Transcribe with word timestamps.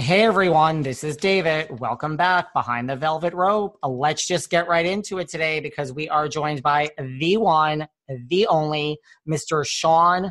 Hey 0.00 0.22
everyone, 0.22 0.82
this 0.82 1.02
is 1.02 1.16
David. 1.16 1.80
Welcome 1.80 2.16
back 2.16 2.52
behind 2.52 2.88
the 2.88 2.94
velvet 2.94 3.34
rope. 3.34 3.80
Let's 3.82 4.28
just 4.28 4.48
get 4.48 4.68
right 4.68 4.86
into 4.86 5.18
it 5.18 5.26
today 5.26 5.58
because 5.58 5.92
we 5.92 6.08
are 6.08 6.28
joined 6.28 6.62
by 6.62 6.90
the 6.96 7.36
one, 7.36 7.88
the 8.28 8.46
only, 8.46 9.00
Mr. 9.28 9.66
Sean 9.66 10.30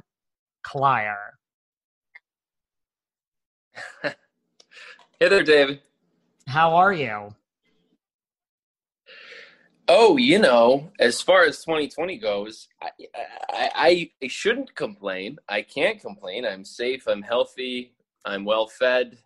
Kleier. 0.65 1.17
Hey 5.19 5.27
there, 5.27 5.43
David. 5.43 5.81
How 6.47 6.75
are 6.75 6.93
you? 6.93 7.35
Oh, 9.89 10.15
you 10.15 10.39
know, 10.39 10.91
as 10.97 11.21
far 11.21 11.43
as 11.43 11.65
2020 11.65 12.17
goes, 12.19 12.69
I, 12.81 12.89
I, 13.51 14.11
I 14.23 14.27
shouldn't 14.27 14.75
complain. 14.75 15.39
I 15.49 15.61
can't 15.61 15.99
complain. 15.99 16.45
I'm 16.45 16.63
safe. 16.63 17.05
I'm 17.05 17.21
healthy. 17.21 17.95
I'm 18.23 18.45
well 18.45 18.67
fed. 18.67 19.17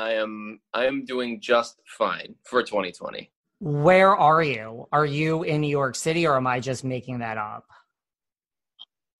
I 0.00 0.14
am. 0.14 0.60
I 0.72 0.86
am 0.86 1.04
doing 1.04 1.40
just 1.40 1.80
fine 1.86 2.34
for 2.44 2.62
2020. 2.62 3.30
Where 3.60 4.16
are 4.16 4.42
you? 4.42 4.88
Are 4.92 5.04
you 5.04 5.42
in 5.42 5.60
New 5.60 5.68
York 5.68 5.94
City 5.94 6.26
or 6.26 6.36
am 6.36 6.46
I 6.46 6.58
just 6.58 6.84
making 6.84 7.18
that 7.18 7.36
up? 7.36 7.66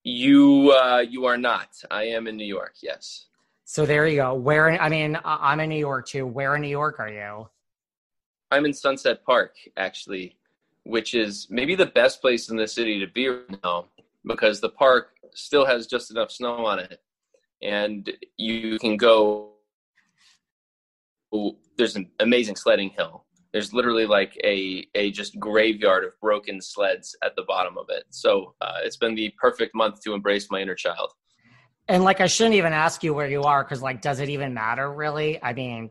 You, 0.03 0.73
uh, 0.73 1.05
you 1.07 1.27
are 1.27 1.37
not. 1.37 1.69
I 1.91 2.05
am 2.05 2.27
in 2.27 2.37
New 2.39 2.47
York. 2.47 2.77
Yes. 2.83 3.27
So 3.67 3.85
there 3.85 4.09
you 4.09 4.17
go. 4.17 4.33
Where, 4.33 4.71
I 4.81 4.89
mean, 4.89 5.19
I'm 5.23 5.61
in 5.61 5.69
New 5.69 5.79
York 5.79 6.09
too. 6.09 6.27
Where 6.27 6.57
in 6.57 6.63
New 6.63 6.69
York 6.69 6.99
are 6.99 7.11
you? 7.11 7.47
I'm 8.51 8.65
in 8.65 8.73
Sunset 8.73 9.23
Park, 9.23 9.57
actually, 9.77 10.39
which 10.85 11.15
is 11.15 11.47
maybe 11.51 11.75
the 11.75 11.87
best 11.87 12.23
place 12.23 12.49
in 12.49 12.57
the 12.57 12.67
city 12.67 12.99
to 12.99 13.07
be 13.07 13.29
right 13.29 13.63
now 13.63 13.85
because 14.25 14.63
the 14.63 14.71
park 14.71 15.11
still 15.35 15.67
has 15.67 15.87
just 15.87 16.11
enough 16.11 16.31
snow 16.31 16.65
on 16.65 16.79
it, 16.79 17.03
and 17.63 18.11
you 18.39 18.79
can 18.79 18.97
go. 18.97 19.50
There's 21.77 21.97
an 21.97 22.09
amazing 22.21 22.57
sledding 22.57 22.91
hill. 22.91 23.25
There's 23.53 23.73
literally 23.73 24.07
like 24.07 24.39
a 24.45 24.87
a 24.95 25.11
just 25.11 25.39
graveyard 25.41 26.05
of 26.05 26.13
broken 26.21 26.61
sleds 26.61 27.17
at 27.25 27.35
the 27.37 27.43
bottom 27.43 27.77
of 27.79 27.87
it. 27.89 28.05
So 28.11 28.55
uh, 28.61 28.79
it's 28.85 28.97
been 28.97 29.15
the 29.15 29.33
perfect 29.41 29.75
month 29.75 30.01
to 30.03 30.15
embrace 30.15 30.51
my 30.51 30.61
inner 30.61 30.75
child. 30.77 31.13
And 31.89 32.05
like, 32.05 32.21
I 32.21 32.27
shouldn't 32.27 32.55
even 32.55 32.73
ask 32.73 33.03
you 33.03 33.13
where 33.13 33.29
you 33.29 33.43
are 33.43 33.65
because, 33.65 33.83
like, 33.83 34.01
does 34.01 34.21
it 34.21 34.29
even 34.29 34.55
matter 34.55 34.93
really? 34.93 35.43
I 35.43 35.53
mean, 35.53 35.91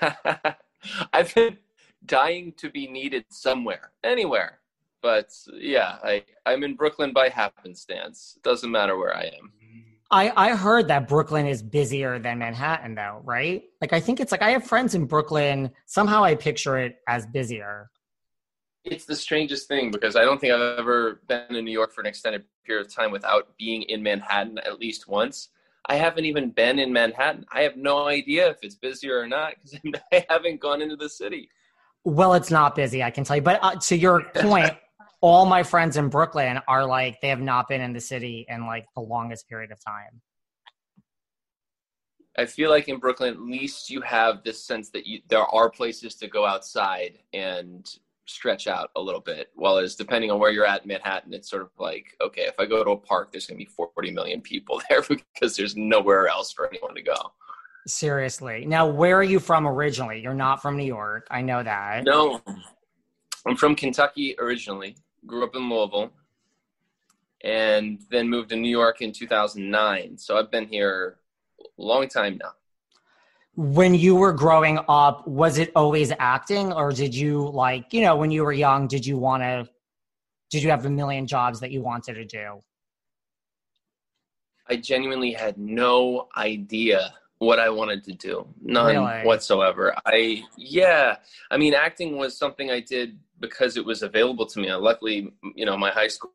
I've 1.12 1.34
been 1.34 1.58
dying 2.06 2.52
to 2.58 2.70
be 2.70 2.86
needed 2.86 3.24
somewhere, 3.30 3.90
anywhere. 4.04 4.60
But 5.02 5.30
yeah, 5.52 5.96
I, 6.04 6.22
I'm 6.46 6.62
in 6.62 6.76
Brooklyn 6.76 7.12
by 7.12 7.30
happenstance. 7.30 8.34
It 8.36 8.44
doesn't 8.44 8.70
matter 8.70 8.96
where 8.96 9.16
I 9.16 9.22
am. 9.22 9.52
I, 10.10 10.32
I 10.36 10.56
heard 10.56 10.88
that 10.88 11.06
Brooklyn 11.06 11.46
is 11.46 11.62
busier 11.62 12.18
than 12.18 12.38
Manhattan, 12.38 12.96
though, 12.96 13.20
right? 13.24 13.62
Like, 13.80 13.92
I 13.92 14.00
think 14.00 14.18
it's 14.18 14.32
like 14.32 14.42
I 14.42 14.50
have 14.50 14.64
friends 14.64 14.94
in 14.94 15.06
Brooklyn. 15.06 15.70
Somehow 15.86 16.24
I 16.24 16.34
picture 16.34 16.78
it 16.78 16.96
as 17.06 17.26
busier. 17.26 17.90
It's 18.84 19.04
the 19.04 19.14
strangest 19.14 19.68
thing 19.68 19.90
because 19.90 20.16
I 20.16 20.24
don't 20.24 20.40
think 20.40 20.52
I've 20.52 20.78
ever 20.78 21.20
been 21.28 21.54
in 21.54 21.64
New 21.64 21.70
York 21.70 21.92
for 21.92 22.00
an 22.00 22.06
extended 22.06 22.44
period 22.64 22.86
of 22.86 22.92
time 22.92 23.12
without 23.12 23.56
being 23.56 23.82
in 23.82 24.02
Manhattan 24.02 24.58
at 24.58 24.80
least 24.80 25.06
once. 25.06 25.50
I 25.86 25.96
haven't 25.96 26.24
even 26.24 26.50
been 26.50 26.78
in 26.78 26.92
Manhattan. 26.92 27.44
I 27.52 27.62
have 27.62 27.76
no 27.76 28.06
idea 28.06 28.48
if 28.48 28.58
it's 28.62 28.74
busier 28.74 29.18
or 29.20 29.28
not 29.28 29.54
because 29.62 30.00
I 30.12 30.26
haven't 30.28 30.60
gone 30.60 30.82
into 30.82 30.96
the 30.96 31.08
city. 31.08 31.48
Well, 32.04 32.34
it's 32.34 32.50
not 32.50 32.74
busy, 32.74 33.02
I 33.02 33.10
can 33.10 33.24
tell 33.24 33.36
you. 33.36 33.42
But 33.42 33.60
uh, 33.62 33.76
to 33.76 33.96
your 33.96 34.22
point, 34.34 34.72
all 35.20 35.44
my 35.44 35.62
friends 35.62 35.96
in 35.96 36.08
Brooklyn 36.08 36.60
are 36.66 36.86
like, 36.86 37.20
they 37.20 37.28
have 37.28 37.40
not 37.40 37.68
been 37.68 37.80
in 37.80 37.92
the 37.92 38.00
city 38.00 38.46
in 38.48 38.66
like 38.66 38.86
the 38.94 39.02
longest 39.02 39.48
period 39.48 39.70
of 39.70 39.82
time. 39.84 40.20
I 42.38 42.46
feel 42.46 42.70
like 42.70 42.88
in 42.88 42.98
Brooklyn, 42.98 43.34
at 43.34 43.40
least 43.40 43.90
you 43.90 44.00
have 44.00 44.42
this 44.44 44.64
sense 44.64 44.88
that 44.90 45.06
you, 45.06 45.20
there 45.28 45.44
are 45.44 45.68
places 45.68 46.14
to 46.16 46.28
go 46.28 46.46
outside 46.46 47.18
and 47.34 47.86
stretch 48.24 48.66
out 48.66 48.90
a 48.96 49.00
little 49.00 49.20
bit. 49.20 49.50
While 49.54 49.78
as 49.78 49.96
depending 49.96 50.30
on 50.30 50.38
where 50.38 50.50
you're 50.50 50.64
at 50.64 50.82
in 50.82 50.88
Manhattan, 50.88 51.34
it's 51.34 51.50
sort 51.50 51.62
of 51.62 51.70
like, 51.78 52.16
okay, 52.20 52.42
if 52.42 52.54
I 52.58 52.66
go 52.66 52.84
to 52.84 52.92
a 52.92 52.96
park, 52.96 53.32
there's 53.32 53.46
going 53.46 53.58
to 53.58 53.64
be 53.64 53.70
40 53.70 54.12
million 54.12 54.40
people 54.40 54.80
there 54.88 55.02
because 55.02 55.56
there's 55.56 55.76
nowhere 55.76 56.28
else 56.28 56.52
for 56.52 56.66
anyone 56.68 56.94
to 56.94 57.02
go. 57.02 57.32
Seriously. 57.86 58.64
Now, 58.66 58.86
where 58.86 59.18
are 59.18 59.24
you 59.24 59.40
from 59.40 59.66
originally? 59.66 60.20
You're 60.20 60.34
not 60.34 60.62
from 60.62 60.76
New 60.76 60.84
York. 60.84 61.26
I 61.30 61.42
know 61.42 61.62
that. 61.62 62.04
No, 62.04 62.40
I'm 63.46 63.56
from 63.56 63.74
Kentucky 63.74 64.36
originally. 64.38 64.96
Grew 65.26 65.44
up 65.44 65.54
in 65.54 65.68
Louisville, 65.68 66.12
and 67.42 68.00
then 68.10 68.28
moved 68.28 68.50
to 68.50 68.56
New 68.56 68.70
York 68.70 69.02
in 69.02 69.12
2009. 69.12 70.18
So 70.18 70.36
I've 70.36 70.50
been 70.50 70.66
here 70.66 71.18
a 71.60 71.82
long 71.82 72.08
time 72.08 72.38
now. 72.42 72.52
When 73.56 73.94
you 73.94 74.14
were 74.14 74.32
growing 74.32 74.78
up, 74.88 75.26
was 75.26 75.58
it 75.58 75.72
always 75.76 76.12
acting, 76.18 76.72
or 76.72 76.92
did 76.92 77.14
you 77.14 77.50
like, 77.50 77.92
you 77.92 78.02
know, 78.02 78.16
when 78.16 78.30
you 78.30 78.44
were 78.44 78.52
young, 78.52 78.86
did 78.86 79.04
you 79.04 79.18
want 79.18 79.42
to, 79.42 79.68
did 80.50 80.62
you 80.62 80.70
have 80.70 80.86
a 80.86 80.90
million 80.90 81.26
jobs 81.26 81.60
that 81.60 81.70
you 81.70 81.82
wanted 81.82 82.14
to 82.14 82.24
do? 82.24 82.62
I 84.68 84.76
genuinely 84.76 85.32
had 85.32 85.58
no 85.58 86.28
idea 86.36 87.12
what 87.38 87.58
I 87.58 87.68
wanted 87.70 88.04
to 88.04 88.12
do. 88.12 88.46
None 88.62 88.86
Really? 88.86 89.26
whatsoever. 89.26 89.94
I 90.06 90.44
yeah, 90.56 91.16
I 91.50 91.56
mean 91.56 91.74
acting 91.74 92.16
was 92.16 92.38
something 92.38 92.70
I 92.70 92.80
did 92.80 93.18
because 93.40 93.76
it 93.76 93.84
was 93.84 94.02
available 94.02 94.46
to 94.46 94.60
me. 94.60 94.68
Uh, 94.68 94.78
Luckily, 94.78 95.32
you 95.54 95.66
know, 95.66 95.76
my 95.76 95.90
high 95.90 96.08
school 96.08 96.32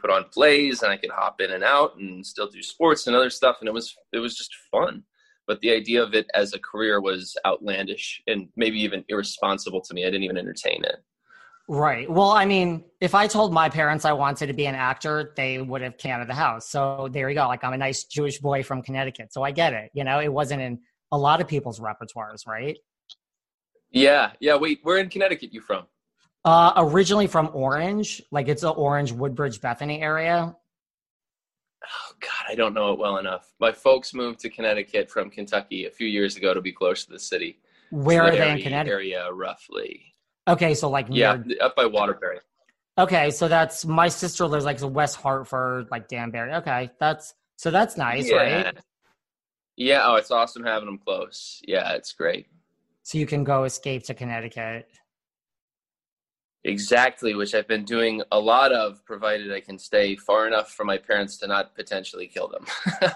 put 0.00 0.10
on 0.10 0.24
plays 0.24 0.82
and 0.82 0.90
I 0.90 0.96
could 0.96 1.10
hop 1.10 1.40
in 1.40 1.52
and 1.52 1.62
out 1.62 1.96
and 1.98 2.26
still 2.26 2.48
do 2.48 2.62
sports 2.62 3.06
and 3.06 3.14
other 3.14 3.30
stuff. 3.30 3.58
And 3.60 3.68
it 3.68 3.74
was, 3.74 3.94
it 4.12 4.18
was 4.18 4.36
just 4.36 4.52
fun. 4.72 5.04
But 5.46 5.60
the 5.60 5.70
idea 5.70 6.02
of 6.02 6.14
it 6.14 6.26
as 6.34 6.54
a 6.54 6.58
career 6.58 7.00
was 7.00 7.36
outlandish 7.46 8.22
and 8.26 8.48
maybe 8.56 8.80
even 8.80 9.04
irresponsible 9.08 9.82
to 9.82 9.94
me. 9.94 10.04
I 10.04 10.06
didn't 10.06 10.24
even 10.24 10.38
entertain 10.38 10.84
it. 10.84 10.96
Right. 11.68 12.10
Well, 12.10 12.30
I 12.30 12.44
mean, 12.44 12.84
if 13.00 13.14
I 13.14 13.26
told 13.26 13.52
my 13.52 13.68
parents 13.68 14.04
I 14.04 14.12
wanted 14.12 14.48
to 14.48 14.52
be 14.52 14.66
an 14.66 14.74
actor, 14.74 15.32
they 15.36 15.60
would 15.60 15.80
have 15.80 15.96
came 15.96 16.12
out 16.12 16.20
of 16.20 16.28
the 16.28 16.34
house. 16.34 16.68
So 16.68 17.08
there 17.10 17.28
you 17.28 17.34
go. 17.34 17.46
Like 17.46 17.64
I'm 17.64 17.72
a 17.72 17.78
nice 17.78 18.04
Jewish 18.04 18.38
boy 18.38 18.62
from 18.62 18.82
Connecticut. 18.82 19.32
So 19.32 19.42
I 19.42 19.50
get 19.50 19.72
it. 19.72 19.90
You 19.94 20.04
know, 20.04 20.20
it 20.20 20.32
wasn't 20.32 20.60
in 20.60 20.80
a 21.12 21.18
lot 21.18 21.40
of 21.40 21.48
people's 21.48 21.80
repertoires, 21.80 22.46
right? 22.46 22.76
Yeah. 23.90 24.32
Yeah. 24.40 24.56
Wait, 24.56 24.80
where 24.82 24.98
in 24.98 25.08
Connecticut 25.08 25.54
you 25.54 25.60
from? 25.60 25.84
Uh, 26.44 26.72
originally 26.76 27.26
from 27.26 27.50
Orange, 27.54 28.22
like 28.30 28.48
it's 28.48 28.62
a 28.62 28.70
Orange, 28.70 29.12
Woodbridge, 29.12 29.60
Bethany 29.60 30.02
area. 30.02 30.54
Oh 31.84 32.12
God, 32.20 32.50
I 32.50 32.54
don't 32.54 32.74
know 32.74 32.92
it 32.92 32.98
well 32.98 33.16
enough. 33.18 33.52
My 33.60 33.72
folks 33.72 34.12
moved 34.12 34.40
to 34.40 34.50
Connecticut 34.50 35.10
from 35.10 35.30
Kentucky 35.30 35.86
a 35.86 35.90
few 35.90 36.06
years 36.06 36.36
ago 36.36 36.52
to 36.52 36.60
be 36.60 36.72
close 36.72 37.04
to 37.04 37.10
the 37.12 37.18
city. 37.18 37.58
Where 37.90 38.26
So 38.26 38.28
are 38.28 38.36
they 38.36 38.50
in 38.52 38.62
Connecticut? 38.62 38.92
Area 38.92 39.32
roughly. 39.32 40.14
Okay, 40.46 40.74
so 40.74 40.90
like 40.90 41.06
Yeah, 41.08 41.38
near- 41.44 41.58
up 41.62 41.76
by 41.76 41.86
Waterbury. 41.86 42.40
Okay, 42.98 43.30
so 43.30 43.48
that's 43.48 43.84
my 43.84 44.08
sister 44.08 44.46
lives 44.46 44.64
like 44.64 44.78
West 44.82 45.16
Hartford, 45.16 45.88
like 45.90 46.08
Danbury. 46.08 46.52
Okay, 46.54 46.90
that's 47.00 47.34
so 47.56 47.70
that's 47.70 47.96
nice, 47.96 48.30
yeah. 48.30 48.36
right? 48.36 48.78
Yeah. 49.76 50.02
Oh, 50.04 50.14
it's 50.16 50.30
awesome 50.30 50.64
having 50.64 50.86
them 50.86 50.98
close. 50.98 51.60
Yeah, 51.66 51.92
it's 51.92 52.12
great. 52.12 52.46
So 53.02 53.18
you 53.18 53.26
can 53.26 53.44
go 53.44 53.64
escape 53.64 54.04
to 54.04 54.14
Connecticut. 54.14 54.88
Exactly, 56.66 57.34
which 57.34 57.54
I've 57.54 57.68
been 57.68 57.84
doing 57.84 58.22
a 58.32 58.40
lot 58.40 58.72
of, 58.72 59.04
provided 59.04 59.52
I 59.52 59.60
can 59.60 59.78
stay 59.78 60.16
far 60.16 60.46
enough 60.46 60.72
from 60.72 60.86
my 60.86 60.96
parents 60.96 61.36
to 61.38 61.46
not 61.46 61.74
potentially 61.74 62.26
kill 62.26 62.48
them. 62.48 62.66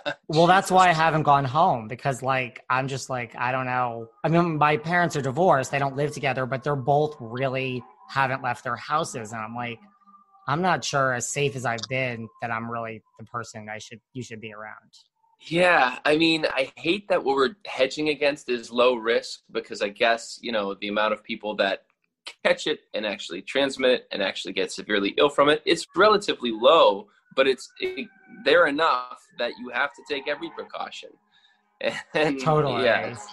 Well, 0.31 0.47
that's 0.47 0.71
why 0.71 0.91
I 0.91 0.93
haven't 0.93 1.23
gone 1.23 1.47
home 1.47 1.89
because, 1.89 2.23
like, 2.23 2.63
I'm 2.69 2.87
just 2.87 3.09
like, 3.09 3.35
I 3.35 3.51
don't 3.51 3.65
know. 3.65 4.11
I 4.23 4.29
mean, 4.29 4.59
my 4.59 4.77
parents 4.77 5.17
are 5.17 5.23
divorced; 5.23 5.71
they 5.71 5.79
don't 5.79 5.97
live 5.97 6.13
together, 6.13 6.45
but 6.45 6.63
they're 6.63 6.77
both 6.77 7.17
really 7.19 7.83
haven't 8.11 8.43
left 8.43 8.63
their 8.63 8.77
houses, 8.77 9.33
and 9.33 9.41
I'm 9.41 9.55
like, 9.55 9.79
I'm 10.47 10.61
not 10.61 10.85
sure, 10.85 11.15
as 11.15 11.31
safe 11.31 11.57
as 11.57 11.65
I've 11.65 11.81
been, 11.89 12.29
that 12.43 12.51
I'm 12.51 12.71
really 12.71 13.03
the 13.19 13.25
person 13.25 13.71
I 13.71 13.79
should 13.79 14.01
you 14.13 14.23
should 14.23 14.43
be 14.43 14.53
around. 14.53 14.91
Yeah, 15.41 15.99
I 16.05 16.19
mean, 16.19 16.45
I 16.53 16.73
hate 16.77 17.09
that 17.09 17.25
what 17.25 17.37
we're 17.37 17.55
hedging 17.67 18.11
against 18.11 18.51
is 18.51 18.71
low 18.71 18.97
risk 18.97 19.41
because 19.51 19.81
I 19.81 19.89
guess, 19.89 20.39
you 20.43 20.53
know, 20.53 20.75
the 20.75 20.89
amount 20.89 21.15
of 21.15 21.25
people 21.25 21.55
that 21.57 21.85
catch 22.45 22.67
it 22.67 22.81
and 22.95 23.07
actually 23.07 23.43
transmit 23.43 23.91
it 23.91 24.09
and 24.13 24.23
actually 24.23 24.53
get 24.53 24.73
severely 24.73 25.15
ill 25.19 25.29
from 25.29 25.49
it, 25.49 25.63
it's 25.65 25.87
relatively 25.97 26.51
low, 26.53 27.07
but 27.37 27.47
it's 27.47 27.69
it, 27.81 28.09
they're 28.45 28.67
enough 28.67 29.19
that 29.39 29.53
you 29.59 29.71
have 29.73 29.91
to 29.95 30.03
take 30.09 30.29
every 30.29 30.51
precaution. 30.51 31.11
And 32.15 32.41
Totally. 32.41 32.85
yeah, 32.85 33.07
it's, 33.07 33.27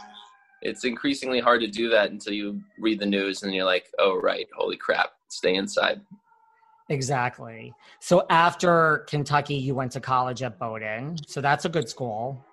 it's 0.62 0.86
increasingly 0.86 1.39
hard 1.39 1.62
to 1.62 1.68
do 1.68 1.89
that 1.89 2.12
until 2.12 2.33
you 2.33 2.62
read 2.80 3.00
the 3.00 3.06
news 3.06 3.42
and 3.42 3.53
you're 3.53 3.65
like, 3.65 3.88
oh, 3.97 4.19
right, 4.21 4.45
holy 4.56 4.77
crap, 4.77 5.13
stay 5.30 5.56
inside. 5.56 6.01
Exactly. 6.89 7.74
So 8.00 8.25
after 8.30 9.06
Kentucky, 9.07 9.56
you 9.56 9.74
went 9.74 9.91
to 9.94 10.00
college 10.00 10.44
at 10.44 10.59
Bowdoin. 10.59 11.18
So 11.27 11.41
that's 11.41 11.65
a 11.65 11.69
good 11.69 11.89
school. 11.89 12.44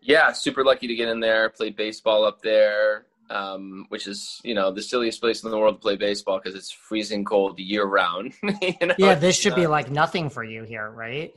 Yeah, 0.00 0.32
super 0.32 0.64
lucky 0.64 0.86
to 0.86 0.94
get 0.94 1.08
in 1.08 1.20
there. 1.20 1.48
Played 1.50 1.76
baseball 1.76 2.24
up 2.24 2.42
there, 2.42 3.06
um, 3.30 3.86
which 3.88 4.06
is 4.06 4.40
you 4.44 4.54
know 4.54 4.70
the 4.70 4.82
silliest 4.82 5.20
place 5.20 5.42
in 5.42 5.50
the 5.50 5.58
world 5.58 5.76
to 5.76 5.80
play 5.80 5.96
baseball 5.96 6.40
because 6.42 6.56
it's 6.56 6.70
freezing 6.70 7.24
cold 7.24 7.58
year 7.58 7.84
round. 7.84 8.34
you 8.42 8.86
know, 8.86 8.94
Yeah, 8.98 9.14
this 9.14 9.36
should 9.36 9.54
be 9.54 9.66
like 9.66 9.90
nothing 9.90 10.30
for 10.30 10.44
you 10.44 10.64
here, 10.64 10.90
right? 10.90 11.32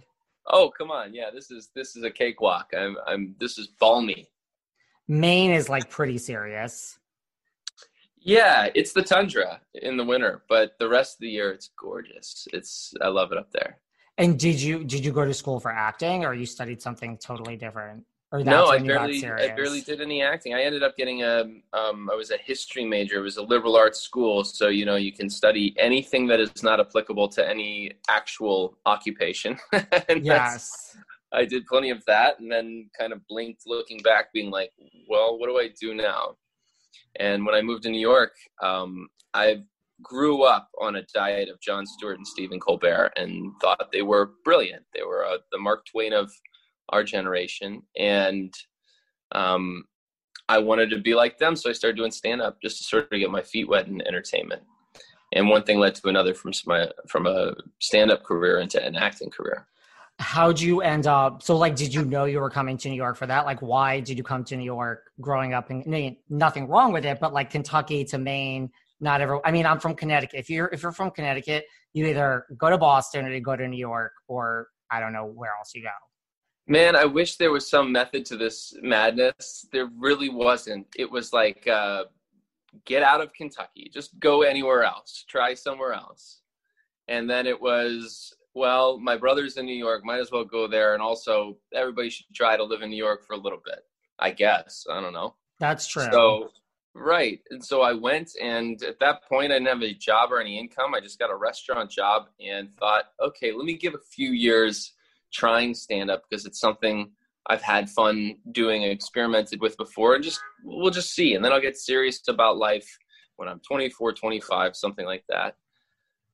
Oh 0.47 0.71
come 0.75 0.91
on, 0.91 1.13
yeah, 1.13 1.29
this 1.33 1.51
is 1.51 1.69
this 1.75 1.95
is 1.95 2.03
a 2.03 2.11
cakewalk. 2.11 2.71
I'm 2.77 2.97
I'm 3.05 3.35
this 3.39 3.57
is 3.57 3.67
balmy. 3.67 4.29
Maine 5.07 5.51
is 5.51 5.69
like 5.69 5.89
pretty 5.89 6.17
serious. 6.17 6.99
Yeah, 8.21 8.67
it's 8.75 8.93
the 8.93 9.01
tundra 9.01 9.61
in 9.73 9.97
the 9.97 10.03
winter, 10.03 10.43
but 10.49 10.77
the 10.77 10.89
rest 10.89 11.15
of 11.15 11.21
the 11.21 11.29
year 11.29 11.51
it's 11.51 11.69
gorgeous. 11.79 12.47
It's 12.53 12.93
I 13.01 13.07
love 13.07 13.31
it 13.31 13.37
up 13.37 13.51
there. 13.51 13.79
And 14.17 14.37
did 14.37 14.61
you 14.61 14.83
did 14.83 15.05
you 15.05 15.11
go 15.11 15.23
to 15.23 15.33
school 15.33 15.59
for 15.59 15.71
acting, 15.71 16.25
or 16.25 16.33
you 16.33 16.45
studied 16.45 16.81
something 16.81 17.17
totally 17.17 17.55
different? 17.55 18.05
Or 18.31 18.43
no, 18.43 18.65
I 18.65 18.75
when 18.75 18.85
you 18.85 18.91
got 18.91 19.07
barely. 19.07 19.51
I 19.51 19.55
barely 19.55 19.81
did 19.81 20.01
any 20.01 20.21
acting. 20.21 20.53
I 20.53 20.61
ended 20.61 20.83
up 20.83 20.95
getting 20.95 21.23
a, 21.23 21.45
um, 21.73 22.09
I 22.11 22.15
was 22.15 22.29
a 22.29 22.37
history 22.37 22.85
major. 22.85 23.17
It 23.17 23.23
was 23.23 23.37
a 23.37 23.41
liberal 23.41 23.75
arts 23.75 24.01
school, 24.01 24.43
so 24.43 24.67
you 24.67 24.85
know 24.85 24.97
you 24.97 25.11
can 25.11 25.29
study 25.29 25.73
anything 25.79 26.27
that 26.27 26.39
is 26.39 26.61
not 26.61 26.79
applicable 26.79 27.27
to 27.29 27.47
any 27.47 27.91
actual 28.09 28.77
occupation. 28.85 29.57
Yes. 30.21 30.95
I 31.31 31.45
did 31.45 31.65
plenty 31.67 31.91
of 31.91 32.03
that, 32.05 32.39
and 32.39 32.51
then 32.51 32.89
kind 32.99 33.13
of 33.13 33.21
blinked, 33.27 33.61
looking 33.67 33.99
back, 33.99 34.33
being 34.33 34.49
like, 34.49 34.71
"Well, 35.07 35.37
what 35.37 35.47
do 35.47 35.57
I 35.57 35.69
do 35.79 35.93
now?" 35.93 36.35
And 37.19 37.45
when 37.45 37.53
I 37.53 37.61
moved 37.61 37.83
to 37.83 37.89
New 37.89 37.99
York, 37.99 38.33
um, 38.63 39.07
I 39.33 39.63
grew 40.01 40.43
up 40.43 40.69
on 40.81 40.95
a 40.95 41.03
diet 41.13 41.49
of 41.49 41.59
Jon 41.61 41.85
Stewart 41.85 42.17
and 42.17 42.27
Stephen 42.27 42.59
Colbert, 42.59 43.11
and 43.15 43.51
thought 43.61 43.91
they 43.91 44.01
were 44.01 44.31
brilliant. 44.43 44.83
They 44.93 45.03
were 45.03 45.25
uh, 45.25 45.37
the 45.51 45.59
Mark 45.59 45.85
Twain 45.85 46.13
of 46.13 46.31
our 46.89 47.03
generation, 47.03 47.83
and 47.97 48.53
um, 49.31 49.85
I 50.47 50.57
wanted 50.57 50.89
to 50.91 50.97
be 50.97 51.13
like 51.13 51.37
them. 51.37 51.55
So 51.55 51.69
I 51.69 51.73
started 51.73 51.97
doing 51.97 52.11
stand 52.11 52.41
up 52.41 52.61
just 52.61 52.77
to 52.79 52.83
sort 52.83 53.11
of 53.11 53.19
get 53.19 53.29
my 53.31 53.41
feet 53.41 53.69
wet 53.69 53.87
in 53.87 54.01
entertainment. 54.07 54.63
And 55.33 55.47
one 55.47 55.63
thing 55.63 55.79
led 55.79 55.95
to 55.95 56.07
another 56.07 56.33
from 56.33 56.53
my 56.65 56.89
from 57.07 57.27
a 57.27 57.53
stand 57.79 58.11
up 58.11 58.23
career 58.23 58.59
into 58.59 58.83
an 58.83 58.95
acting 58.95 59.29
career. 59.29 59.67
How'd 60.17 60.59
you 60.59 60.81
end 60.81 61.07
up? 61.07 61.43
So, 61.43 61.55
like, 61.55 61.75
did 61.75 61.93
you 61.93 62.03
know 62.03 62.25
you 62.25 62.41
were 62.41 62.49
coming 62.49 62.77
to 62.77 62.89
New 62.89 62.95
York 62.95 63.15
for 63.15 63.25
that? 63.27 63.45
Like, 63.45 63.61
why 63.61 64.01
did 64.01 64.17
you 64.17 64.23
come 64.23 64.43
to 64.45 64.57
New 64.57 64.65
York 64.65 65.11
growing 65.21 65.53
up? 65.53 65.69
And 65.69 66.17
nothing 66.29 66.67
wrong 66.67 66.91
with 66.91 67.05
it, 67.05 67.19
but 67.21 67.31
like 67.31 67.51
Kentucky 67.51 68.03
to 68.05 68.17
Maine, 68.17 68.69
not 68.99 69.21
ever. 69.21 69.39
I 69.45 69.51
mean, 69.51 69.65
I'm 69.65 69.79
from 69.79 69.95
Connecticut. 69.95 70.39
If 70.39 70.49
you're 70.49 70.67
if 70.73 70.81
you're 70.83 70.91
from 70.91 71.11
Connecticut, 71.11 71.65
you 71.93 72.05
either 72.07 72.45
go 72.57 72.69
to 72.69 72.77
Boston 72.77 73.25
or 73.25 73.31
you 73.31 73.39
go 73.39 73.55
to 73.55 73.67
New 73.67 73.77
York, 73.77 74.11
or 74.27 74.67
I 74.91 74.99
don't 74.99 75.13
know 75.13 75.25
where 75.25 75.51
else 75.57 75.71
you 75.73 75.83
go. 75.83 75.89
Man, 76.69 76.95
I 76.95 77.03
wish 77.03 77.37
there 77.37 77.51
was 77.51 77.67
some 77.67 77.91
method 77.91 78.25
to 78.27 78.37
this 78.37 78.75
madness. 78.83 79.65
There 79.71 79.89
really 79.97 80.29
wasn't. 80.29 80.85
It 80.95 81.09
was 81.09 81.33
like, 81.33 81.67
uh, 81.67 82.03
get 82.85 83.01
out 83.01 83.21
of 83.21 83.33
Kentucky, 83.33 83.89
just 83.91 84.19
go 84.19 84.43
anywhere 84.43 84.83
else, 84.83 85.25
try 85.27 85.55
somewhere 85.55 85.93
else. 85.93 86.41
And 87.07 87.27
then 87.27 87.47
it 87.47 87.59
was, 87.59 88.35
well, 88.53 88.99
my 88.99 89.17
brother's 89.17 89.57
in 89.57 89.65
New 89.65 89.75
York, 89.75 90.05
might 90.05 90.19
as 90.19 90.31
well 90.31 90.45
go 90.45 90.67
there. 90.67 90.93
And 90.93 91.01
also, 91.01 91.57
everybody 91.73 92.11
should 92.11 92.27
try 92.35 92.55
to 92.55 92.63
live 92.63 92.83
in 92.83 92.91
New 92.91 93.03
York 93.03 93.25
for 93.25 93.33
a 93.33 93.37
little 93.37 93.61
bit, 93.65 93.79
I 94.19 94.29
guess. 94.29 94.85
I 94.91 95.01
don't 95.01 95.13
know. 95.13 95.33
That's 95.59 95.87
true. 95.87 96.07
So, 96.11 96.49
right. 96.93 97.41
And 97.49 97.65
so 97.65 97.81
I 97.81 97.93
went, 97.93 98.33
and 98.39 98.81
at 98.83 98.99
that 98.99 99.23
point, 99.27 99.51
I 99.51 99.55
didn't 99.55 99.69
have 99.69 99.81
a 99.81 99.95
job 99.95 100.31
or 100.31 100.39
any 100.39 100.59
income. 100.59 100.93
I 100.93 100.99
just 100.99 101.17
got 101.17 101.31
a 101.31 101.35
restaurant 101.35 101.89
job 101.89 102.27
and 102.39 102.69
thought, 102.77 103.05
okay, 103.19 103.53
let 103.53 103.65
me 103.65 103.73
give 103.73 103.95
a 103.95 104.05
few 104.11 104.33
years 104.33 104.93
trying 105.31 105.73
stand 105.73 106.09
up 106.11 106.23
because 106.29 106.45
it's 106.45 106.59
something 106.59 107.11
I've 107.47 107.61
had 107.61 107.89
fun 107.89 108.35
doing 108.51 108.83
and 108.83 108.91
experimented 108.91 109.61
with 109.61 109.75
before, 109.77 110.15
and 110.15 110.23
just 110.23 110.39
we'll 110.63 110.91
just 110.91 111.13
see. 111.13 111.33
And 111.33 111.43
then 111.43 111.51
I'll 111.51 111.61
get 111.61 111.77
serious 111.77 112.21
about 112.27 112.57
life 112.57 112.87
when 113.37 113.47
I'm 113.47 113.59
24, 113.67 114.13
25, 114.13 114.75
something 114.75 115.05
like 115.05 115.23
that. 115.29 115.55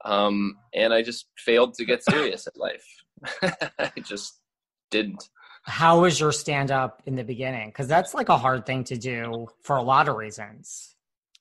Um, 0.04 0.58
and 0.74 0.94
I 0.94 1.02
just 1.02 1.28
failed 1.38 1.74
to 1.76 1.86
get 1.86 2.04
serious 2.10 2.48
at 2.48 2.58
life. 2.58 2.86
I 3.80 3.92
just 4.04 4.40
didn't. 4.92 5.30
How 5.64 6.02
was 6.02 6.20
your 6.20 6.32
stand 6.32 6.70
up 6.70 7.02
in 7.06 7.16
the 7.16 7.24
beginning? 7.24 7.70
Because 7.70 7.88
that's 7.88 8.14
like 8.14 8.30
a 8.30 8.38
hard 8.38 8.66
thing 8.66 8.84
to 8.86 8.98
do 8.98 9.48
for 9.62 9.78
a 9.78 9.82
lot 9.82 10.08
of 10.08 10.16
reasons. 10.16 10.96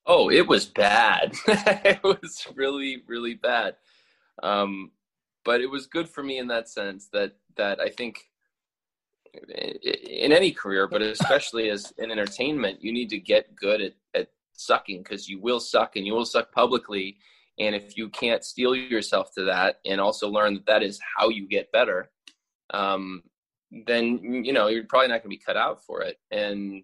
Oh, 0.06 0.30
it 0.30 0.46
was 0.46 0.66
bad. 0.66 1.34
it 1.46 2.02
was 2.02 2.46
really, 2.54 3.02
really 3.06 3.34
bad. 3.34 3.76
Um, 4.42 4.90
but 5.44 5.60
it 5.60 5.70
was 5.70 5.86
good 5.86 6.08
for 6.08 6.22
me 6.22 6.38
in 6.38 6.48
that 6.48 6.68
sense 6.68 7.08
that 7.12 7.32
that 7.56 7.80
I 7.80 7.88
think 7.88 8.18
in 9.48 10.32
any 10.32 10.52
career, 10.52 10.86
but 10.86 11.02
especially 11.02 11.70
as 11.70 11.92
in 11.98 12.10
entertainment, 12.10 12.82
you 12.82 12.92
need 12.92 13.10
to 13.10 13.18
get 13.18 13.54
good 13.54 13.80
at, 13.80 13.92
at 14.14 14.28
sucking 14.52 15.02
because 15.02 15.28
you 15.28 15.40
will 15.40 15.60
suck 15.60 15.96
and 15.96 16.06
you 16.06 16.14
will 16.14 16.24
suck 16.24 16.52
publicly. 16.52 17.16
And 17.58 17.74
if 17.74 17.96
you 17.96 18.08
can't 18.08 18.44
steel 18.44 18.74
yourself 18.74 19.32
to 19.34 19.44
that 19.44 19.80
and 19.84 20.00
also 20.00 20.28
learn 20.28 20.54
that 20.54 20.66
that 20.66 20.82
is 20.82 21.00
how 21.16 21.28
you 21.28 21.48
get 21.48 21.72
better, 21.72 22.10
um, 22.72 23.22
then 23.86 24.44
you 24.44 24.52
know 24.52 24.68
you're 24.68 24.84
probably 24.84 25.08
not 25.08 25.22
going 25.22 25.22
to 25.22 25.28
be 25.28 25.38
cut 25.38 25.56
out 25.56 25.84
for 25.84 26.02
it. 26.02 26.18
And 26.30 26.82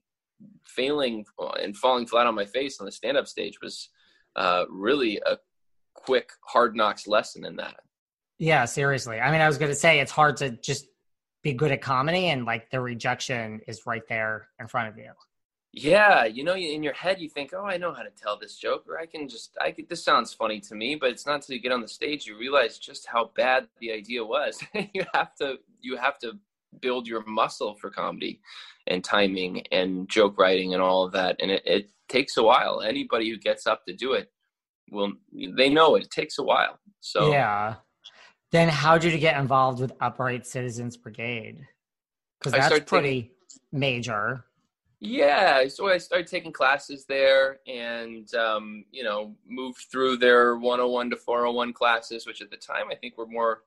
failing 0.64 1.24
and 1.60 1.76
falling 1.76 2.06
flat 2.06 2.26
on 2.26 2.34
my 2.34 2.46
face 2.46 2.80
on 2.80 2.86
the 2.86 2.92
stand-up 2.92 3.28
stage 3.28 3.58
was 3.62 3.88
uh, 4.36 4.64
really 4.68 5.20
a 5.26 5.38
quick 5.94 6.30
hard 6.46 6.76
knocks 6.76 7.06
lesson 7.06 7.44
in 7.44 7.56
that. 7.56 7.80
Yeah, 8.40 8.64
seriously. 8.64 9.20
I 9.20 9.30
mean, 9.30 9.42
I 9.42 9.46
was 9.46 9.58
going 9.58 9.70
to 9.70 9.76
say 9.76 10.00
it's 10.00 10.10
hard 10.10 10.38
to 10.38 10.50
just 10.50 10.86
be 11.42 11.52
good 11.52 11.72
at 11.72 11.82
comedy 11.82 12.28
and 12.28 12.46
like 12.46 12.70
the 12.70 12.80
rejection 12.80 13.60
is 13.68 13.82
right 13.84 14.02
there 14.08 14.48
in 14.58 14.66
front 14.66 14.88
of 14.88 14.96
you. 14.96 15.10
Yeah, 15.72 16.24
you 16.24 16.42
know, 16.42 16.56
in 16.56 16.82
your 16.82 16.94
head 16.94 17.20
you 17.20 17.28
think, 17.28 17.52
"Oh, 17.54 17.64
I 17.64 17.76
know 17.76 17.92
how 17.92 18.02
to 18.02 18.10
tell 18.10 18.36
this 18.36 18.56
joke," 18.56 18.86
or 18.88 18.98
I 18.98 19.06
can 19.06 19.28
just, 19.28 19.56
I 19.60 19.70
could, 19.70 19.88
this 19.88 20.02
sounds 20.02 20.32
funny 20.32 20.58
to 20.60 20.74
me, 20.74 20.96
but 20.96 21.10
it's 21.10 21.26
not 21.26 21.36
until 21.36 21.54
you 21.54 21.62
get 21.62 21.70
on 21.70 21.80
the 21.80 21.86
stage 21.86 22.26
you 22.26 22.36
realize 22.36 22.78
just 22.78 23.06
how 23.06 23.30
bad 23.36 23.68
the 23.78 23.92
idea 23.92 24.24
was. 24.24 24.58
you 24.94 25.04
have 25.14 25.36
to, 25.36 25.58
you 25.80 25.96
have 25.96 26.18
to 26.20 26.32
build 26.80 27.06
your 27.06 27.24
muscle 27.26 27.76
for 27.76 27.90
comedy 27.90 28.40
and 28.88 29.04
timing 29.04 29.64
and 29.70 30.08
joke 30.08 30.38
writing 30.38 30.72
and 30.72 30.82
all 30.82 31.04
of 31.04 31.12
that, 31.12 31.36
and 31.40 31.52
it, 31.52 31.62
it 31.66 31.90
takes 32.08 32.36
a 32.36 32.42
while. 32.42 32.80
Anybody 32.80 33.30
who 33.30 33.36
gets 33.36 33.66
up 33.66 33.84
to 33.84 33.92
do 33.92 34.14
it 34.14 34.32
will, 34.90 35.12
they 35.56 35.68
know 35.68 35.94
it, 35.94 36.04
it 36.04 36.10
takes 36.10 36.38
a 36.38 36.42
while. 36.42 36.80
So 37.00 37.30
yeah. 37.30 37.76
Then 38.52 38.68
how 38.68 38.98
did 38.98 39.12
you 39.12 39.18
get 39.18 39.38
involved 39.38 39.80
with 39.80 39.92
Upright 40.00 40.46
Citizens 40.46 40.96
Brigade? 40.96 41.66
Because 42.38 42.52
that's 42.52 42.84
pretty 42.84 43.22
taking, 43.22 43.30
major. 43.72 44.44
Yeah, 44.98 45.66
so 45.68 45.88
I 45.88 45.98
started 45.98 46.26
taking 46.26 46.52
classes 46.52 47.06
there, 47.06 47.60
and 47.66 48.32
um, 48.34 48.84
you 48.90 49.02
know, 49.02 49.34
moved 49.48 49.86
through 49.90 50.18
their 50.18 50.56
101 50.56 51.10
to 51.10 51.16
401 51.16 51.72
classes, 51.72 52.26
which 52.26 52.42
at 52.42 52.50
the 52.50 52.56
time 52.56 52.86
I 52.90 52.96
think 52.96 53.16
were 53.16 53.26
more 53.26 53.62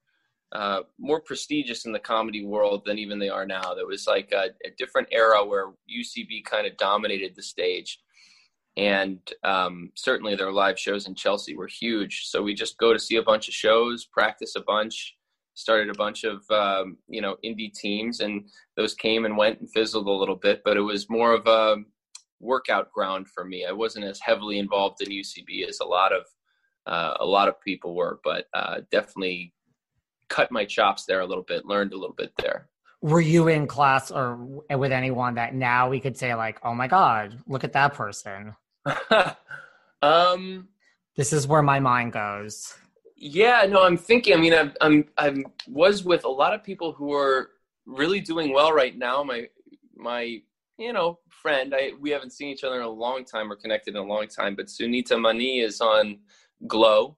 uh, 0.52 0.82
more 1.00 1.20
prestigious 1.20 1.86
in 1.86 1.92
the 1.92 2.00
comedy 2.00 2.46
world 2.46 2.84
than 2.86 3.00
even 3.00 3.18
they 3.18 3.30
are 3.30 3.46
now. 3.46 3.74
There 3.74 3.88
was 3.88 4.06
like 4.06 4.32
a, 4.32 4.50
a 4.63 4.70
different 4.78 5.08
era 5.12 5.44
where 5.44 5.72
UCB 5.90 6.46
kind 6.46 6.68
of 6.68 6.78
dominated 6.78 7.36
the 7.36 7.42
stage, 7.42 8.00
and 8.77 9.20
um, 9.44 9.92
certainly 9.96 10.36
their 10.36 10.51
live 10.51 10.80
shows 10.80 11.08
in 11.08 11.15
Chelsea 11.15 11.56
were 11.56 11.68
huge. 11.68 12.25
So 12.25 12.42
we 12.42 12.53
just 12.53 12.77
go 12.77 12.94
to 12.94 13.00
see 13.00 13.18
a 13.18 13.24
bunch 13.24 13.48
of 13.48 13.53
shows, 13.53 14.06
practice 14.06 14.56
a 14.56 14.62
bunch, 14.62 15.15
started 15.53 15.89
a 15.89 15.98
bunch 15.98 16.24
of 16.24 16.44
um, 16.50 16.98
you 17.08 17.22
know 17.22 17.38
indie 17.44 17.74
teams, 17.74 18.20
and 18.20 18.50
those 18.75 18.94
came 18.94 19.25
and 19.25 19.38
went 19.38 19.60
and 19.60 19.72
fizzled 19.72 20.08
a 20.08 20.12
little 20.12 20.36
bit. 20.36 20.62
But 20.65 20.77
it 20.77 20.82
was 20.82 21.10
more 21.10 21.34
of 21.34 21.46
a 21.48 21.77
workout 22.39 22.92
ground 22.92 23.27
for 23.27 23.46
me. 23.46 23.65
I 23.65 23.72
wasn't 23.72 24.06
as 24.06 24.20
heavily 24.20 24.60
involved 24.60 25.01
in 25.01 25.10
UCB 25.10 25.68
as 25.68 25.80
a 25.80 25.86
lot 25.86 26.12
of 26.12 26.24
uh, 26.86 27.15
a 27.20 27.25
lot 27.25 27.48
of 27.48 27.62
people 27.62 27.96
were, 27.96 28.20
but 28.24 28.46
uh, 28.53 28.82
definitely 28.92 29.53
cut 30.30 30.51
my 30.51 30.65
chops 30.65 31.06
there 31.06 31.22
a 31.22 31.25
little 31.25 31.44
bit, 31.44 31.65
learned 31.65 31.94
a 31.94 31.98
little 31.98 32.15
bit 32.15 32.34
there. 32.38 32.68
Were 33.01 33.22
you 33.22 33.50
in 33.50 33.68
class 33.68 34.12
or 34.12 34.38
with 34.70 34.92
anyone 34.92 35.36
that 35.36 35.53
now 35.53 35.89
we 35.89 36.00
could 36.00 36.18
say 36.18 36.34
like, 36.36 36.60
"Oh 36.63 36.74
my 36.74 36.88
God, 36.88 37.38
look 37.48 37.63
at 37.63 37.74
that 37.74 37.94
person"? 37.94 38.56
um, 40.02 40.68
this 41.16 41.34
is 41.34 41.48
where 41.48 41.62
my 41.62 41.80
mind 41.80 42.13
goes. 42.13 42.75
Yeah, 43.16 43.66
no, 43.70 43.84
I'm 43.84 43.98
thinking. 43.98 44.34
I 44.34 44.38
mean, 44.38 44.54
I'm, 44.54 44.74
I'm, 44.82 45.06
I 45.18 45.44
was 45.68 46.04
with 46.04 46.25
a 46.25 46.30
lot 46.30 46.54
of 46.54 46.63
people 46.63 46.92
who 46.92 47.13
are 47.13 47.52
really 47.86 48.20
doing 48.20 48.54
well 48.54 48.74
right 48.74 48.98
now. 48.98 49.24
My, 49.24 49.48
my, 49.96 50.42
you 50.78 50.92
know, 50.92 51.20
friend. 51.30 51.74
I 51.75 51.92
we 52.00 52.10
haven't 52.10 52.32
seen 52.32 52.50
each 52.50 52.63
other 52.63 52.78
in 52.78 52.82
a 52.82 52.90
long 52.90 53.25
time 53.25 53.52
or 53.52 53.56
connected 53.56 53.96
in 53.96 54.02
a 54.02 54.04
long 54.04 54.28
time. 54.28 54.56
But 54.56 54.68
Sunita 54.68 55.20
Mani 55.20 55.60
is 55.60 55.82
on 55.82 56.20
Glow, 56.66 57.18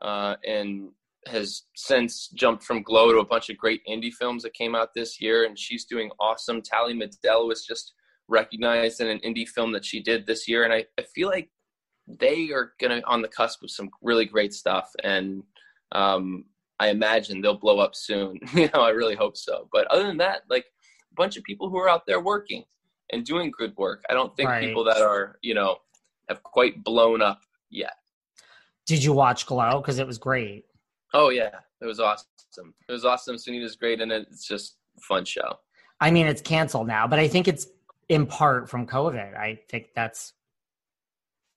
uh, 0.00 0.36
and 0.46 0.90
has 1.26 1.64
since 1.74 2.28
jumped 2.28 2.62
from 2.62 2.82
Glow 2.82 3.12
to 3.12 3.18
a 3.18 3.26
bunch 3.26 3.50
of 3.50 3.58
great 3.58 3.82
indie 3.86 4.12
films 4.12 4.42
that 4.44 4.54
came 4.54 4.74
out 4.74 4.94
this 4.94 5.20
year, 5.20 5.44
and 5.44 5.58
she's 5.58 5.84
doing 5.84 6.10
awesome. 6.18 6.62
Tallie 6.62 6.94
Medel 6.94 7.46
was 7.46 7.66
just 7.66 7.92
recognized 8.28 9.00
in 9.00 9.08
an 9.08 9.20
indie 9.20 9.48
film 9.48 9.72
that 9.72 9.84
she 9.84 10.00
did 10.00 10.26
this 10.26 10.48
year, 10.48 10.64
and 10.64 10.72
I, 10.72 10.84
I 10.98 11.02
feel 11.02 11.28
like 11.28 11.50
they 12.06 12.50
are 12.50 12.72
gonna 12.80 13.02
on 13.06 13.22
the 13.22 13.28
cusp 13.28 13.62
of 13.62 13.70
some 13.70 13.90
really 14.02 14.24
great 14.24 14.54
stuff, 14.54 14.90
and 15.02 15.42
um, 15.92 16.44
I 16.78 16.88
imagine 16.88 17.40
they'll 17.40 17.58
blow 17.58 17.78
up 17.78 17.94
soon. 17.94 18.38
you 18.54 18.68
know, 18.74 18.80
I 18.80 18.90
really 18.90 19.16
hope 19.16 19.36
so. 19.36 19.68
But 19.72 19.86
other 19.88 20.06
than 20.06 20.18
that, 20.18 20.42
like 20.48 20.66
a 21.10 21.14
bunch 21.16 21.36
of 21.36 21.44
people 21.44 21.68
who 21.68 21.78
are 21.78 21.88
out 21.88 22.06
there 22.06 22.20
working 22.20 22.64
and 23.10 23.24
doing 23.24 23.50
good 23.56 23.74
work. 23.76 24.04
I 24.10 24.14
don't 24.14 24.34
think 24.36 24.48
right. 24.48 24.64
people 24.64 24.84
that 24.84 25.00
are 25.00 25.38
you 25.42 25.54
know 25.54 25.76
have 26.28 26.42
quite 26.42 26.84
blown 26.84 27.22
up 27.22 27.40
yet. 27.70 27.94
Did 28.86 29.02
you 29.02 29.12
watch 29.12 29.46
Glow? 29.46 29.80
Because 29.80 29.98
it 29.98 30.06
was 30.06 30.18
great. 30.18 30.64
Oh 31.14 31.30
yeah, 31.30 31.50
it 31.80 31.86
was 31.86 32.00
awesome. 32.00 32.26
It 32.88 32.92
was 32.92 33.04
awesome. 33.04 33.36
Sunita's 33.36 33.76
great 33.76 34.00
and 34.00 34.10
it. 34.12 34.26
It's 34.30 34.46
just 34.46 34.76
a 34.96 35.00
fun 35.00 35.24
show. 35.24 35.58
I 36.00 36.10
mean, 36.10 36.26
it's 36.26 36.42
canceled 36.42 36.86
now, 36.86 37.06
but 37.06 37.18
I 37.18 37.28
think 37.28 37.48
it's 37.48 37.66
in 38.08 38.26
part 38.26 38.68
from 38.68 38.86
COVID. 38.86 39.36
I 39.36 39.60
think 39.68 39.88
that's 39.94 40.34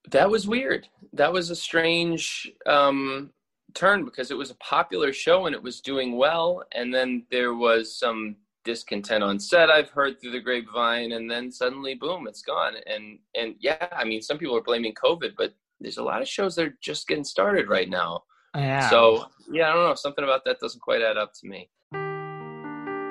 that 0.09 0.29
was 0.29 0.47
weird. 0.47 0.87
That 1.13 1.31
was 1.31 1.49
a 1.49 1.55
strange 1.55 2.51
um, 2.65 3.31
turn 3.73 4.03
because 4.03 4.31
it 4.31 4.37
was 4.37 4.51
a 4.51 4.55
popular 4.55 5.13
show 5.13 5.45
and 5.45 5.55
it 5.55 5.61
was 5.61 5.81
doing 5.81 6.17
well, 6.17 6.63
and 6.73 6.93
then 6.93 7.25
there 7.31 7.53
was 7.53 7.97
some 7.97 8.35
discontent 8.63 9.23
on 9.23 9.39
set. 9.39 9.69
I've 9.69 9.89
heard 9.89 10.19
through 10.19 10.31
the 10.31 10.39
grapevine, 10.39 11.13
and 11.13 11.29
then 11.29 11.51
suddenly, 11.51 11.95
boom, 11.95 12.27
it's 12.27 12.41
gone. 12.41 12.73
And 12.87 13.19
and 13.35 13.55
yeah, 13.59 13.87
I 13.91 14.03
mean, 14.03 14.21
some 14.21 14.37
people 14.37 14.57
are 14.57 14.63
blaming 14.63 14.93
COVID, 14.93 15.33
but 15.37 15.53
there's 15.79 15.97
a 15.97 16.03
lot 16.03 16.21
of 16.21 16.27
shows 16.27 16.55
that 16.55 16.67
are 16.67 16.77
just 16.81 17.07
getting 17.07 17.23
started 17.23 17.69
right 17.69 17.89
now. 17.89 18.23
Yeah. 18.55 18.89
So 18.89 19.25
yeah, 19.51 19.69
I 19.69 19.73
don't 19.73 19.87
know. 19.87 19.95
Something 19.95 20.23
about 20.23 20.45
that 20.45 20.59
doesn't 20.59 20.81
quite 20.81 21.01
add 21.01 21.17
up 21.17 21.33
to 21.41 21.47
me. 21.47 21.69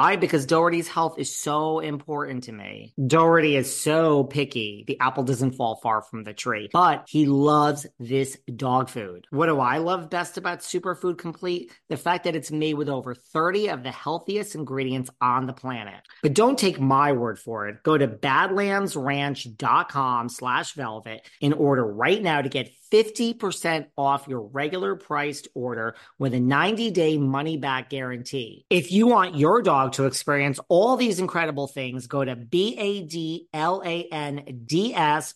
Why? 0.00 0.16
Because 0.16 0.46
Doherty's 0.46 0.88
health 0.88 1.18
is 1.18 1.36
so 1.36 1.80
important 1.80 2.44
to 2.44 2.52
me. 2.52 2.94
Doherty 3.06 3.54
is 3.54 3.78
so 3.78 4.24
picky. 4.24 4.82
The 4.86 4.98
apple 4.98 5.24
doesn't 5.24 5.56
fall 5.56 5.76
far 5.76 6.00
from 6.00 6.24
the 6.24 6.32
tree, 6.32 6.70
but 6.72 7.04
he 7.06 7.26
loves 7.26 7.86
this 7.98 8.38
dog 8.56 8.88
food. 8.88 9.26
What 9.28 9.48
do 9.48 9.60
I 9.60 9.76
love 9.76 10.08
best 10.08 10.38
about 10.38 10.60
Superfood 10.60 11.18
Complete? 11.18 11.70
The 11.90 11.98
fact 11.98 12.24
that 12.24 12.34
it's 12.34 12.50
made 12.50 12.72
with 12.74 12.88
over 12.88 13.14
30 13.14 13.68
of 13.68 13.82
the 13.82 13.90
healthiest 13.90 14.54
ingredients 14.54 15.10
on 15.20 15.46
the 15.46 15.52
planet. 15.52 16.00
But 16.22 16.32
don't 16.32 16.58
take 16.58 16.80
my 16.80 17.12
word 17.12 17.38
for 17.38 17.68
it. 17.68 17.82
Go 17.82 17.98
to 17.98 18.08
badlandsranch.com 18.08 20.30
slash 20.30 20.72
velvet 20.72 21.28
in 21.42 21.52
order 21.52 21.84
right 21.84 22.22
now 22.22 22.40
to 22.40 22.48
get 22.48 22.70
50% 22.90 23.86
off 23.96 24.26
your 24.26 24.42
regular 24.42 24.96
priced 24.96 25.48
order 25.54 25.94
with 26.18 26.34
a 26.34 26.40
90 26.40 26.90
day 26.90 27.18
money 27.18 27.56
back 27.56 27.90
guarantee. 27.90 28.66
If 28.68 28.90
you 28.90 29.06
want 29.06 29.36
your 29.36 29.62
dog 29.62 29.89
to 29.90 30.06
experience 30.06 30.58
all 30.68 30.96
these 30.96 31.18
incredible 31.18 31.66
things, 31.66 32.06
go 32.06 32.24
to 32.24 32.36
B-A-D-L-A-N-D-S 32.36 33.44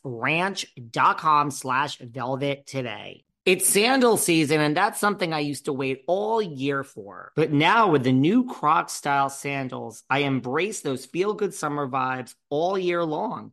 ranch.com 0.05 1.51
slash 1.51 1.99
velvet 1.99 2.67
today. 2.67 3.25
It's 3.45 3.69
sandal 3.69 4.17
season, 4.17 4.63
and 4.63 4.75
that's 4.75 4.99
something 4.99 5.35
I 5.35 5.41
used 5.41 5.67
to 5.67 5.75
wait 5.75 6.03
all 6.07 6.41
year 6.41 6.83
for. 6.83 7.31
But 7.37 7.53
now 7.53 7.91
with 7.91 8.03
the 8.03 8.13
new 8.13 8.47
Croc 8.47 8.89
style 8.89 9.29
sandals, 9.29 10.03
I 10.09 10.21
embrace 10.21 10.81
those 10.81 11.05
feel 11.05 11.35
good 11.35 11.53
summer 11.53 11.87
vibes 11.87 12.35
all 12.49 12.79
year 12.79 13.05
long 13.05 13.53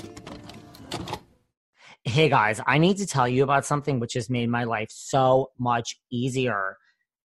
Hey 2.03 2.29
guys, 2.29 2.59
I 2.65 2.79
need 2.79 2.97
to 2.97 3.05
tell 3.05 3.27
you 3.27 3.43
about 3.43 3.63
something 3.63 3.99
which 3.99 4.15
has 4.15 4.27
made 4.27 4.49
my 4.49 4.63
life 4.63 4.89
so 4.89 5.51
much 5.59 5.99
easier. 6.11 6.77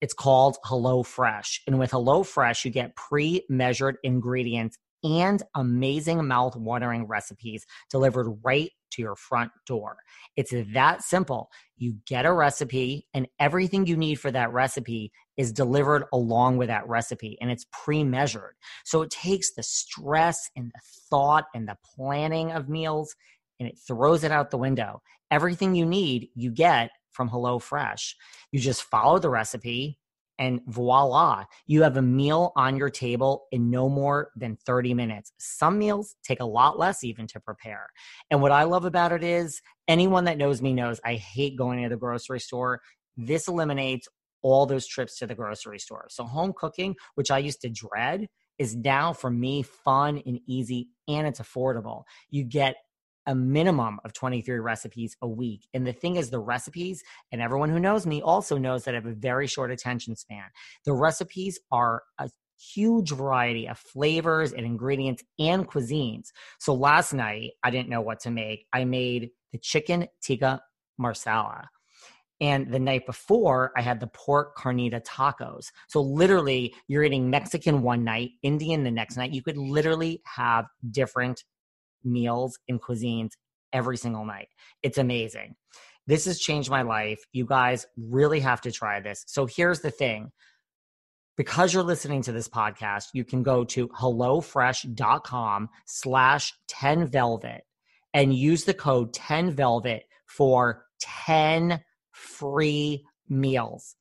It's 0.02 0.12
called 0.12 0.58
HelloFresh. 0.66 1.60
And 1.66 1.78
with 1.78 1.92
HelloFresh, 1.92 2.62
you 2.62 2.70
get 2.70 2.94
pre 2.94 3.46
measured 3.48 3.96
ingredients 4.04 4.76
and 5.02 5.42
amazing 5.54 6.26
mouth 6.26 6.56
watering 6.56 7.06
recipes 7.06 7.64
delivered 7.90 8.30
right 8.44 8.70
to 8.90 9.02
your 9.02 9.16
front 9.16 9.50
door. 9.66 9.96
It's 10.36 10.52
that 10.74 11.02
simple. 11.02 11.48
You 11.78 11.96
get 12.06 12.26
a 12.26 12.32
recipe, 12.32 13.06
and 13.14 13.28
everything 13.38 13.86
you 13.86 13.96
need 13.96 14.16
for 14.16 14.30
that 14.30 14.52
recipe 14.52 15.10
is 15.38 15.52
delivered 15.52 16.04
along 16.12 16.58
with 16.58 16.68
that 16.68 16.86
recipe, 16.86 17.38
and 17.40 17.50
it's 17.50 17.66
pre 17.72 18.04
measured. 18.04 18.56
So 18.84 19.00
it 19.00 19.10
takes 19.10 19.52
the 19.52 19.62
stress 19.62 20.50
and 20.54 20.70
the 20.74 20.80
thought 21.08 21.46
and 21.54 21.66
the 21.66 21.78
planning 21.96 22.52
of 22.52 22.68
meals 22.68 23.14
and 23.58 23.68
it 23.68 23.78
throws 23.78 24.24
it 24.24 24.32
out 24.32 24.50
the 24.50 24.58
window. 24.58 25.02
Everything 25.30 25.74
you 25.74 25.86
need, 25.86 26.28
you 26.34 26.50
get 26.50 26.90
from 27.10 27.30
HelloFresh. 27.30 28.14
You 28.52 28.60
just 28.60 28.82
follow 28.82 29.18
the 29.18 29.30
recipe, 29.30 29.98
and 30.38 30.60
voila, 30.66 31.44
you 31.66 31.82
have 31.82 31.96
a 31.96 32.02
meal 32.02 32.52
on 32.56 32.76
your 32.76 32.90
table 32.90 33.46
in 33.52 33.70
no 33.70 33.88
more 33.88 34.30
than 34.36 34.56
30 34.66 34.94
minutes. 34.94 35.32
Some 35.38 35.78
meals 35.78 36.16
take 36.22 36.40
a 36.40 36.44
lot 36.44 36.78
less 36.78 37.02
even 37.04 37.26
to 37.28 37.40
prepare. 37.40 37.88
And 38.30 38.42
what 38.42 38.52
I 38.52 38.64
love 38.64 38.84
about 38.84 39.12
it 39.12 39.24
is 39.24 39.60
anyone 39.88 40.24
that 40.24 40.38
knows 40.38 40.60
me 40.60 40.72
knows 40.72 41.00
I 41.04 41.14
hate 41.14 41.56
going 41.56 41.82
to 41.82 41.88
the 41.88 41.96
grocery 41.96 42.40
store. 42.40 42.80
This 43.16 43.48
eliminates 43.48 44.08
all 44.42 44.66
those 44.66 44.86
trips 44.86 45.18
to 45.18 45.26
the 45.26 45.34
grocery 45.34 45.78
store. 45.78 46.06
So, 46.10 46.24
home 46.24 46.52
cooking, 46.54 46.94
which 47.14 47.30
I 47.30 47.38
used 47.38 47.62
to 47.62 47.70
dread, 47.70 48.28
is 48.58 48.76
now 48.76 49.12
for 49.12 49.30
me 49.30 49.62
fun 49.62 50.22
and 50.26 50.40
easy 50.46 50.88
and 51.08 51.26
it's 51.26 51.40
affordable. 51.40 52.04
You 52.30 52.44
get 52.44 52.76
a 53.26 53.34
minimum 53.34 53.98
of 54.04 54.12
23 54.12 54.58
recipes 54.58 55.16
a 55.22 55.28
week. 55.28 55.66
And 55.74 55.86
the 55.86 55.92
thing 55.92 56.16
is, 56.16 56.30
the 56.30 56.38
recipes, 56.38 57.02
and 57.32 57.40
everyone 57.40 57.70
who 57.70 57.80
knows 57.80 58.06
me 58.06 58.22
also 58.22 58.58
knows 58.58 58.84
that 58.84 58.94
I 58.94 58.98
have 58.98 59.06
a 59.06 59.14
very 59.14 59.46
short 59.46 59.70
attention 59.70 60.16
span. 60.16 60.44
The 60.84 60.94
recipes 60.94 61.58
are 61.70 62.02
a 62.18 62.30
huge 62.58 63.12
variety 63.12 63.68
of 63.68 63.78
flavors 63.78 64.52
and 64.52 64.64
ingredients 64.64 65.22
and 65.38 65.68
cuisines. 65.68 66.28
So 66.58 66.74
last 66.74 67.12
night, 67.12 67.52
I 67.62 67.70
didn't 67.70 67.88
know 67.88 68.00
what 68.00 68.20
to 68.20 68.30
make. 68.30 68.66
I 68.72 68.84
made 68.84 69.30
the 69.52 69.58
chicken 69.58 70.08
tikka 70.22 70.62
marsala. 70.98 71.68
And 72.40 72.70
the 72.70 72.78
night 72.78 73.06
before, 73.06 73.72
I 73.76 73.82
had 73.82 73.98
the 73.98 74.08
pork 74.08 74.56
carnita 74.58 75.02
tacos. 75.02 75.70
So 75.88 76.02
literally, 76.02 76.74
you're 76.86 77.02
eating 77.02 77.30
Mexican 77.30 77.82
one 77.82 78.04
night, 78.04 78.30
Indian 78.42 78.84
the 78.84 78.90
next 78.90 79.16
night. 79.16 79.32
You 79.32 79.42
could 79.42 79.56
literally 79.56 80.20
have 80.26 80.66
different 80.90 81.44
meals 82.06 82.58
and 82.68 82.80
cuisines 82.80 83.32
every 83.72 83.96
single 83.96 84.24
night. 84.24 84.48
It's 84.82 84.98
amazing. 84.98 85.56
This 86.06 86.24
has 86.26 86.38
changed 86.38 86.70
my 86.70 86.82
life. 86.82 87.20
You 87.32 87.46
guys 87.46 87.86
really 87.96 88.40
have 88.40 88.60
to 88.62 88.72
try 88.72 89.00
this. 89.00 89.24
So 89.26 89.46
here's 89.46 89.80
the 89.80 89.90
thing. 89.90 90.30
Because 91.36 91.74
you're 91.74 91.82
listening 91.82 92.22
to 92.22 92.32
this 92.32 92.48
podcast, 92.48 93.08
you 93.12 93.22
can 93.22 93.42
go 93.42 93.64
to 93.64 93.88
HelloFresh.com 93.88 95.68
slash 95.84 96.54
10Velvet 96.70 97.60
and 98.14 98.34
use 98.34 98.64
the 98.64 98.72
code 98.72 99.12
10Velvet 99.12 100.00
for 100.24 100.86
10 101.00 101.82
free 102.12 103.04
meals. 103.28 103.96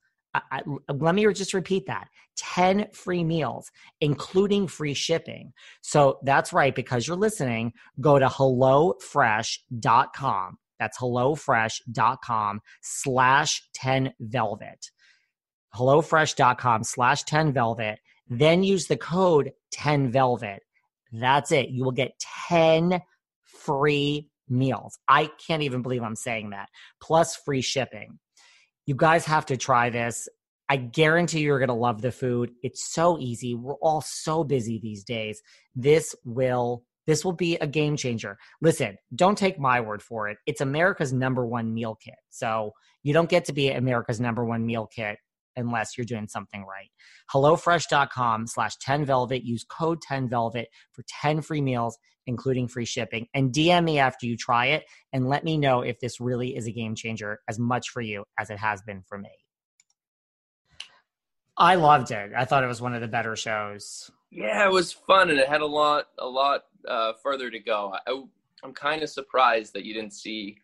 I, 0.50 0.62
let 0.88 1.14
me 1.14 1.32
just 1.32 1.54
repeat 1.54 1.86
that 1.86 2.08
10 2.36 2.88
free 2.92 3.24
meals, 3.24 3.70
including 4.00 4.68
free 4.68 4.94
shipping. 4.94 5.52
So 5.82 6.18
that's 6.22 6.52
right, 6.52 6.74
because 6.74 7.06
you're 7.06 7.16
listening, 7.16 7.72
go 8.00 8.18
to 8.18 8.26
HelloFresh.com. 8.26 10.58
That's 10.78 10.98
HelloFresh.com 10.98 12.60
slash 12.82 13.62
10 13.74 14.12
velvet. 14.20 14.90
HelloFresh.com 15.74 16.84
slash 16.84 17.22
10 17.24 17.52
velvet. 17.52 17.98
Then 18.28 18.62
use 18.62 18.86
the 18.86 18.96
code 18.96 19.52
10 19.72 20.10
velvet. 20.10 20.62
That's 21.12 21.52
it. 21.52 21.68
You 21.70 21.84
will 21.84 21.92
get 21.92 22.18
10 22.48 23.00
free 23.44 24.28
meals. 24.48 24.98
I 25.08 25.30
can't 25.46 25.62
even 25.62 25.82
believe 25.82 26.02
I'm 26.02 26.16
saying 26.16 26.50
that. 26.50 26.68
Plus 27.00 27.36
free 27.36 27.62
shipping. 27.62 28.18
You 28.86 28.94
guys 28.94 29.24
have 29.26 29.46
to 29.46 29.56
try 29.56 29.90
this. 29.90 30.28
I 30.68 30.76
guarantee 30.76 31.40
you're 31.40 31.58
going 31.58 31.68
to 31.68 31.74
love 31.74 32.02
the 32.02 32.10
food. 32.10 32.52
It's 32.62 32.92
so 32.92 33.18
easy. 33.18 33.54
We're 33.54 33.74
all 33.74 34.00
so 34.00 34.42
busy 34.42 34.80
these 34.80 35.04
days. 35.04 35.42
This 35.74 36.14
will 36.24 36.84
this 37.06 37.24
will 37.24 37.32
be 37.32 37.56
a 37.58 37.68
game 37.68 37.96
changer. 37.96 38.36
Listen, 38.60 38.98
don't 39.14 39.38
take 39.38 39.60
my 39.60 39.80
word 39.80 40.02
for 40.02 40.28
it. 40.28 40.38
It's 40.44 40.60
America's 40.60 41.12
number 41.12 41.46
one 41.46 41.72
meal 41.72 41.96
kit. 42.02 42.16
So 42.30 42.72
you 43.04 43.12
don't 43.12 43.30
get 43.30 43.44
to 43.44 43.52
be 43.52 43.70
America's 43.70 44.20
number 44.20 44.44
one 44.44 44.66
meal 44.66 44.88
kit 44.92 45.18
unless 45.54 45.96
you're 45.96 46.04
doing 46.04 46.26
something 46.28 46.64
right. 46.64 46.90
HelloFresh.com 47.32 48.48
slash 48.48 48.76
10Velvet. 48.78 49.44
Use 49.44 49.64
code 49.64 50.00
10Velvet 50.02 50.66
for 50.92 51.04
10 51.22 51.42
free 51.42 51.60
meals, 51.60 51.96
including 52.26 52.68
free 52.68 52.84
shipping. 52.84 53.26
And 53.34 53.52
DM 53.52 53.84
me 53.84 53.98
after 53.98 54.26
you 54.26 54.36
try 54.36 54.66
it 54.66 54.84
and 55.12 55.28
let 55.28 55.44
me 55.44 55.58
know 55.58 55.80
if 55.80 55.98
this 56.00 56.20
really 56.20 56.56
is 56.56 56.66
a 56.66 56.72
game 56.72 56.94
changer 56.94 57.40
as 57.48 57.58
much 57.58 57.90
for 57.90 58.00
you 58.00 58.24
as 58.38 58.50
it 58.50 58.58
has 58.58 58.82
been 58.82 59.02
for 59.02 59.18
me. 59.18 59.30
I 61.56 61.76
loved 61.76 62.10
it. 62.10 62.32
I 62.36 62.44
thought 62.44 62.64
it 62.64 62.68
was 62.68 62.82
one 62.82 62.94
of 62.94 63.00
the 63.00 63.08
better 63.08 63.34
shows. 63.34 64.10
Yeah, 64.30 64.66
it 64.66 64.72
was 64.72 64.92
fun, 64.92 65.30
and 65.30 65.38
it 65.38 65.48
had 65.48 65.62
a 65.62 65.66
lot, 65.66 66.08
a 66.18 66.26
lot 66.26 66.64
uh, 66.86 67.12
further 67.22 67.50
to 67.50 67.58
go. 67.58 67.94
I, 68.06 68.22
I'm 68.62 68.74
kind 68.74 69.02
of 69.02 69.08
surprised 69.08 69.72
that 69.72 69.84
you 69.84 69.94
didn't 69.94 70.12
see, 70.12 70.58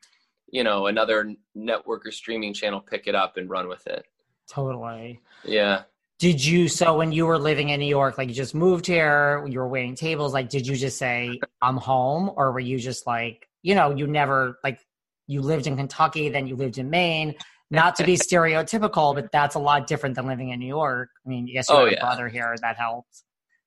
you 0.50 0.64
know, 0.64 0.88
another 0.88 1.34
network 1.54 2.04
or 2.04 2.10
streaming 2.10 2.52
channel 2.52 2.80
pick 2.80 3.06
it 3.06 3.14
up 3.14 3.38
and 3.38 3.48
run 3.48 3.68
with 3.68 3.86
it. 3.86 4.04
Totally. 4.50 5.20
Yeah. 5.44 5.82
Did 6.22 6.44
you? 6.44 6.68
So 6.68 6.96
when 6.96 7.10
you 7.10 7.26
were 7.26 7.36
living 7.36 7.70
in 7.70 7.80
New 7.80 7.86
York, 7.86 8.16
like 8.16 8.28
you 8.28 8.34
just 8.34 8.54
moved 8.54 8.86
here, 8.86 9.44
you 9.48 9.58
were 9.58 9.66
waiting 9.66 9.96
tables. 9.96 10.32
Like, 10.32 10.48
did 10.48 10.68
you 10.68 10.76
just 10.76 10.96
say 10.96 11.40
I'm 11.60 11.76
home, 11.76 12.30
or 12.36 12.52
were 12.52 12.60
you 12.60 12.78
just 12.78 13.08
like, 13.08 13.48
you 13.62 13.74
know, 13.74 13.92
you 13.92 14.06
never 14.06 14.56
like 14.62 14.78
you 15.26 15.40
lived 15.40 15.66
in 15.66 15.76
Kentucky, 15.76 16.28
then 16.28 16.46
you 16.46 16.54
lived 16.54 16.78
in 16.78 16.90
Maine 16.90 17.34
not 17.72 17.96
to 17.96 18.04
be 18.04 18.14
stereotypical, 18.30 19.16
but 19.16 19.32
that's 19.32 19.56
a 19.56 19.58
lot 19.58 19.88
different 19.88 20.14
than 20.14 20.28
living 20.28 20.50
in 20.50 20.60
New 20.60 20.68
York. 20.68 21.08
I 21.26 21.28
mean, 21.28 21.48
yes, 21.48 21.68
you 21.68 21.74
oh, 21.74 21.80
have 21.80 21.90
yeah. 21.90 21.98
a 21.98 22.00
brother 22.02 22.28
here. 22.28 22.54
That 22.62 22.76
helps. 22.76 23.24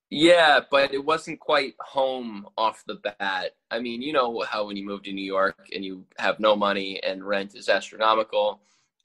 Yeah, 0.10 0.62
but 0.72 0.94
it 0.94 1.04
wasn't 1.04 1.42
quite 1.42 1.74
home 1.82 2.48
off 2.58 2.86
the 2.88 3.02
bat. 3.20 3.52
I 3.70 3.82
mean, 3.82 4.02
you 4.02 4.14
know 4.14 4.46
how 4.48 4.66
when 4.66 4.78
you 4.78 4.86
move 4.86 5.04
to 5.04 5.12
New 5.12 5.26
York 5.26 5.68
and 5.74 5.84
you 5.84 6.06
have 6.20 6.40
no 6.40 6.56
money 6.56 7.04
and 7.04 7.22
rent 7.22 7.54
is 7.54 7.68
astronomical. 7.68 8.62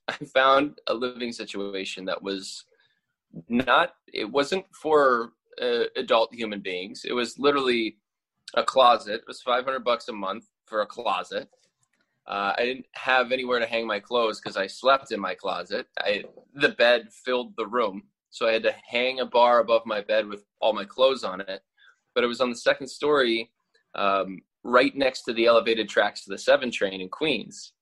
I 0.07 0.13
found 0.33 0.79
a 0.87 0.95
living 0.95 1.33
situation 1.33 2.05
that 2.05 2.23
was 2.23 2.65
not, 3.49 3.95
it 4.13 4.31
wasn't 4.31 4.65
for 4.73 5.33
uh, 5.61 5.85
adult 5.97 6.35
human 6.35 6.61
beings. 6.61 7.05
It 7.05 7.13
was 7.13 7.39
literally 7.39 7.97
a 8.55 8.63
closet. 8.63 9.15
It 9.15 9.29
was 9.29 9.43
500 9.43 9.85
bucks 9.85 10.09
a 10.09 10.13
month 10.13 10.47
for 10.67 10.83
a 10.83 10.87
closet 10.87 11.49
uh, 12.31 12.53
I 12.57 12.65
didn't 12.65 12.87
have 12.93 13.33
anywhere 13.33 13.59
to 13.59 13.67
hang 13.67 13.89
my 13.89 13.99
clothes 13.99 14.41
because 14.41 14.57
I 14.57 14.69
slept 14.69 15.11
in 15.11 15.21
my 15.21 15.35
closet. 15.35 15.87
I, 15.99 16.23
the 16.55 16.69
bed 16.69 17.09
filled 17.13 17.57
the 17.57 17.67
room, 17.67 18.05
so 18.31 18.47
I 18.47 18.53
had 18.53 18.63
to 18.63 18.75
hang 18.87 19.19
a 19.19 19.27
bar 19.27 19.59
above 19.59 19.85
my 19.85 20.01
bed 20.01 20.29
with 20.29 20.45
all 20.61 20.73
my 20.73 20.85
clothes 20.85 21.25
on 21.25 21.41
it. 21.41 21.63
But 22.15 22.23
it 22.23 22.29
was 22.29 22.41
on 22.41 22.51
the 22.51 22.57
second 22.57 22.87
story, 22.87 23.51
um, 23.97 24.39
right 24.63 24.95
next 24.95 25.23
to 25.23 25.33
the 25.33 25.47
elevated 25.47 25.89
tracks 25.89 26.23
to 26.25 26.31
the 26.31 26.39
seven 26.39 26.71
train 26.71 27.01
in 27.01 27.09
Queens. 27.09 27.73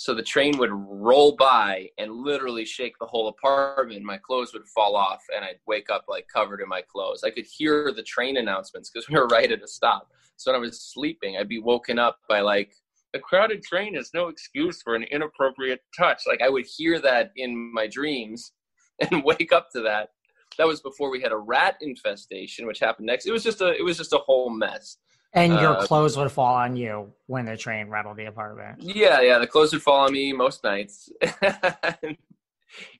So 0.00 0.14
the 0.14 0.22
train 0.22 0.56
would 0.56 0.70
roll 0.72 1.36
by 1.36 1.90
and 1.98 2.10
literally 2.10 2.64
shake 2.64 2.94
the 2.98 3.06
whole 3.06 3.28
apartment. 3.28 4.02
My 4.02 4.16
clothes 4.16 4.54
would 4.54 4.66
fall 4.66 4.96
off, 4.96 5.22
and 5.36 5.44
I'd 5.44 5.60
wake 5.66 5.90
up 5.90 6.06
like 6.08 6.24
covered 6.34 6.62
in 6.62 6.70
my 6.70 6.80
clothes. 6.90 7.22
I 7.22 7.28
could 7.28 7.44
hear 7.44 7.92
the 7.94 8.02
train 8.02 8.38
announcements 8.38 8.88
because 8.88 9.06
we 9.10 9.16
were 9.16 9.26
right 9.26 9.52
at 9.52 9.62
a 9.62 9.68
stop. 9.68 10.08
So 10.38 10.50
when 10.50 10.58
I 10.58 10.58
was 10.58 10.80
sleeping, 10.80 11.36
I'd 11.36 11.50
be 11.50 11.60
woken 11.60 11.98
up 11.98 12.18
by 12.30 12.40
like 12.40 12.72
a 13.12 13.18
crowded 13.18 13.62
train 13.62 13.94
is 13.94 14.12
no 14.14 14.28
excuse 14.28 14.80
for 14.80 14.94
an 14.94 15.02
inappropriate 15.02 15.82
touch. 15.94 16.22
Like 16.26 16.40
I 16.40 16.48
would 16.48 16.64
hear 16.64 16.98
that 17.00 17.32
in 17.36 17.70
my 17.74 17.86
dreams 17.86 18.52
and 19.10 19.22
wake 19.22 19.52
up 19.52 19.68
to 19.74 19.82
that. 19.82 20.08
That 20.56 20.66
was 20.66 20.80
before 20.80 21.10
we 21.10 21.20
had 21.20 21.32
a 21.32 21.36
rat 21.36 21.76
infestation, 21.82 22.66
which 22.66 22.80
happened 22.80 23.08
next. 23.08 23.26
It 23.26 23.32
was 23.32 23.44
just 23.44 23.60
a 23.60 23.78
it 23.78 23.84
was 23.84 23.98
just 23.98 24.14
a 24.14 24.18
whole 24.24 24.48
mess. 24.48 24.96
And 25.32 25.52
your 25.52 25.76
uh, 25.76 25.86
clothes 25.86 26.16
would 26.16 26.32
fall 26.32 26.56
on 26.56 26.76
you 26.76 27.12
when 27.26 27.46
the 27.46 27.56
train 27.56 27.88
rattled 27.88 28.16
the 28.16 28.24
apartment. 28.26 28.82
Yeah, 28.82 29.20
yeah, 29.20 29.38
the 29.38 29.46
clothes 29.46 29.72
would 29.72 29.82
fall 29.82 30.06
on 30.06 30.12
me 30.12 30.32
most 30.32 30.64
nights. 30.64 31.08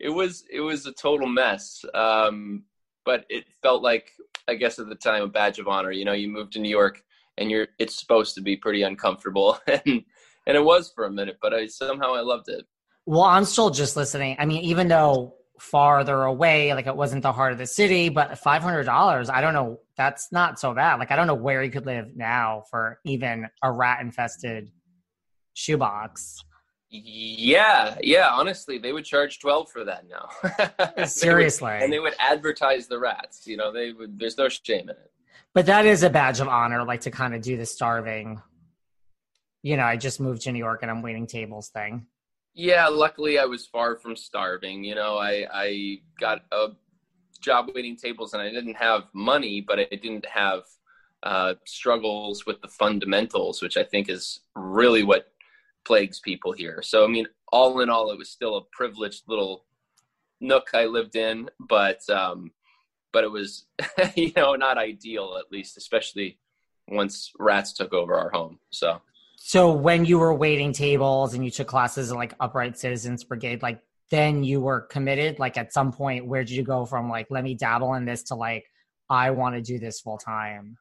it 0.01 0.11
was 0.11 0.45
it 0.51 0.61
was 0.61 0.87
a 0.87 0.93
total 0.93 1.27
mess. 1.27 1.85
Um, 1.93 2.65
but 3.05 3.25
it 3.29 3.47
felt 3.63 3.83
like 3.83 4.13
I 4.47 4.55
guess 4.55 4.79
at 4.79 4.89
the 4.89 4.95
time 4.95 5.23
a 5.23 5.27
badge 5.27 5.59
of 5.59 5.67
honor. 5.67 5.91
You 5.91 6.05
know, 6.05 6.13
you 6.13 6.29
moved 6.29 6.53
to 6.53 6.61
New 6.61 6.71
York 6.71 7.03
and 7.41 7.51
you're 7.51 7.69
it's 7.79 7.99
supposed 7.99 8.35
to 8.37 8.41
be 8.41 8.57
pretty 8.57 8.83
uncomfortable 8.83 9.59
and 9.67 10.05
and 10.47 10.57
it 10.57 10.65
was 10.65 10.93
for 10.95 11.07
a 11.07 11.11
minute 11.11 11.39
but 11.43 11.53
i 11.53 11.67
somehow 11.67 12.15
i 12.15 12.21
loved 12.21 12.49
it 12.49 12.65
well 13.07 13.23
i'm 13.23 13.45
still 13.45 13.71
just 13.71 13.97
listening 13.97 14.37
i 14.39 14.47
mean 14.47 14.63
even 14.63 14.87
though 14.87 15.35
farther 15.61 16.23
away 16.23 16.75
like 16.75 16.87
it 16.87 16.97
wasn't 16.97 17.23
the 17.23 17.33
heart 17.33 17.53
of 17.53 17.59
the 17.59 17.67
city 17.67 18.09
but 18.09 18.31
$500 18.33 19.31
i 19.31 19.41
don't 19.41 19.55
know 19.55 19.79
that's 19.97 20.33
not 20.33 20.59
so 20.59 20.75
bad 20.75 20.99
like 20.99 21.11
i 21.11 21.17
don't 21.17 21.27
know 21.27 21.35
where 21.35 21.63
you 21.63 21.71
could 21.71 21.87
live 21.87 22.17
now 22.17 22.65
for 22.71 22.99
even 23.05 23.47
a 23.63 23.71
rat 23.71 24.01
infested 24.01 24.71
shoebox 25.55 26.43
yeah 26.89 27.97
yeah 28.03 28.29
honestly 28.33 28.79
they 28.79 28.93
would 28.93 29.05
charge 29.05 29.39
12 29.39 29.71
for 29.71 29.85
that 29.85 30.05
now 30.09 31.05
seriously 31.05 31.73
would, 31.73 31.83
and 31.83 31.93
they 31.93 32.01
would 32.01 32.15
advertise 32.19 32.89
the 32.89 32.99
rats 32.99 33.47
you 33.47 33.57
know 33.57 33.71
they 33.71 33.93
would 33.93 34.19
there's 34.19 34.39
no 34.39 34.49
shame 34.49 34.83
in 34.83 34.91
it 34.91 35.11
but 35.53 35.67
that 35.67 35.85
is 35.85 36.03
a 36.03 36.11
badge 36.11 36.41
of 36.41 36.49
honor, 36.49 36.85
like 36.85 37.03
to 37.03 37.11
kind 37.11 37.35
of 37.35 37.43
do 37.43 37.57
the 37.57 37.67
starving. 37.67 38.41
You 39.63 39.77
know, 39.77 39.83
I 39.83 39.97
just 39.97 40.21
moved 40.21 40.43
to 40.43 40.53
New 40.53 40.59
York 40.59 40.81
and 40.83 40.91
I'm 40.91 41.03
waiting 41.03 41.27
tables 41.27 41.69
thing. 41.69 42.07
Yeah, 42.55 42.89
luckily 42.89 43.39
I 43.39 43.45
was 43.45 43.67
far 43.67 43.97
from 43.97 44.17
starving. 44.17 44.85
You 44.85 44.95
know, 44.95 45.17
I 45.19 45.47
I 45.53 46.01
got 46.19 46.45
a 46.53 46.69
job 47.41 47.71
waiting 47.75 47.97
tables 47.97 48.35
and 48.35 48.43
I 48.43 48.51
didn't 48.51 48.75
have 48.77 49.05
money, 49.15 49.61
but 49.61 49.79
I 49.79 49.87
didn't 49.91 50.27
have 50.27 50.63
uh, 51.23 51.55
struggles 51.65 52.47
with 52.47 52.61
the 52.61 52.69
fundamentals, 52.69 53.63
which 53.63 53.77
I 53.77 53.85
think 53.85 54.09
is 54.09 54.41
really 54.55 55.03
what 55.03 55.33
plagues 55.85 56.21
people 56.21 56.53
here. 56.53 56.83
So, 56.83 57.05
I 57.05 57.09
mean, 57.09 57.27
all 57.53 57.81
in 57.81 57.91
all, 57.91 58.11
it 58.11 58.19
was 58.19 58.31
still 58.31 58.57
a 58.57 58.65
privileged 58.73 59.23
little 59.29 59.65
nook 60.41 60.71
I 60.75 60.87
lived 60.87 61.17
in, 61.17 61.51
but 61.59 62.09
um, 62.11 62.53
but 63.13 63.25
it 63.25 63.31
was 63.31 63.67
you 64.15 64.33
know 64.37 64.55
not 64.55 64.79
ideal 64.79 65.37
at 65.39 65.51
least 65.53 65.77
especially 65.77 66.39
once 66.89 67.33
rats 67.39 67.73
took 67.73 67.93
over 67.93 68.15
our 68.15 68.31
home 68.31 68.59
so 68.71 69.01
so 69.51 69.73
when 69.73 70.05
you 70.05 70.17
were 70.17 70.33
waiting 70.33 70.73
tables 70.73 71.35
and 71.35 71.45
you 71.45 71.51
took 71.51 71.67
classes 71.67 72.13
like 72.13 72.35
upright 72.39 72.79
citizens 72.79 73.25
brigade 73.25 73.63
like 73.63 73.81
then 74.13 74.45
you 74.45 74.61
were 74.61 74.83
committed? 74.83 75.41
Like 75.41 75.57
at 75.57 75.73
some 75.73 75.91
point 75.91 76.25
where 76.25 76.45
did 76.45 76.53
you 76.53 76.63
go 76.63 76.87
from 76.87 77.09
like 77.11 77.27
let 77.31 77.43
me 77.43 77.57
dabble 77.57 77.95
in 77.95 78.05
this 78.05 78.23
to 78.25 78.37
like 78.37 78.65
i 79.09 79.33
want 79.33 79.57
to 79.57 79.61
do 79.61 79.81
this 79.81 79.99
full 80.01 80.19
time? 80.19 80.77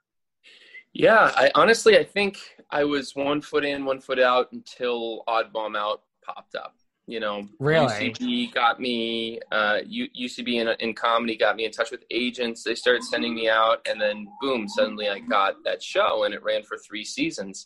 Yeah 0.94 1.32
i 1.36 1.50
honestly 1.56 1.98
i 1.98 2.04
think 2.04 2.38
i 2.70 2.84
was 2.84 3.16
one 3.16 3.42
foot 3.42 3.66
in 3.66 3.86
one 3.86 4.00
foot 4.00 4.20
out 4.20 4.52
until 4.52 5.24
Odd 5.26 5.52
Mom 5.52 5.76
Out 5.76 6.04
popped 6.24 6.54
up 6.54 6.76
you 7.10 7.20
know, 7.20 7.48
really? 7.60 8.12
UCB 8.12 8.54
got 8.54 8.80
me, 8.80 9.40
uh, 9.52 9.80
UCB 9.84 10.62
in, 10.62 10.68
in 10.80 10.94
comedy 10.94 11.36
got 11.36 11.56
me 11.56 11.66
in 11.66 11.72
touch 11.72 11.90
with 11.90 12.04
agents. 12.12 12.64
They 12.64 12.76
started 12.76 13.04
sending 13.04 13.34
me 13.34 13.50
out, 13.50 13.80
and 13.90 14.00
then 14.00 14.28
boom, 14.40 14.70
suddenly 14.70 15.10
I 15.10 15.18
got 15.18 15.56
that 15.66 15.82
show, 15.82 16.26
and 16.26 16.36
it 16.36 16.44
ran 16.44 16.62
for 16.62 16.78
three 16.78 17.04
seasons. 17.04 17.66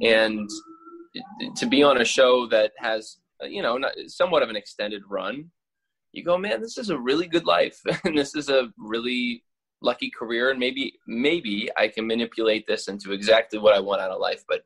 And 0.00 0.48
to 1.56 1.66
be 1.66 1.82
on 1.82 2.00
a 2.00 2.04
show 2.04 2.46
that 2.48 2.70
has, 2.76 3.18
uh, 3.42 3.46
you 3.48 3.62
know, 3.62 3.78
not, 3.78 3.94
somewhat 4.06 4.44
of 4.44 4.48
an 4.48 4.54
extended 4.54 5.02
run, 5.10 5.50
you 6.12 6.22
go, 6.22 6.38
man, 6.38 6.60
this 6.60 6.78
is 6.78 6.90
a 6.90 6.98
really 6.98 7.26
good 7.26 7.46
life, 7.46 7.80
and 8.04 8.16
this 8.16 8.36
is 8.36 8.48
a 8.48 8.68
really 8.78 9.42
lucky 9.82 10.10
career, 10.16 10.50
and 10.50 10.60
maybe 10.60 11.00
maybe 11.08 11.68
I 11.76 11.88
can 11.88 12.06
manipulate 12.06 12.68
this 12.68 12.86
into 12.86 13.10
exactly 13.10 13.58
what 13.58 13.74
I 13.74 13.80
want 13.80 14.02
out 14.02 14.12
of 14.12 14.20
life, 14.20 14.44
but 14.48 14.60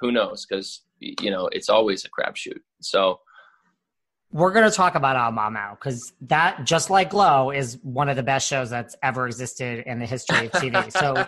who 0.00 0.10
knows? 0.10 0.46
Because 0.46 0.84
you 1.00 1.30
know, 1.30 1.48
it's 1.52 1.68
always 1.68 2.06
a 2.06 2.08
crapshoot. 2.08 2.60
So 2.80 3.20
we're 4.34 4.50
going 4.52 4.68
to 4.68 4.76
talk 4.76 4.96
about 4.96 5.32
Mom 5.32 5.54
now 5.54 5.78
because 5.78 6.12
that, 6.22 6.64
just 6.64 6.90
like 6.90 7.10
Glow, 7.10 7.52
is 7.52 7.78
one 7.84 8.08
of 8.08 8.16
the 8.16 8.22
best 8.22 8.48
shows 8.48 8.68
that's 8.68 8.96
ever 9.00 9.26
existed 9.28 9.84
in 9.86 10.00
the 10.00 10.06
history 10.06 10.46
of 10.46 10.52
TV. 10.52 10.90
So 10.90 11.24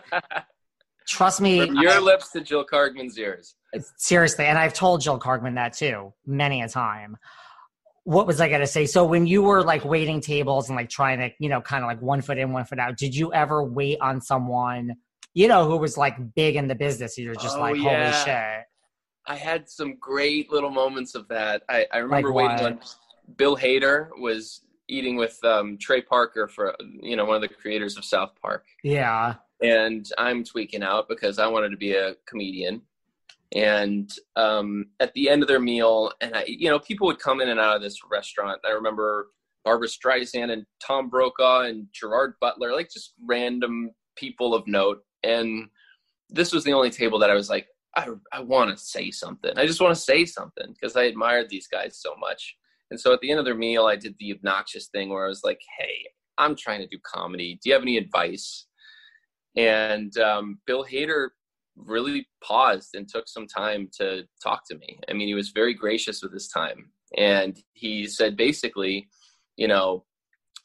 trust 1.09 1.41
me. 1.41 1.65
From 1.65 1.77
your 1.77 1.93
I, 1.93 1.99
lips 2.01 2.33
to 2.33 2.41
Jill 2.41 2.67
Kargman's 2.67 3.17
ears. 3.17 3.55
Seriously. 3.97 4.47
And 4.47 4.59
I've 4.59 4.75
told 4.75 5.03
Jill 5.03 5.21
Kargman 5.21 5.55
that 5.55 5.73
too, 5.73 6.13
many 6.27 6.63
a 6.63 6.69
time. 6.69 7.17
What 8.03 8.27
was 8.27 8.41
I 8.41 8.49
going 8.49 8.61
to 8.61 8.67
say? 8.67 8.87
So 8.87 9.05
when 9.05 9.25
you 9.25 9.41
were 9.41 9.63
like 9.63 9.85
waiting 9.85 10.21
tables 10.21 10.69
and 10.69 10.75
like 10.75 10.91
trying 10.91 11.21
to, 11.21 11.31
you 11.39 11.49
know, 11.49 11.61
kind 11.61 11.85
of 11.85 11.89
like 11.89 12.03
one 12.03 12.23
foot 12.23 12.39
in, 12.39 12.51
one 12.51 12.65
foot 12.65 12.81
out, 12.81 12.97
did 12.97 13.15
you 13.15 13.33
ever 13.33 13.63
wait 13.63 13.99
on 14.01 14.21
someone, 14.21 14.97
you 15.33 15.47
know, 15.47 15.69
who 15.69 15.77
was 15.77 15.97
like 15.97 16.35
big 16.35 16.57
in 16.57 16.67
the 16.67 16.75
business? 16.75 17.17
You're 17.17 17.35
just 17.37 17.57
oh, 17.57 17.61
like, 17.61 17.77
yeah. 17.77 18.11
holy 18.11 18.25
shit. 18.25 18.67
I 19.27 19.37
had 19.37 19.69
some 19.69 19.97
great 19.97 20.51
little 20.51 20.71
moments 20.71 21.15
of 21.15 21.29
that. 21.29 21.63
I, 21.69 21.87
I 21.93 21.99
remember 21.99 22.33
like 22.33 22.51
waiting 22.51 22.67
on 22.67 22.81
Bill 23.37 23.57
Hader 23.57 24.09
was 24.19 24.63
eating 24.89 25.17
with 25.17 25.43
um, 25.45 25.79
Trey 25.79 26.01
Parker 26.01 26.47
for 26.47 26.75
you 27.01 27.17
know 27.17 27.25
one 27.25 27.37
of 27.37 27.43
the 27.43 27.49
creators 27.49 27.97
of 27.97 28.05
South 28.05 28.33
Park. 28.41 28.67
Yeah. 28.83 29.35
And 29.63 30.07
I'm 30.19 30.45
tweaking 30.45 30.83
out 30.83 31.09
because 31.09 31.39
I 31.39 31.47
wanted 31.47 31.71
to 31.71 31.77
be 31.77 31.95
a 31.95 32.15
comedian. 32.27 32.83
And 33.55 34.13
um, 34.35 34.87
at 35.01 35.15
the 35.15 35.31
end 35.31 35.43
of 35.43 35.49
their 35.49 35.61
meal, 35.61 36.13
and 36.21 36.35
I, 36.35 36.45
you 36.47 36.69
know, 36.69 36.79
people 36.79 37.07
would 37.07 37.19
come 37.19 37.41
in 37.41 37.49
and 37.49 37.61
out 37.61 37.77
of 37.77 37.83
this 37.83 37.99
restaurant. 38.11 38.61
I 38.67 38.73
remember 38.73 39.29
Barbra 39.65 39.89
Streisand 39.89 40.53
and 40.53 40.67
Tom 40.85 41.09
Brokaw 41.09 41.63
and 41.63 41.87
Gerard 41.93 42.35
Butler, 42.41 42.73
like 42.73 42.91
just 42.91 43.15
random 43.25 43.93
people 44.17 44.55
of 44.55 44.67
note. 44.67 45.03
And 45.23 45.69
this 46.29 46.53
was 46.53 46.65
the 46.65 46.73
only 46.73 46.91
table 46.91 47.19
that 47.21 47.31
I 47.31 47.35
was 47.35 47.49
like, 47.49 47.69
I, 47.97 48.09
I 48.33 48.41
want 48.41 48.71
to 48.71 48.77
say 48.77 49.11
something. 49.11 49.53
I 49.57 49.67
just 49.67 49.81
want 49.81 49.95
to 49.95 50.01
say 50.01 50.27
something 50.27 50.75
because 50.75 50.97
I 50.97 51.05
admired 51.05 51.49
these 51.49 51.67
guys 51.67 51.99
so 51.99 52.15
much. 52.21 52.57
And 52.91 53.01
so 53.01 53.13
at 53.13 53.21
the 53.21 53.31
end 53.31 53.41
of 53.41 53.47
their 53.47 53.55
meal, 53.55 53.87
I 53.87 53.97
did 53.97 54.15
the 54.19 54.33
obnoxious 54.33 54.89
thing 54.89 55.09
where 55.09 55.25
I 55.25 55.29
was 55.29 55.43
like, 55.43 55.61
hey, 55.79 56.07
I'm 56.39 56.55
trying 56.55 56.81
to 56.81 56.87
do 56.87 56.99
comedy. 57.05 57.59
Do 57.63 57.71
you 57.71 57.75
have 57.75 57.83
any 57.83 57.97
advice? 57.97 58.67
And 59.57 60.17
um, 60.19 60.59
Bill 60.67 60.85
Hader 60.85 61.29
really 61.75 62.29
paused 62.45 62.95
and 62.95 63.09
took 63.09 63.29
some 63.29 63.47
time 63.47 63.89
to 63.99 64.25
talk 64.43 64.63
to 64.71 64.77
me. 64.77 65.01
I 65.09 65.15
mean, 65.15 65.27
he 65.27 65.35
was 65.35 65.51
very 65.51 65.75
gracious 65.75 66.23
with 66.23 66.33
his 66.33 66.49
time. 66.49 66.91
And 67.17 67.59
he 67.73 68.07
said 68.07 68.37
basically, 68.37 69.09
you 69.57 69.69
know, 69.69 70.05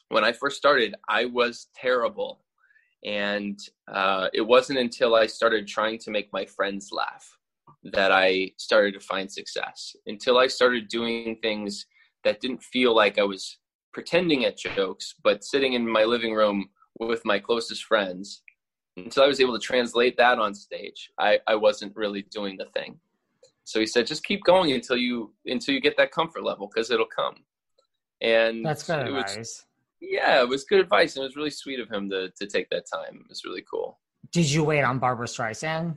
when 0.08 0.24
I 0.24 0.32
first 0.32 0.58
started, 0.58 0.94
I 1.08 1.24
was 1.24 1.68
terrible 1.74 2.44
and 3.04 3.58
uh, 3.92 4.28
it 4.32 4.42
wasn't 4.42 4.78
until 4.78 5.14
I 5.14 5.26
started 5.26 5.66
trying 5.66 5.98
to 5.98 6.10
make 6.10 6.32
my 6.32 6.44
friends 6.44 6.90
laugh 6.92 7.36
that 7.84 8.12
I 8.12 8.52
started 8.58 8.94
to 8.94 9.00
find 9.00 9.30
success. 9.30 9.96
Until 10.06 10.38
I 10.38 10.46
started 10.46 10.88
doing 10.88 11.38
things 11.42 11.86
that 12.22 12.40
didn't 12.40 12.62
feel 12.62 12.94
like 12.94 13.18
I 13.18 13.24
was 13.24 13.58
pretending 13.92 14.44
at 14.44 14.56
jokes, 14.56 15.14
but 15.24 15.42
sitting 15.42 15.72
in 15.72 15.88
my 15.88 16.04
living 16.04 16.32
room 16.32 16.68
with 17.00 17.24
my 17.24 17.38
closest 17.38 17.84
friends. 17.84 18.42
Until 18.96 19.24
I 19.24 19.26
was 19.26 19.40
able 19.40 19.58
to 19.58 19.64
translate 19.64 20.16
that 20.18 20.38
on 20.38 20.54
stage, 20.54 21.10
I, 21.18 21.40
I 21.48 21.54
wasn't 21.54 21.96
really 21.96 22.22
doing 22.30 22.58
the 22.58 22.66
thing. 22.66 23.00
So 23.64 23.80
he 23.80 23.86
said, 23.86 24.06
just 24.06 24.22
keep 24.22 24.44
going 24.44 24.72
until 24.72 24.96
you 24.96 25.32
until 25.46 25.74
you 25.74 25.80
get 25.80 25.96
that 25.96 26.12
comfort 26.12 26.44
level 26.44 26.68
because 26.72 26.90
it'll 26.90 27.06
come. 27.06 27.36
And 28.20 28.64
that's 28.64 28.82
kind 28.82 29.08
of 29.08 29.14
advice 29.16 29.64
yeah, 30.02 30.42
it 30.42 30.48
was 30.48 30.64
good 30.64 30.80
advice, 30.80 31.16
and 31.16 31.22
it 31.22 31.28
was 31.28 31.36
really 31.36 31.50
sweet 31.50 31.80
of 31.80 31.88
him 31.88 32.10
to 32.10 32.30
to 32.30 32.46
take 32.46 32.68
that 32.70 32.84
time. 32.92 33.20
It 33.20 33.28
was 33.28 33.44
really 33.44 33.64
cool. 33.70 33.98
Did 34.32 34.50
you 34.50 34.64
wait 34.64 34.82
on 34.82 34.98
Barbra 34.98 35.26
Streisand? 35.26 35.96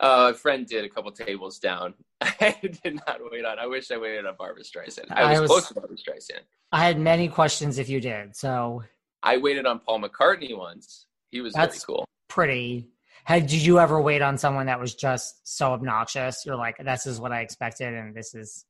Uh, 0.00 0.32
a 0.32 0.34
friend 0.34 0.66
did 0.66 0.84
a 0.84 0.88
couple 0.88 1.12
tables 1.12 1.58
down. 1.58 1.94
I 2.20 2.56
did 2.82 3.00
not 3.06 3.20
wait 3.30 3.44
on. 3.44 3.58
I 3.58 3.66
wish 3.66 3.90
I 3.90 3.96
waited 3.96 4.26
on 4.26 4.34
Barbra 4.36 4.64
Streisand. 4.64 5.10
I 5.10 5.30
was, 5.30 5.38
I 5.38 5.40
was 5.40 5.50
close 5.50 5.68
to 5.68 5.74
Barbra 5.74 5.96
Streisand. 5.96 6.40
I 6.72 6.84
had 6.84 6.98
many 6.98 7.28
questions 7.28 7.78
if 7.78 7.88
you 7.88 8.00
did. 8.00 8.34
So 8.34 8.82
I 9.22 9.36
waited 9.36 9.66
on 9.66 9.78
Paul 9.78 10.02
McCartney 10.02 10.56
once. 10.56 11.06
He 11.30 11.40
was 11.40 11.52
That's 11.52 11.86
really 11.88 11.98
cool. 11.98 12.04
Pretty. 12.28 12.88
Had 13.24 13.46
did 13.46 13.62
you 13.62 13.78
ever 13.78 14.00
wait 14.00 14.22
on 14.22 14.36
someone 14.36 14.66
that 14.66 14.80
was 14.80 14.94
just 14.94 15.40
so 15.44 15.72
obnoxious? 15.72 16.44
You're 16.44 16.56
like, 16.56 16.76
this 16.84 17.06
is 17.06 17.20
what 17.20 17.30
I 17.30 17.40
expected, 17.40 17.94
and 17.94 18.14
this 18.16 18.34
is 18.34 18.64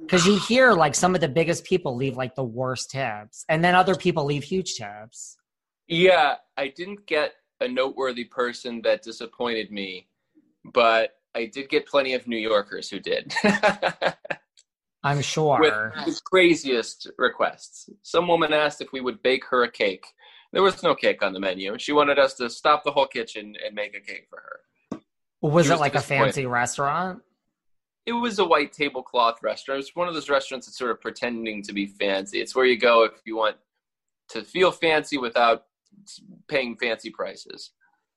because 0.00 0.26
you 0.26 0.38
hear 0.40 0.72
like 0.72 0.94
some 0.94 1.14
of 1.14 1.20
the 1.20 1.28
biggest 1.28 1.64
people 1.64 1.96
leave 1.96 2.16
like 2.16 2.34
the 2.34 2.44
worst 2.44 2.90
tips 2.90 3.44
and 3.48 3.64
then 3.64 3.74
other 3.74 3.94
people 3.94 4.24
leave 4.24 4.44
huge 4.44 4.74
tips 4.74 5.36
yeah 5.88 6.34
i 6.56 6.68
didn't 6.68 7.06
get 7.06 7.32
a 7.60 7.68
noteworthy 7.68 8.24
person 8.24 8.80
that 8.82 9.02
disappointed 9.02 9.70
me 9.70 10.06
but 10.72 11.10
i 11.34 11.46
did 11.46 11.68
get 11.68 11.86
plenty 11.86 12.14
of 12.14 12.26
new 12.26 12.38
yorkers 12.38 12.90
who 12.90 13.00
did 13.00 13.32
I'm 15.06 15.22
sure. 15.22 15.60
With 15.60 15.72
the 16.04 16.20
craziest 16.24 17.08
requests. 17.16 17.88
Some 18.02 18.26
woman 18.26 18.52
asked 18.52 18.80
if 18.80 18.90
we 18.92 19.00
would 19.00 19.22
bake 19.22 19.44
her 19.50 19.62
a 19.62 19.70
cake. 19.70 20.04
There 20.52 20.64
was 20.64 20.82
no 20.82 20.96
cake 20.96 21.22
on 21.22 21.32
the 21.32 21.38
menu. 21.38 21.70
And 21.72 21.80
she 21.80 21.92
wanted 21.92 22.18
us 22.18 22.34
to 22.34 22.50
stop 22.50 22.82
the 22.82 22.90
whole 22.90 23.06
kitchen 23.06 23.54
and 23.64 23.72
make 23.72 23.94
a 23.94 24.00
cake 24.00 24.26
for 24.28 24.40
her. 24.40 25.00
Was 25.42 25.66
She 25.66 25.70
it 25.70 25.74
was 25.74 25.80
like 25.80 25.94
a 25.94 26.00
fancy 26.00 26.46
restaurant? 26.46 27.22
It 28.06 28.12
was 28.12 28.38
a 28.38 28.44
white 28.44 28.72
tablecloth 28.72 29.42
restaurant. 29.42 29.80
It's 29.80 29.94
one 29.96 30.06
of 30.08 30.14
those 30.14 30.30
restaurants 30.30 30.66
that's 30.66 30.78
sort 30.78 30.92
of 30.92 31.00
pretending 31.00 31.62
to 31.64 31.72
be 31.72 31.86
fancy. 31.86 32.40
It's 32.40 32.54
where 32.54 32.64
you 32.64 32.78
go 32.78 33.02
if 33.04 33.12
you 33.24 33.36
want 33.36 33.56
to 34.30 34.42
feel 34.42 34.70
fancy 34.70 35.18
without 35.18 35.64
paying 36.48 36.76
fancy 36.76 37.10
prices. 37.10 37.72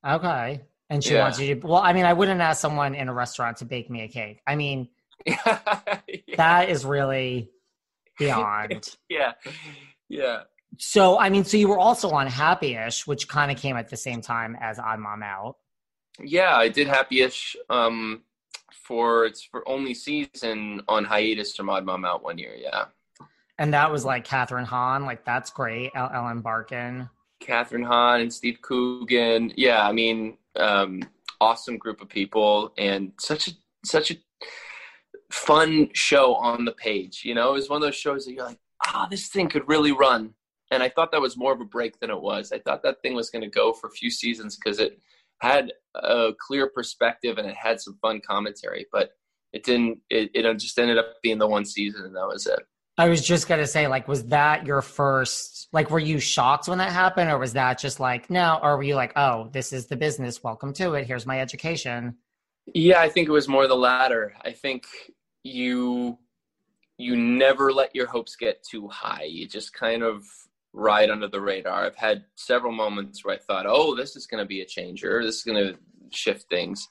Okay. 0.08 0.62
And 0.92 1.04
she 1.04 1.16
Yeah. 1.16 1.24
wants 1.24 1.40
you 1.40 1.56
to. 1.56 1.68
Well, 1.68 1.82
I 1.82 1.94
mean, 1.94 2.06
I 2.06 2.14
wouldn't 2.14 2.40
ask 2.42 2.62
someone 2.62 2.94
in 2.96 3.10
a 3.10 3.14
restaurant 3.14 3.58
to 3.58 3.66
bake 3.66 3.90
me 3.90 4.02
a 4.02 4.08
cake. 4.08 4.42
I 4.48 4.56
mean, 4.56 4.90
that 6.38 6.70
is 6.70 6.86
really 6.86 7.50
beyond. 8.18 8.96
Yeah. 9.10 9.34
Yeah. 10.08 10.42
So, 10.78 11.20
I 11.20 11.30
mean, 11.30 11.44
so 11.46 11.58
you 11.58 11.68
were 11.68 11.80
also 11.80 12.10
on 12.12 12.28
Happy-ish, 12.28 13.08
which 13.08 13.28
kind 13.28 13.52
of 13.52 13.58
came 13.58 13.76
at 13.76 13.90
the 13.90 13.98
same 13.98 14.22
time 14.22 14.56
as 14.62 14.78
Odd 14.80 15.00
Mom 15.00 15.24
Out. 15.24 15.58
Yeah, 16.22 16.56
I 16.56 16.70
did 16.70 16.88
Happy-ish 16.88 17.56
um, 17.70 18.22
for 18.74 19.26
its 19.26 19.44
for 19.44 19.68
only 19.68 19.94
season 19.94 20.82
on 20.88 21.04
hiatus 21.04 21.56
from 21.56 21.70
Odd 21.70 21.86
Mom 21.86 22.06
Out 22.06 22.24
one 22.24 22.38
year. 22.38 22.56
Yeah, 22.58 22.86
And 23.58 23.74
that 23.74 23.92
was 23.92 24.06
like 24.06 24.26
Kathryn 24.26 24.66
Hahn. 24.66 25.06
Like, 25.06 25.26
that's 25.26 25.50
great. 25.50 25.92
El- 25.96 26.12
Ellen 26.14 26.42
Barkin. 26.42 27.10
Kathryn 27.42 27.86
Hahn 27.86 28.22
and 28.22 28.34
Steve 28.34 28.60
Coogan. 28.62 29.54
Yeah, 29.56 29.88
I 29.88 29.92
mean, 29.92 30.38
um, 30.56 31.02
awesome 31.42 31.78
group 31.78 32.02
of 32.02 32.10
people 32.10 32.74
and 32.78 33.14
such 33.20 33.48
a 33.48 33.52
such 33.86 34.12
a 34.12 34.18
fun 35.32 35.90
show 35.94 36.36
on 36.36 36.66
the 36.66 36.74
page. 36.74 37.22
You 37.24 37.36
know, 37.36 37.50
it 37.50 37.54
was 37.54 37.70
one 37.70 37.78
of 37.78 37.88
those 37.88 37.96
shows 37.96 38.26
that 38.26 38.34
you're 38.34 38.46
like, 38.46 38.60
ah, 38.88 39.08
this 39.10 39.28
thing 39.28 39.48
could 39.48 39.68
really 39.68 39.92
run. 39.92 40.34
And 40.72 40.84
I 40.84 40.90
thought 40.90 41.12
that 41.12 41.22
was 41.22 41.38
more 41.38 41.54
of 41.54 41.62
a 41.62 41.66
break 41.66 42.00
than 42.00 42.10
it 42.10 42.22
was. 42.22 42.52
I 42.52 42.60
thought 42.60 42.84
that 42.84 43.02
thing 43.02 43.16
was 43.16 43.30
going 43.30 43.42
to 43.42 43.50
go 43.50 43.74
for 43.74 43.88
a 43.88 43.92
few 43.92 44.12
seasons 44.12 44.56
because 44.56 44.80
it 44.80 45.00
had 45.40 45.72
a 45.96 46.32
clear 46.40 46.68
perspective 46.68 47.38
and 47.38 47.48
it 47.48 47.56
had 47.56 47.82
some 47.82 47.98
fun 48.02 48.22
commentary, 48.26 48.86
but 48.92 49.12
it 49.54 49.64
didn't. 49.64 50.00
It, 50.10 50.32
it 50.34 50.58
just 50.60 50.78
ended 50.78 50.98
up 50.98 51.16
being 51.24 51.40
the 51.40 51.48
one 51.48 51.66
season, 51.66 52.06
and 52.06 52.16
that 52.16 52.28
was 52.28 52.46
it. 52.46 52.60
I 53.00 53.08
was 53.08 53.26
just 53.26 53.48
going 53.48 53.62
to 53.62 53.68
say, 53.68 53.88
like, 53.88 54.10
was 54.10 54.26
that 54.26 54.66
your 54.66 54.82
first, 54.82 55.70
like, 55.72 55.90
were 55.90 56.00
you 56.00 56.20
shocked 56.20 56.68
when 56.68 56.80
that 56.80 56.92
happened? 56.92 57.32
Or 57.32 57.38
was 57.38 57.54
that 57.54 57.80
just 57.80 58.02
like, 58.02 58.30
no? 58.30 58.60
Or 58.62 58.76
were 58.76 58.84
you 58.84 58.96
like, 58.96 59.14
oh, 59.16 59.50
this 59.54 59.72
is 59.72 59.88
the 59.88 59.96
business. 59.96 60.44
Welcome 60.44 60.74
to 60.74 60.96
it. 60.96 61.08
Here's 61.08 61.26
my 61.26 61.40
education. 61.40 62.18
Yeah, 62.74 63.00
I 63.00 63.08
think 63.08 63.30
it 63.30 63.32
was 63.32 63.48
more 63.48 63.68
the 63.68 63.76
latter. 63.76 64.34
I 64.44 64.52
think 64.52 64.86
you 65.44 66.18
you 66.98 67.16
never 67.16 67.72
let 67.72 67.96
your 67.96 68.08
hopes 68.08 68.36
get 68.36 68.62
too 68.70 68.90
high. 68.90 69.24
You 69.24 69.48
just 69.48 69.74
kind 69.74 70.04
of 70.04 70.26
ride 70.74 71.10
under 71.10 71.28
the 71.28 71.42
radar. 71.42 71.86
I've 71.86 71.96
had 71.96 72.26
several 72.36 72.72
moments 72.72 73.24
where 73.24 73.36
I 73.36 73.40
thought, 73.40 73.66
"Oh, 73.68 73.96
this 73.96 74.16
is 74.16 74.28
going 74.28 74.44
to 74.44 74.48
be 74.48 74.62
a 74.62 74.66
changer. 74.66 75.24
This 75.24 75.38
is 75.38 75.44
going 75.44 75.64
to 75.64 75.80
shift 76.12 76.50
things." 76.50 76.88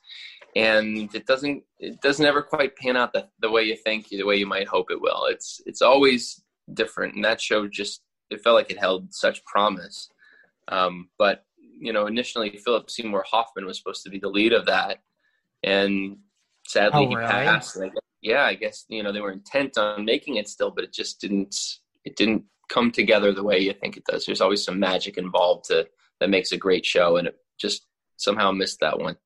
And 0.57 1.14
it 1.14 1.27
doesn't 1.27 1.62
it 1.79 2.01
doesn't 2.01 2.25
ever 2.25 2.43
quite 2.43 2.77
pan 2.77 2.97
out 2.97 3.12
the, 3.12 3.29
the 3.41 3.51
way 3.51 3.62
you 3.64 3.77
think, 3.77 4.09
the 4.09 4.23
way 4.25 4.37
you 4.37 4.47
might 4.47 4.67
hope 4.69 4.91
it 4.91 5.01
will. 5.01 5.27
It's 5.27 5.61
it's 5.67 5.83
always 5.83 6.43
different. 6.75 7.14
And 7.14 7.25
that 7.25 7.41
show 7.41 7.69
just 7.69 8.03
it 8.31 8.43
felt 8.43 8.57
like 8.57 8.71
it 8.71 8.79
held 8.79 9.12
such 9.14 9.45
promise. 9.45 10.09
Um, 10.69 11.09
but 11.19 11.45
you 11.81 11.93
know, 11.93 12.07
initially 12.07 12.51
Philip 12.64 12.91
Seymour 12.91 13.25
Hoffman 13.31 13.67
was 13.67 13.79
supposed 13.79 14.03
to 14.05 14.11
be 14.11 14.19
the 14.19 14.29
lead 14.29 14.53
of 14.53 14.67
that 14.67 14.99
and 15.62 16.17
sadly 16.67 17.07
Oh, 17.07 17.09
he 17.09 17.17
really? 17.17 17.29
passed. 17.29 17.77
And 17.77 17.85
I 17.87 17.88
guess, 17.88 18.03
yeah, 18.23 18.45
I 18.45 18.55
guess 18.55 18.85
you 18.88 19.03
know 19.03 19.12
they 19.12 19.21
were 19.21 19.33
intent 19.33 19.79
on 19.79 20.05
making 20.05 20.37
it 20.37 20.49
still, 20.49 20.71
but 20.71 20.85
it 20.85 20.93
just 20.93 21.21
didn't. 21.21 21.55
It 22.05 22.17
didn't 22.17 22.45
come 22.69 22.91
together 22.91 23.33
the 23.33 23.45
way 23.45 23.59
you 23.59 23.73
think 23.73 23.97
it 23.97 24.05
does. 24.05 24.27
There's 24.27 24.41
always 24.41 24.65
some 24.65 24.79
magic 24.79 25.17
involved 25.19 25.67
to 25.67 25.89
that 26.21 26.31
makes 26.31 26.53
a 26.53 26.57
great 26.57 26.85
show, 26.85 27.17
and 27.17 27.29
it 27.29 27.37
just 27.59 27.87
somehow 28.17 28.51
missed 28.51 28.81
that 28.81 28.99
one. 28.99 29.17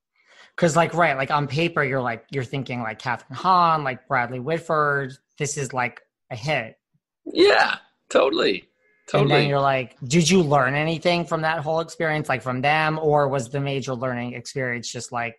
Cause 0.56 0.76
like, 0.76 0.92
right, 0.92 1.16
like 1.16 1.30
on 1.30 1.48
paper, 1.48 1.82
you're 1.82 2.02
like, 2.02 2.26
you're 2.30 2.44
thinking 2.44 2.82
like 2.82 3.00
Kathryn 3.00 3.34
Hahn, 3.34 3.84
like 3.84 4.06
Bradley 4.06 4.38
Whitford. 4.38 5.14
This 5.38 5.56
is 5.56 5.72
like 5.72 6.02
a 6.30 6.36
hit. 6.36 6.76
Yeah, 7.24 7.76
totally, 8.10 8.68
Totally. 9.08 9.32
And 9.32 9.42
then 9.42 9.48
you're 9.48 9.60
like, 9.60 9.96
did 10.00 10.30
you 10.30 10.42
learn 10.42 10.74
anything 10.74 11.26
from 11.26 11.42
that 11.42 11.60
whole 11.60 11.80
experience, 11.80 12.28
like 12.28 12.42
from 12.42 12.62
them, 12.62 12.98
or 12.98 13.28
was 13.28 13.48
the 13.50 13.60
major 13.60 13.94
learning 13.94 14.34
experience 14.34 14.90
just 14.90 15.12
like, 15.12 15.36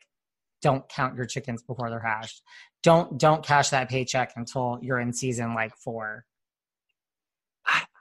don't 0.61 0.87
count 0.89 1.15
your 1.15 1.25
chickens 1.25 1.61
before 1.61 1.89
they're 1.89 1.99
hatched. 1.99 2.41
Don't 2.83 3.17
don't 3.17 3.43
cash 3.43 3.69
that 3.69 3.89
paycheck 3.89 4.33
until 4.35 4.79
you're 4.81 4.99
in 4.99 5.13
season 5.13 5.53
like 5.53 5.75
four. 5.75 6.25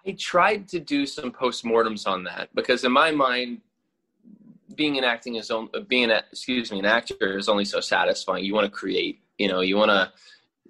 I 0.06 0.12
tried 0.12 0.68
to 0.68 0.80
do 0.80 1.06
some 1.06 1.30
postmortems 1.30 2.06
on 2.06 2.24
that 2.24 2.48
because 2.54 2.84
in 2.84 2.92
my 2.92 3.10
mind, 3.12 3.60
being 4.74 4.98
an 4.98 5.04
acting 5.04 5.36
is 5.36 5.50
only 5.50 5.70
being 5.88 6.10
a, 6.10 6.22
excuse 6.30 6.72
me 6.72 6.78
an 6.78 6.86
actor 6.86 7.38
is 7.38 7.48
only 7.48 7.64
so 7.64 7.80
satisfying. 7.80 8.44
You 8.44 8.54
want 8.54 8.64
to 8.64 8.70
create, 8.70 9.20
you 9.38 9.48
know, 9.48 9.60
you 9.60 9.76
want 9.76 9.90
to 9.90 10.12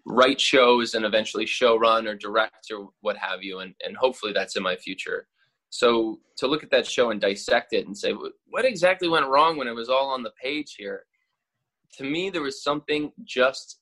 write 0.05 0.41
shows 0.41 0.95
and 0.95 1.05
eventually 1.05 1.47
show 1.47 1.77
run 1.79 2.09
or 2.09 2.15
direct 2.15 2.71
or 2.73 2.91
what 3.01 3.17
have 3.17 3.43
you, 3.43 3.61
and 3.61 3.75
and 3.85 3.97
hopefully 3.97 4.33
that's 4.33 4.57
in 4.57 4.63
my 4.63 4.77
future. 4.77 5.29
So 5.71 6.21
to 6.37 6.47
look 6.47 6.63
at 6.63 6.71
that 6.71 6.87
show 6.87 7.11
and 7.11 7.21
dissect 7.21 7.73
it 7.73 7.87
and 7.87 7.97
say 7.97 8.13
"What- 8.13 8.35
what 8.47 8.65
exactly 8.67 9.09
went 9.09 9.27
wrong 9.27 9.57
when 9.57 9.69
it 9.69 9.75
was 9.75 9.89
all 9.89 10.11
on 10.11 10.23
the 10.23 10.33
page 10.33 10.75
here, 10.77 11.07
to 11.95 12.05
me 12.05 12.29
there 12.29 12.43
was 12.43 12.63
something 12.63 13.13
just 13.25 13.81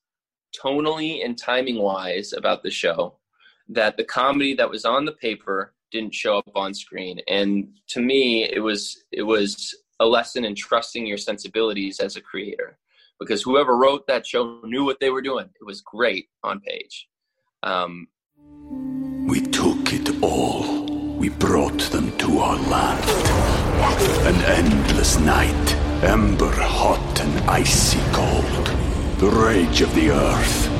tonally 0.57 1.25
and 1.25 1.37
timing 1.39 1.79
wise 1.79 2.33
about 2.33 2.63
the 2.63 2.71
show 2.71 3.20
that 3.71 3.97
the 3.97 4.05
comedy 4.05 4.55
that 4.55 4.71
was 4.71 4.85
on 4.85 5.05
the 5.05 5.13
paper 5.13 5.75
didn't 5.91 6.15
show 6.15 6.39
up 6.39 6.51
on 6.55 6.73
screen 6.73 7.21
and 7.29 7.69
to 7.89 8.01
me 8.01 8.45
it 8.45 8.61
was 8.61 9.05
it 9.13 9.23
was 9.23 9.75
a 10.01 10.07
lesson 10.07 10.45
in 10.45 10.55
trusting 10.55 11.07
your 11.07 11.19
sensibilities 11.19 12.01
as 12.01 12.17
a 12.17 12.21
creator 12.21 12.79
because 13.19 13.43
whoever 13.43 13.77
wrote 13.77 14.07
that 14.07 14.27
show 14.27 14.61
knew 14.65 14.85
what 14.85 14.99
they 15.01 15.11
were 15.11 15.23
doing 15.23 15.47
it 15.61 15.65
was 15.65 15.81
great 15.81 16.29
on 16.45 16.61
page 16.61 17.09
um, 17.63 18.09
We 19.29 19.41
took 19.41 19.93
it 19.93 20.23
all. 20.23 20.87
We 21.19 21.29
brought 21.29 21.81
them 21.93 22.17
to 22.19 22.39
our 22.39 22.57
land. 22.57 23.05
An 24.27 24.35
endless 24.45 25.19
night, 25.19 25.75
ember 26.03 26.51
hot 26.53 27.21
and 27.21 27.51
icy 27.51 28.01
cold. 28.13 28.67
The 29.19 29.31
rage 29.31 29.83
of 29.83 29.95
the 29.95 30.11
earth. 30.11 30.80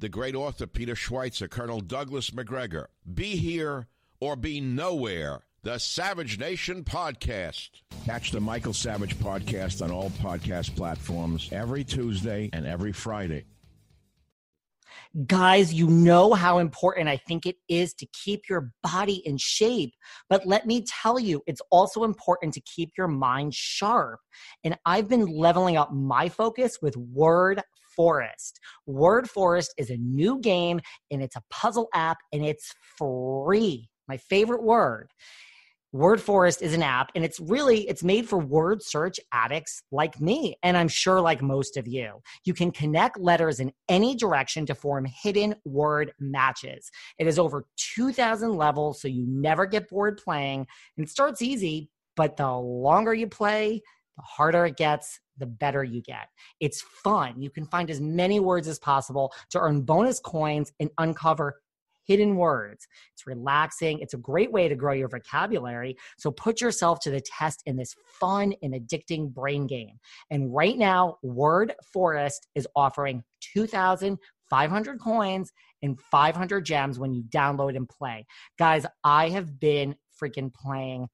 the 0.00 0.08
great 0.08 0.34
author 0.34 0.66
Peter 0.66 0.94
Schweizer, 0.94 1.48
Colonel 1.48 1.80
Douglas 1.80 2.32
Macgregor. 2.32 2.88
Be 3.12 3.36
here 3.36 3.86
or 4.18 4.34
be 4.34 4.60
nowhere. 4.60 5.42
The 5.62 5.78
Savage 5.78 6.38
Nation 6.38 6.84
Podcast. 6.84 7.68
Catch 8.06 8.30
the 8.30 8.40
Michael 8.40 8.72
Savage 8.72 9.16
Podcast 9.18 9.82
on 9.82 9.90
all 9.90 10.08
podcast 10.08 10.74
platforms 10.74 11.50
every 11.52 11.84
Tuesday 11.84 12.48
and 12.54 12.66
every 12.66 12.92
Friday. 12.92 13.44
Guys, 15.26 15.74
you 15.74 15.88
know 15.88 16.32
how 16.32 16.58
important 16.58 17.08
I 17.08 17.18
think 17.18 17.44
it 17.44 17.56
is 17.68 17.92
to 17.94 18.06
keep 18.06 18.48
your 18.48 18.72
body 18.82 19.22
in 19.26 19.36
shape. 19.36 19.92
But 20.30 20.46
let 20.46 20.66
me 20.66 20.84
tell 20.86 21.18
you, 21.18 21.42
it's 21.46 21.60
also 21.70 22.04
important 22.04 22.54
to 22.54 22.60
keep 22.60 22.92
your 22.96 23.08
mind 23.08 23.52
sharp. 23.52 24.20
And 24.64 24.78
I've 24.86 25.08
been 25.08 25.26
leveling 25.26 25.76
up 25.76 25.92
my 25.92 26.30
focus 26.30 26.78
with 26.80 26.96
Word 26.96 27.60
Forest. 28.00 28.60
Word 28.86 29.28
Forest 29.28 29.74
is 29.76 29.90
a 29.90 29.96
new 29.98 30.40
game 30.40 30.80
and 31.10 31.22
it's 31.22 31.36
a 31.36 31.42
puzzle 31.50 31.88
app 31.92 32.16
and 32.32 32.42
it's 32.42 32.72
free. 32.96 33.90
My 34.08 34.16
favorite 34.16 34.62
word. 34.62 35.10
Word 35.92 36.18
Forest 36.18 36.62
is 36.62 36.72
an 36.72 36.82
app 36.82 37.10
and 37.14 37.26
it's 37.26 37.38
really 37.38 37.86
it's 37.88 38.02
made 38.02 38.26
for 38.26 38.38
word 38.38 38.82
search 38.82 39.20
addicts 39.34 39.82
like 39.92 40.18
me 40.18 40.56
and 40.62 40.78
I'm 40.78 40.88
sure 40.88 41.20
like 41.20 41.42
most 41.42 41.76
of 41.76 41.86
you. 41.86 42.22
You 42.46 42.54
can 42.54 42.70
connect 42.70 43.20
letters 43.20 43.60
in 43.60 43.70
any 43.86 44.14
direction 44.14 44.64
to 44.64 44.74
form 44.74 45.04
hidden 45.04 45.56
word 45.66 46.12
matches. 46.18 46.90
It 47.18 47.26
is 47.26 47.38
over 47.38 47.66
2000 47.96 48.56
levels 48.56 49.02
so 49.02 49.08
you 49.08 49.26
never 49.28 49.66
get 49.66 49.90
bored 49.90 50.18
playing 50.24 50.66
and 50.96 51.06
it 51.06 51.10
starts 51.10 51.42
easy, 51.42 51.90
but 52.16 52.38
the 52.38 52.50
longer 52.50 53.12
you 53.12 53.26
play, 53.26 53.82
the 54.16 54.22
harder 54.22 54.64
it 54.64 54.78
gets, 54.78 55.20
the 55.40 55.46
better 55.46 55.82
you 55.82 56.02
get. 56.02 56.28
It's 56.60 56.80
fun. 56.80 57.40
You 57.42 57.50
can 57.50 57.66
find 57.66 57.90
as 57.90 58.00
many 58.00 58.38
words 58.38 58.68
as 58.68 58.78
possible 58.78 59.32
to 59.50 59.58
earn 59.58 59.82
bonus 59.82 60.20
coins 60.20 60.72
and 60.78 60.90
uncover 60.98 61.56
hidden 62.04 62.36
words. 62.36 62.88
It's 63.14 63.26
relaxing. 63.26 64.00
It's 64.00 64.14
a 64.14 64.18
great 64.18 64.50
way 64.50 64.68
to 64.68 64.74
grow 64.74 64.92
your 64.92 65.08
vocabulary. 65.08 65.96
So 66.18 66.32
put 66.32 66.60
yourself 66.60 66.98
to 67.00 67.10
the 67.10 67.20
test 67.20 67.62
in 67.66 67.76
this 67.76 67.94
fun 68.18 68.52
and 68.62 68.74
addicting 68.74 69.32
brain 69.32 69.66
game. 69.66 69.98
And 70.30 70.52
right 70.52 70.76
now, 70.76 71.18
Word 71.22 71.72
Forest 71.92 72.48
is 72.56 72.66
offering 72.74 73.22
2,500 73.54 75.00
coins 75.00 75.52
and 75.82 76.00
500 76.10 76.64
gems 76.64 76.98
when 76.98 77.14
you 77.14 77.22
download 77.24 77.76
and 77.76 77.88
play. 77.88 78.26
Guys, 78.58 78.86
I 79.04 79.28
have 79.28 79.60
been 79.60 79.94
freaking 80.20 80.52
playing 80.52 81.06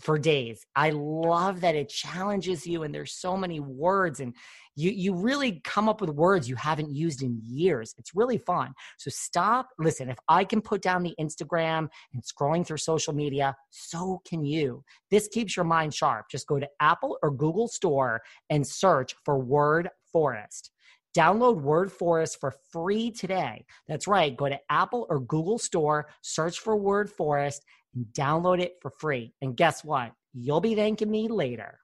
for 0.00 0.18
days. 0.18 0.64
I 0.74 0.90
love 0.90 1.60
that 1.62 1.74
it 1.74 1.88
challenges 1.88 2.66
you 2.66 2.82
and 2.82 2.94
there's 2.94 3.14
so 3.14 3.36
many 3.36 3.60
words 3.60 4.20
and 4.20 4.34
you 4.74 4.90
you 4.90 5.14
really 5.14 5.60
come 5.64 5.88
up 5.88 6.02
with 6.02 6.10
words 6.10 6.48
you 6.48 6.56
haven't 6.56 6.90
used 6.90 7.22
in 7.22 7.40
years. 7.42 7.94
It's 7.96 8.14
really 8.14 8.36
fun. 8.36 8.74
So 8.98 9.10
stop, 9.10 9.68
listen, 9.78 10.10
if 10.10 10.18
I 10.28 10.44
can 10.44 10.60
put 10.60 10.82
down 10.82 11.02
the 11.02 11.14
Instagram 11.18 11.88
and 12.12 12.22
scrolling 12.22 12.66
through 12.66 12.76
social 12.76 13.14
media, 13.14 13.56
so 13.70 14.20
can 14.28 14.44
you. 14.44 14.84
This 15.10 15.28
keeps 15.28 15.56
your 15.56 15.64
mind 15.64 15.94
sharp. 15.94 16.26
Just 16.30 16.46
go 16.46 16.60
to 16.60 16.68
Apple 16.80 17.18
or 17.22 17.30
Google 17.30 17.68
Store 17.68 18.20
and 18.50 18.66
search 18.66 19.14
for 19.24 19.38
Word 19.38 19.88
Forest. 20.12 20.70
Download 21.16 21.62
Word 21.62 21.90
Forest 21.90 22.38
for 22.38 22.52
free 22.70 23.10
today. 23.10 23.64
That's 23.88 24.06
right. 24.06 24.36
Go 24.36 24.50
to 24.50 24.58
Apple 24.68 25.06
or 25.08 25.20
Google 25.20 25.58
Store, 25.58 26.08
search 26.20 26.58
for 26.58 26.76
Word 26.76 27.08
Forest, 27.08 27.64
and 27.96 28.06
download 28.12 28.60
it 28.60 28.76
for 28.80 28.90
free. 28.90 29.32
And 29.42 29.56
guess 29.56 29.82
what? 29.82 30.12
You'll 30.32 30.60
be 30.60 30.76
thanking 30.76 31.10
me 31.10 31.28
later. 31.28 31.80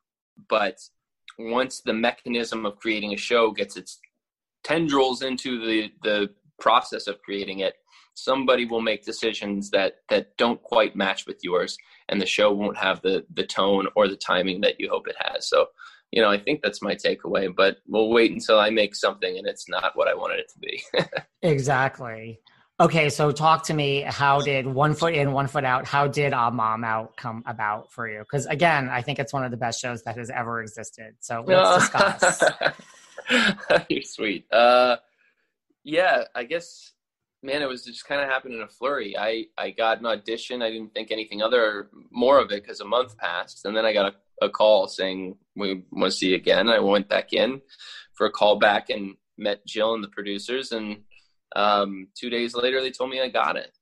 But 0.48 0.78
once 1.38 1.80
the 1.80 1.94
mechanism 1.94 2.66
of 2.66 2.76
creating 2.76 3.14
a 3.14 3.16
show 3.16 3.50
gets 3.50 3.76
its 3.76 3.98
tendrils 4.62 5.22
into 5.22 5.64
the 5.66 5.90
the 6.02 6.30
process 6.60 7.06
of 7.08 7.20
creating 7.22 7.60
it, 7.60 7.74
somebody 8.14 8.66
will 8.66 8.82
make 8.82 9.04
decisions 9.04 9.70
that 9.70 9.96
that 10.10 10.36
don't 10.36 10.62
quite 10.62 10.94
match 10.94 11.26
with 11.26 11.38
yours, 11.42 11.76
and 12.08 12.20
the 12.20 12.26
show 12.26 12.52
won't 12.52 12.76
have 12.76 13.00
the 13.02 13.24
the 13.34 13.46
tone 13.46 13.88
or 13.96 14.06
the 14.06 14.16
timing 14.16 14.60
that 14.60 14.78
you 14.78 14.88
hope 14.90 15.08
it 15.08 15.16
has. 15.18 15.48
So 15.48 15.66
you 16.12 16.20
know, 16.20 16.30
I 16.30 16.38
think 16.38 16.60
that's 16.62 16.82
my 16.82 16.94
takeaway, 16.94 17.54
but 17.54 17.78
we'll 17.88 18.10
wait 18.10 18.32
until 18.32 18.60
I 18.60 18.68
make 18.68 18.94
something 18.94 19.38
and 19.38 19.46
it's 19.46 19.66
not 19.66 19.96
what 19.96 20.08
I 20.08 20.14
wanted 20.14 20.40
it 20.40 20.52
to 20.52 20.58
be. 20.58 20.82
exactly. 21.42 22.38
Okay, 22.82 23.10
so 23.10 23.30
talk 23.30 23.66
to 23.66 23.74
me. 23.74 24.00
How 24.00 24.40
did 24.40 24.66
one 24.66 24.94
foot 24.94 25.14
in, 25.14 25.30
one 25.30 25.46
foot 25.46 25.64
out? 25.64 25.86
How 25.86 26.08
did 26.08 26.32
uh, 26.32 26.50
Mom 26.50 26.82
Out 26.82 27.16
come 27.16 27.44
about 27.46 27.92
for 27.92 28.08
you? 28.08 28.18
Because 28.18 28.44
again, 28.46 28.88
I 28.88 29.02
think 29.02 29.20
it's 29.20 29.32
one 29.32 29.44
of 29.44 29.52
the 29.52 29.56
best 29.56 29.80
shows 29.80 30.02
that 30.02 30.16
has 30.16 30.30
ever 30.30 30.60
existed. 30.60 31.14
So 31.20 31.44
let's 31.46 31.78
discuss. 31.78 32.42
You're 33.88 34.02
sweet. 34.02 34.52
Uh, 34.52 34.96
yeah, 35.84 36.24
I 36.34 36.42
guess, 36.42 36.90
man, 37.40 37.62
it 37.62 37.68
was 37.68 37.84
just 37.84 38.04
kind 38.04 38.20
of 38.20 38.28
happened 38.28 38.54
in 38.54 38.62
a 38.62 38.68
flurry. 38.68 39.16
I 39.16 39.44
I 39.56 39.70
got 39.70 40.00
an 40.00 40.06
audition. 40.06 40.60
I 40.60 40.70
didn't 40.70 40.92
think 40.92 41.12
anything 41.12 41.40
other 41.40 41.88
more 42.10 42.40
of 42.40 42.50
it 42.50 42.64
because 42.64 42.80
a 42.80 42.84
month 42.84 43.16
passed, 43.16 43.64
and 43.64 43.76
then 43.76 43.86
I 43.86 43.92
got 43.92 44.12
a, 44.12 44.46
a 44.46 44.50
call 44.50 44.88
saying 44.88 45.36
we 45.54 45.84
want 45.92 46.10
to 46.10 46.18
see 46.18 46.30
you 46.30 46.34
again. 46.34 46.68
I 46.68 46.80
went 46.80 47.08
back 47.08 47.32
in 47.32 47.60
for 48.14 48.26
a 48.26 48.30
call 48.32 48.58
back 48.58 48.90
and 48.90 49.14
met 49.38 49.64
Jill 49.66 49.94
and 49.94 50.02
the 50.02 50.08
producers 50.08 50.72
and 50.72 51.02
um, 51.56 52.08
two 52.18 52.30
days 52.30 52.54
later, 52.54 52.80
they 52.80 52.90
told 52.90 53.10
me 53.10 53.20
I 53.20 53.28
got 53.28 53.56
it. 53.56 53.72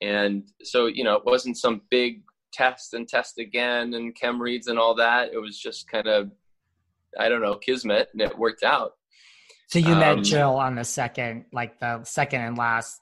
And 0.00 0.44
so, 0.62 0.86
you 0.86 1.04
know, 1.04 1.14
it 1.14 1.24
wasn't 1.24 1.56
some 1.56 1.82
big 1.90 2.22
test 2.52 2.94
and 2.94 3.08
test 3.08 3.38
again 3.38 3.94
and 3.94 4.14
chem 4.14 4.40
reads 4.40 4.66
and 4.66 4.78
all 4.78 4.94
that. 4.96 5.32
It 5.32 5.38
was 5.38 5.58
just 5.58 5.88
kind 5.88 6.06
of, 6.06 6.30
I 7.18 7.28
don't 7.28 7.42
know, 7.42 7.56
kismet, 7.56 8.08
and 8.12 8.22
it 8.22 8.38
worked 8.38 8.62
out. 8.62 8.92
So 9.68 9.78
you 9.78 9.94
um, 9.94 10.00
met 10.00 10.24
Jill 10.24 10.56
on 10.56 10.74
the 10.74 10.84
second, 10.84 11.46
like 11.52 11.80
the 11.80 12.04
second 12.04 12.42
and 12.42 12.58
last 12.58 13.00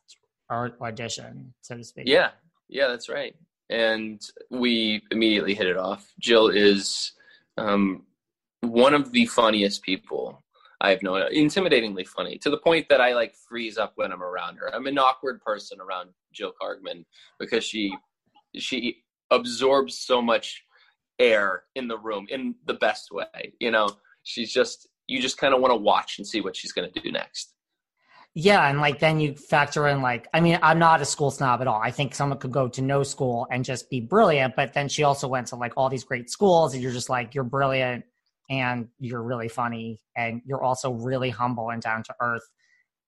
audition, 0.50 1.54
so 1.62 1.76
to 1.76 1.84
speak. 1.84 2.04
Yeah, 2.06 2.30
yeah, 2.68 2.88
that's 2.88 3.08
right. 3.08 3.34
And 3.70 4.20
we 4.50 5.02
immediately 5.10 5.54
hit 5.54 5.66
it 5.66 5.76
off. 5.76 6.12
Jill 6.20 6.48
is 6.48 7.12
um, 7.56 8.02
one 8.60 8.94
of 8.94 9.12
the 9.12 9.26
funniest 9.26 9.82
people 9.82 10.42
I 10.82 10.90
have 10.90 11.02
no 11.02 11.12
intimidatingly 11.12 12.06
funny 12.06 12.38
to 12.38 12.50
the 12.50 12.58
point 12.58 12.88
that 12.88 13.00
I 13.00 13.14
like 13.14 13.34
freeze 13.36 13.78
up 13.78 13.92
when 13.94 14.10
I'm 14.10 14.22
around 14.22 14.56
her. 14.56 14.74
I'm 14.74 14.86
an 14.88 14.98
awkward 14.98 15.40
person 15.40 15.80
around 15.80 16.10
Jill 16.32 16.52
Kargman 16.60 17.04
because 17.38 17.64
she 17.64 17.96
she 18.56 19.04
absorbs 19.30 19.96
so 19.96 20.20
much 20.20 20.64
air 21.20 21.62
in 21.76 21.86
the 21.86 21.96
room 21.96 22.26
in 22.30 22.56
the 22.66 22.74
best 22.74 23.12
way. 23.12 23.54
You 23.60 23.70
know, 23.70 23.88
she's 24.24 24.52
just 24.52 24.88
you 25.06 25.22
just 25.22 25.38
kind 25.38 25.54
of 25.54 25.60
want 25.60 25.70
to 25.70 25.76
watch 25.76 26.18
and 26.18 26.26
see 26.26 26.40
what 26.40 26.56
she's 26.56 26.72
going 26.72 26.90
to 26.90 27.00
do 27.00 27.12
next. 27.12 27.54
Yeah, 28.34 28.68
and 28.68 28.80
like 28.80 28.98
then 28.98 29.20
you 29.20 29.36
factor 29.36 29.86
in 29.86 30.02
like 30.02 30.26
I 30.34 30.40
mean 30.40 30.58
I'm 30.62 30.80
not 30.80 31.00
a 31.00 31.04
school 31.04 31.30
snob 31.30 31.60
at 31.60 31.68
all. 31.68 31.80
I 31.80 31.92
think 31.92 32.12
someone 32.12 32.40
could 32.40 32.50
go 32.50 32.66
to 32.66 32.82
no 32.82 33.04
school 33.04 33.46
and 33.52 33.64
just 33.64 33.88
be 33.88 34.00
brilliant, 34.00 34.56
but 34.56 34.72
then 34.72 34.88
she 34.88 35.04
also 35.04 35.28
went 35.28 35.46
to 35.48 35.56
like 35.56 35.74
all 35.76 35.88
these 35.88 36.02
great 36.02 36.28
schools 36.28 36.74
and 36.74 36.82
you're 36.82 36.92
just 36.92 37.08
like 37.08 37.36
you're 37.36 37.44
brilliant 37.44 38.04
and 38.52 38.88
you're 39.00 39.22
really 39.22 39.48
funny 39.48 39.98
and 40.14 40.42
you're 40.44 40.62
also 40.62 40.92
really 40.92 41.30
humble 41.30 41.70
and 41.70 41.80
down 41.80 42.02
to 42.02 42.14
earth 42.20 42.46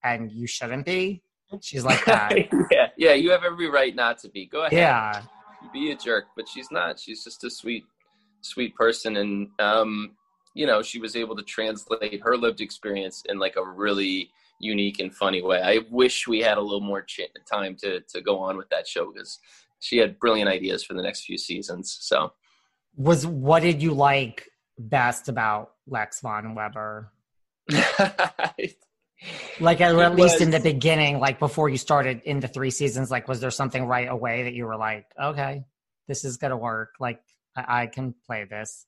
and 0.02 0.32
you 0.32 0.46
shouldn't 0.46 0.86
be. 0.86 1.22
She's 1.60 1.84
like 1.84 2.02
that. 2.06 2.34
Yeah 2.70 2.88
yeah 2.96 3.12
you 3.12 3.30
have 3.30 3.44
every 3.44 3.68
right 3.68 3.94
not 3.94 4.16
to 4.18 4.30
be. 4.30 4.46
Go 4.46 4.60
ahead. 4.60 4.72
Yeah. 4.72 5.22
Be 5.70 5.90
a 5.90 5.96
jerk 5.96 6.24
but 6.34 6.48
she's 6.48 6.70
not. 6.70 6.98
She's 6.98 7.22
just 7.22 7.44
a 7.44 7.50
sweet 7.50 7.84
sweet 8.40 8.74
person 8.74 9.16
and 9.18 9.48
um 9.58 10.12
you 10.54 10.66
know 10.66 10.82
she 10.82 10.98
was 10.98 11.14
able 11.14 11.36
to 11.36 11.42
translate 11.42 12.20
her 12.22 12.36
lived 12.36 12.60
experience 12.62 13.22
in 13.28 13.38
like 13.38 13.56
a 13.56 13.64
really 13.64 14.30
unique 14.60 14.98
and 14.98 15.14
funny 15.14 15.42
way. 15.42 15.60
I 15.60 15.80
wish 15.90 16.26
we 16.26 16.40
had 16.40 16.56
a 16.56 16.60
little 16.62 16.80
more 16.80 17.02
ch- 17.02 17.20
time 17.50 17.76
to 17.82 18.00
to 18.00 18.22
go 18.22 18.38
on 18.38 18.56
with 18.56 18.70
that 18.70 18.88
show 18.88 19.12
because 19.12 19.38
she 19.80 19.98
had 19.98 20.18
brilliant 20.18 20.48
ideas 20.48 20.82
for 20.82 20.94
the 20.94 21.02
next 21.02 21.24
few 21.24 21.36
seasons 21.36 21.98
so. 22.00 22.32
Was 22.96 23.26
what 23.26 23.60
did 23.60 23.82
you 23.82 23.92
like 23.92 24.48
best 24.78 25.28
about 25.28 25.72
Lex 25.86 26.20
von 26.20 26.54
Weber? 26.54 27.12
like 29.60 29.80
at, 29.80 29.94
at 29.94 30.16
least 30.16 30.40
in 30.40 30.50
the 30.50 30.60
beginning, 30.60 31.18
like 31.18 31.38
before 31.38 31.68
you 31.68 31.76
started 31.76 32.20
in 32.24 32.40
the 32.40 32.48
three 32.48 32.70
seasons, 32.70 33.10
like 33.10 33.28
was 33.28 33.40
there 33.40 33.50
something 33.50 33.86
right 33.86 34.08
away 34.08 34.44
that 34.44 34.54
you 34.54 34.66
were 34.66 34.76
like, 34.76 35.06
okay, 35.20 35.64
this 36.08 36.24
is 36.24 36.36
gonna 36.36 36.56
work. 36.56 36.94
Like 37.00 37.20
I, 37.56 37.82
I 37.82 37.86
can 37.86 38.14
play 38.26 38.44
this. 38.44 38.86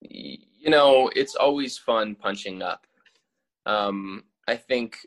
You 0.00 0.70
know, 0.70 1.10
it's 1.14 1.34
always 1.34 1.78
fun 1.78 2.14
punching 2.14 2.62
up. 2.62 2.86
Um, 3.66 4.24
I 4.46 4.56
think 4.56 4.98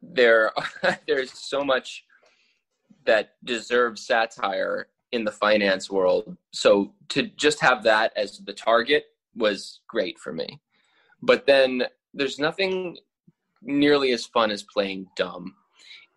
there 0.00 0.52
there's 1.06 1.32
so 1.32 1.64
much 1.64 2.04
that 3.04 3.34
deserves 3.44 4.06
satire 4.06 4.88
in 5.12 5.24
the 5.24 5.32
finance 5.32 5.90
world. 5.90 6.36
So 6.52 6.94
to 7.10 7.22
just 7.22 7.60
have 7.60 7.82
that 7.84 8.12
as 8.16 8.38
the 8.38 8.52
target 8.52 9.06
was 9.36 9.80
great 9.88 10.18
for 10.18 10.32
me. 10.32 10.60
But 11.22 11.46
then 11.46 11.84
there's 12.14 12.38
nothing 12.38 12.98
nearly 13.62 14.12
as 14.12 14.26
fun 14.26 14.50
as 14.50 14.62
playing 14.64 15.06
dumb. 15.16 15.54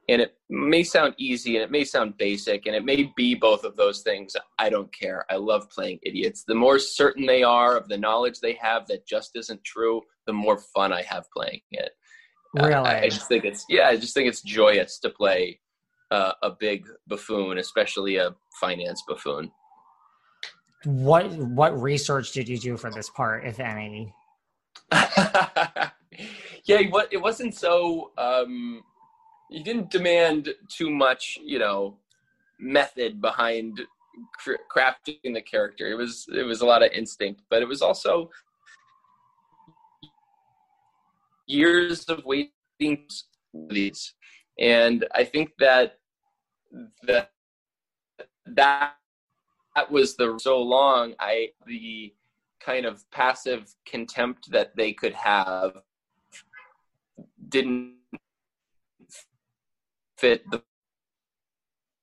and 0.08 0.22
it 0.22 0.36
may 0.50 0.84
sound 0.84 1.16
easy 1.18 1.56
and 1.56 1.64
it 1.64 1.72
may 1.72 1.84
sound 1.84 2.16
basic 2.18 2.68
and 2.68 2.76
it 2.76 2.86
may 2.86 3.12
be 3.16 3.34
both 3.34 3.64
of 3.64 3.76
those 3.76 4.02
things. 4.02 4.36
I 4.60 4.70
don't 4.70 4.94
care. 4.94 5.26
I 5.32 5.36
love 5.38 5.68
playing 5.72 6.00
idiots. 6.04 6.44
The 6.44 6.54
more 6.54 6.78
certain 6.78 7.26
they 7.26 7.42
are 7.42 7.76
of 7.76 7.88
the 7.88 7.98
knowledge 7.98 8.40
they 8.40 8.54
have 8.62 8.86
that 8.88 9.08
just 9.08 9.32
isn't 9.36 9.64
true 9.64 10.02
the 10.26 10.34
more 10.34 10.58
fun 10.58 10.92
i 10.92 11.02
have 11.04 11.26
playing 11.32 11.62
it. 11.72 11.92
Really 12.56 12.74
uh, 12.74 12.84
I, 12.84 13.10
just 13.10 13.28
think 13.28 13.44
it's 13.44 13.66
yeah 13.68 13.88
i 13.88 13.98
just 13.98 14.14
think 14.14 14.30
it's 14.30 14.42
joyous 14.42 14.98
to 15.00 15.10
play 15.10 15.60
uh, 16.12 16.32
a 16.42 16.52
big 16.52 16.88
buffoon 17.08 17.58
especially 17.58 18.16
a 18.16 18.34
finance 18.62 19.04
buffoon 19.08 19.52
what 20.86 21.32
what 21.32 21.80
research 21.82 22.32
did 22.32 22.48
you 22.48 22.58
do 22.58 22.78
for 22.78 22.92
this 22.92 23.10
part 23.10 23.46
if 23.46 23.60
any 23.60 24.14
yeah 24.92 25.92
it 26.68 27.22
wasn't 27.22 27.54
so 27.54 28.12
um 28.18 28.84
he 29.50 29.62
didn't 29.64 29.92
demand 29.92 30.54
too 30.70 30.90
much, 30.90 31.38
you 31.44 31.60
know, 31.60 31.98
method 32.60 33.22
behind 33.22 33.82
cr- 34.38 34.64
crafting 34.74 35.34
the 35.34 35.42
character. 35.42 35.88
It 35.88 35.96
was 35.96 36.26
it 36.36 36.44
was 36.44 36.62
a 36.62 36.66
lot 36.66 36.84
of 36.84 36.92
instinct, 36.92 37.42
but 37.50 37.62
it 37.62 37.68
was 37.68 37.82
also 37.82 38.30
years 41.48 42.06
of 42.06 42.26
waiting 42.26 42.52
these, 43.70 44.14
and 44.60 45.06
I 45.14 45.24
think 45.24 45.52
that 45.60 46.00
that 47.04 47.32
that 48.48 48.96
that 49.76 49.92
was 49.92 50.16
the 50.16 50.38
so 50.40 50.62
long 50.62 51.14
I 51.20 51.50
the 51.66 52.14
kind 52.60 52.86
of 52.86 53.10
passive 53.12 53.74
contempt 53.86 54.50
that 54.52 54.76
they 54.76 54.94
could 54.94 55.14
have 55.14 55.82
didn't 57.50 57.94
fit 60.18 60.50
the 60.50 60.64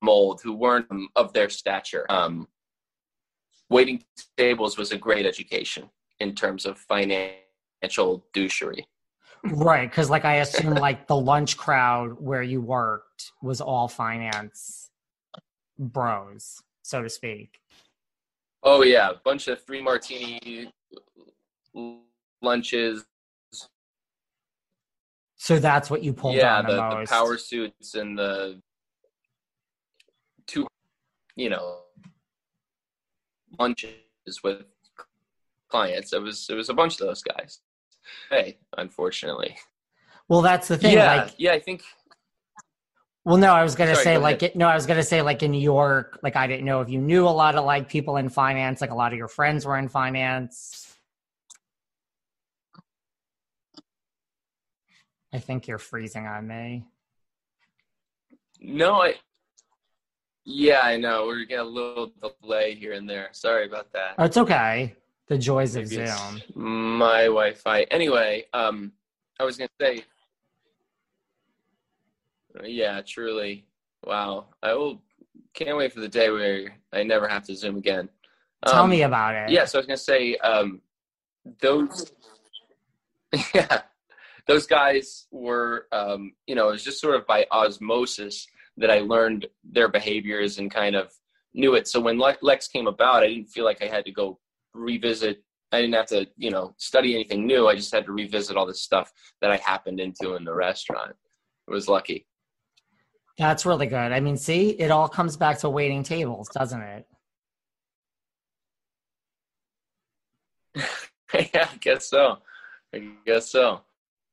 mold 0.03 0.41
who 0.43 0.53
weren't 0.53 0.87
of 1.17 1.33
their 1.33 1.49
stature. 1.49 2.07
Um, 2.11 2.49
waiting 3.71 4.05
tables 4.37 4.77
was 4.77 4.93
a 4.93 4.99
great 4.99 5.27
education 5.27 5.89
in 6.21 6.35
terms 6.35 6.67
of 6.67 6.79
financial 6.79 8.25
douchery. 8.35 8.85
Right, 9.45 9.91
because 9.91 10.11
like 10.11 10.25
I 10.25 10.37
assume 10.37 10.75
like 10.89 11.07
the 11.07 11.17
lunch 11.17 11.57
crowd 11.57 12.21
where 12.21 12.43
you 12.43 12.61
worked 12.61 13.33
was 13.41 13.61
all 13.61 13.89
finance 13.89 14.91
bros, 15.79 16.63
so 16.83 17.03
to 17.03 17.09
speak. 17.09 17.61
Oh 18.63 18.83
yeah, 18.83 19.11
a 19.11 19.15
bunch 19.25 19.49
of 19.49 19.65
three 19.65 19.83
martini 19.83 20.71
lunches, 22.43 23.05
so 25.43 25.59
that's 25.59 25.91
what 25.91 26.05
you 26.05 26.13
pulled 26.13 26.37
yeah, 26.37 26.59
on 26.59 26.67
the, 26.67 26.77
the, 26.77 27.01
the 27.01 27.07
power 27.09 27.37
suits 27.37 27.97
and 27.97 28.17
the 28.17 28.61
two, 30.47 30.69
you 31.35 31.51
know, 31.51 31.79
lunches 33.59 33.97
with 34.45 34.63
clients. 35.69 36.13
It 36.13 36.23
was 36.23 36.47
it 36.49 36.55
was 36.55 36.69
a 36.69 36.75
bunch 36.75 37.01
of 37.01 37.09
those 37.09 37.23
guys. 37.23 37.59
Hey, 38.31 38.59
unfortunately. 38.79 39.57
Well, 40.29 40.43
that's 40.43 40.69
the 40.69 40.79
thing. 40.79 40.95
Yeah, 40.95 41.25
like, 41.25 41.35
yeah, 41.39 41.53
I 41.53 41.59
think. 41.59 41.83
Well, 43.25 43.37
no, 43.37 43.53
I 43.53 43.63
was 43.63 43.77
gonna 43.77 43.95
Sorry, 43.95 44.05
say 44.05 44.15
go 44.15 44.21
like 44.21 44.43
it, 44.43 44.57
no, 44.57 44.67
I 44.67 44.75
was 44.75 44.85
gonna 44.87 45.03
say 45.03 45.23
like 45.23 45.43
in 45.45 45.53
New 45.53 45.61
York, 45.61 46.19
like 46.23 46.35
I 46.35 46.49
didn't 46.49 46.65
know 46.65 46.81
if 46.81 46.89
you 46.89 46.99
knew 46.99 47.27
a 47.27 47.31
lot 47.31 47.55
of 47.55 47.65
like 47.65 47.89
people 47.89 48.17
in 48.17 48.29
finance, 48.29 48.81
like 48.81 48.91
a 48.91 48.97
lot 48.97 49.13
of 49.13 49.19
your 49.19 49.29
friends 49.29 49.65
were 49.65 49.79
in 49.79 49.89
finance. 49.89 50.97
I 55.33 55.39
think 55.39 55.69
you're 55.69 55.79
freezing 55.79 56.27
on 56.27 56.47
me. 56.47 56.85
No, 58.61 59.03
I. 59.03 59.15
Yeah, 60.45 60.81
I 60.83 60.97
know. 60.97 61.27
We're 61.27 61.45
getting 61.45 61.59
a 61.59 61.65
little 61.65 62.13
delay 62.43 62.75
here 62.75 62.93
and 62.93 63.09
there. 63.09 63.29
Sorry 63.31 63.67
about 63.67 63.93
that. 63.93 64.17
Oh, 64.19 64.25
it's 64.25 64.37
okay. 64.37 64.97
The 65.29 65.39
joys 65.39 65.77
of 65.77 65.89
Maybe 65.89 66.03
it's 66.03 66.21
Zoom. 66.21 66.43
My 67.01 67.23
Wi-Fi. 67.25 67.85
Anyway, 67.85 68.47
um, 68.53 68.93
I 69.39 69.45
was 69.45 69.57
gonna 69.57 69.71
say. 69.81 70.05
Yeah, 72.63 73.01
truly. 73.07 73.67
Wow. 74.05 74.47
I 74.63 74.75
will. 74.75 75.03
Can't 75.55 75.77
wait 75.77 75.93
for 75.93 76.01
the 76.01 76.09
day 76.09 76.31
where 76.31 76.75
I 76.93 77.03
never 77.03 77.29
have 77.29 77.45
to 77.45 77.55
Zoom 77.55 77.77
again. 77.77 78.09
Tell 78.67 78.85
Um, 78.85 78.91
me 78.91 79.03
about 79.03 79.35
it. 79.35 79.51
Yeah, 79.51 79.65
so 79.65 79.79
I 79.79 79.81
was 79.81 79.87
gonna 79.87 79.97
say 79.97 80.37
um, 80.39 80.81
those. 81.61 82.13
Yeah, 83.55 83.81
those 84.47 84.67
guys 84.67 85.27
were, 85.31 85.87
um, 85.91 86.33
you 86.47 86.55
know, 86.55 86.69
it 86.69 86.73
was 86.73 86.85
just 86.85 87.01
sort 87.01 87.15
of 87.15 87.27
by 87.27 87.47
osmosis 87.51 88.47
that 88.77 88.91
I 88.91 88.99
learned 89.01 89.47
their 89.65 89.89
behaviors 89.89 90.59
and 90.59 90.71
kind 90.71 90.97
of 90.97 91.11
knew 91.55 91.75
it. 91.75 91.89
So 91.89 91.99
when 91.99 92.19
Lex 92.19 92.69
came 92.69 92.87
about, 92.87 93.23
I 93.23 93.29
didn't 93.29 93.49
feel 93.49 93.65
like 93.65 93.83
I 93.83 93.87
had 93.87 94.05
to 94.05 94.13
go 94.13 94.39
revisit. 94.75 95.43
I 95.73 95.81
didn't 95.81 95.95
have 95.95 96.09
to, 96.09 96.27
you 96.37 96.51
know, 96.51 96.75
study 96.77 97.15
anything 97.15 97.47
new. 97.47 97.69
I 97.69 97.75
just 97.75 97.93
had 97.93 98.05
to 98.05 98.13
revisit 98.13 98.57
all 98.57 98.67
the 98.67 98.75
stuff 98.75 99.11
that 99.41 99.51
I 99.51 99.57
happened 99.57 99.99
into 100.01 100.35
in 100.35 100.45
the 100.45 100.55
restaurant. 100.55 101.15
I 101.69 101.73
was 101.73 101.89
lucky. 101.89 102.27
That's 103.39 103.65
really 103.65 103.87
good. 103.87 104.13
I 104.13 104.21
mean, 104.21 104.37
see, 104.37 104.71
it 104.71 104.91
all 104.91 105.09
comes 105.09 105.37
back 105.37 105.59
to 105.61 105.71
waiting 105.71 106.03
tables, 106.03 106.49
doesn't 106.49 106.81
it? 106.81 107.07
yeah, 111.55 111.69
I 111.73 111.77
guess 111.81 112.09
so. 112.09 112.39
I 112.95 113.11
guess 113.25 113.51
so. 113.51 113.81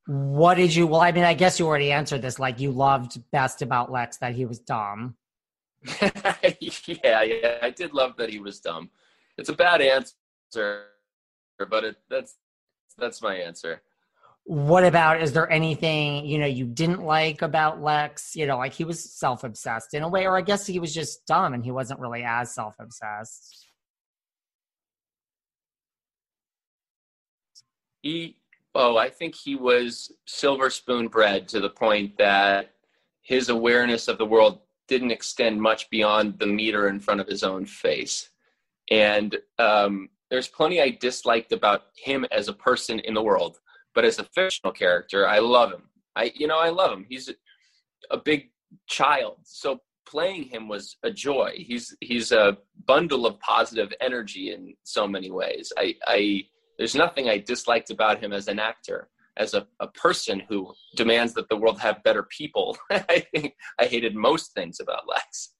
What 0.05 0.55
did 0.55 0.75
you? 0.75 0.87
Well, 0.87 1.01
I 1.01 1.11
mean, 1.11 1.23
I 1.23 1.33
guess 1.33 1.59
you 1.59 1.67
already 1.67 1.91
answered 1.91 2.21
this. 2.21 2.39
Like, 2.39 2.59
you 2.59 2.71
loved 2.71 3.21
best 3.31 3.61
about 3.61 3.91
Lex 3.91 4.17
that 4.17 4.33
he 4.33 4.45
was 4.45 4.59
dumb. 4.59 5.15
yeah, 6.01 7.21
yeah, 7.23 7.57
I 7.61 7.69
did 7.69 7.93
love 7.93 8.17
that 8.17 8.29
he 8.29 8.39
was 8.39 8.59
dumb. 8.59 8.89
It's 9.37 9.49
a 9.49 9.53
bad 9.53 9.81
answer, 9.81 10.85
but 11.69 11.83
it, 11.85 11.95
that's 12.09 12.35
that's 12.97 13.21
my 13.21 13.35
answer. 13.35 13.81
What 14.45 14.83
about? 14.83 15.21
Is 15.21 15.33
there 15.33 15.49
anything 15.51 16.25
you 16.25 16.39
know 16.39 16.47
you 16.47 16.65
didn't 16.65 17.03
like 17.03 17.41
about 17.41 17.81
Lex? 17.81 18.35
You 18.35 18.47
know, 18.47 18.57
like 18.57 18.73
he 18.73 18.83
was 18.83 19.03
self 19.03 19.43
obsessed 19.43 19.93
in 19.93 20.03
a 20.03 20.09
way, 20.09 20.25
or 20.25 20.37
I 20.37 20.41
guess 20.41 20.65
he 20.65 20.79
was 20.79 20.93
just 20.93 21.25
dumb 21.27 21.53
and 21.53 21.63
he 21.63 21.71
wasn't 21.71 21.99
really 21.99 22.23
as 22.23 22.53
self 22.55 22.75
obsessed. 22.79 23.67
He, 28.01 28.37
oh, 28.73 28.97
I 28.97 29.09
think 29.09 29.35
he 29.35 29.55
was 29.55 30.11
silver 30.25 30.69
spoon 30.69 31.09
bred 31.09 31.47
to 31.49 31.59
the 31.59 31.69
point 31.69 32.17
that 32.17 32.71
his 33.21 33.49
awareness 33.49 34.07
of 34.07 34.17
the 34.17 34.25
world 34.25 34.59
didn't 34.87 35.11
extend 35.11 35.61
much 35.61 35.89
beyond 35.89 36.39
the 36.39 36.47
meter 36.47 36.87
in 36.87 36.99
front 36.99 37.21
of 37.21 37.27
his 37.27 37.43
own 37.43 37.65
face. 37.65 38.29
And 38.89 39.37
um, 39.59 40.09
there's 40.29 40.47
plenty 40.47 40.81
I 40.81 40.89
disliked 40.89 41.51
about 41.51 41.83
him 41.95 42.25
as 42.31 42.47
a 42.47 42.53
person 42.53 42.99
in 42.99 43.13
the 43.13 43.21
world, 43.21 43.59
but 43.99 44.05
as 44.05 44.17
a 44.17 44.23
fictional 44.23 44.71
character, 44.71 45.27
I 45.27 45.39
love 45.39 45.73
him. 45.73 45.81
I, 46.15 46.31
you 46.33 46.47
know, 46.47 46.57
I 46.57 46.69
love 46.69 46.89
him. 46.89 47.05
He's 47.09 47.27
a, 47.27 47.33
a 48.11 48.17
big 48.17 48.49
child, 48.87 49.39
so 49.43 49.81
playing 50.07 50.43
him 50.43 50.69
was 50.69 50.95
a 51.03 51.11
joy. 51.11 51.51
He's 51.57 51.93
he's 51.99 52.31
a 52.31 52.57
bundle 52.87 53.25
of 53.25 53.37
positive 53.41 53.91
energy 53.99 54.53
in 54.53 54.73
so 54.83 55.05
many 55.05 55.31
ways. 55.31 55.73
I, 55.77 55.95
I 56.07 56.43
there's 56.77 56.95
nothing 56.95 57.27
I 57.27 57.39
disliked 57.39 57.91
about 57.91 58.23
him 58.23 58.31
as 58.31 58.47
an 58.47 58.57
actor. 58.57 59.09
As 59.35 59.53
a, 59.53 59.67
a 59.81 59.87
person 59.87 60.43
who 60.47 60.73
demands 60.95 61.33
that 61.33 61.49
the 61.49 61.57
world 61.57 61.81
have 61.81 62.01
better 62.01 62.23
people, 62.23 62.77
I 62.89 63.25
think 63.35 63.53
I 63.81 63.83
hated 63.83 64.15
most 64.15 64.53
things 64.53 64.79
about 64.79 65.09
Lex. 65.09 65.55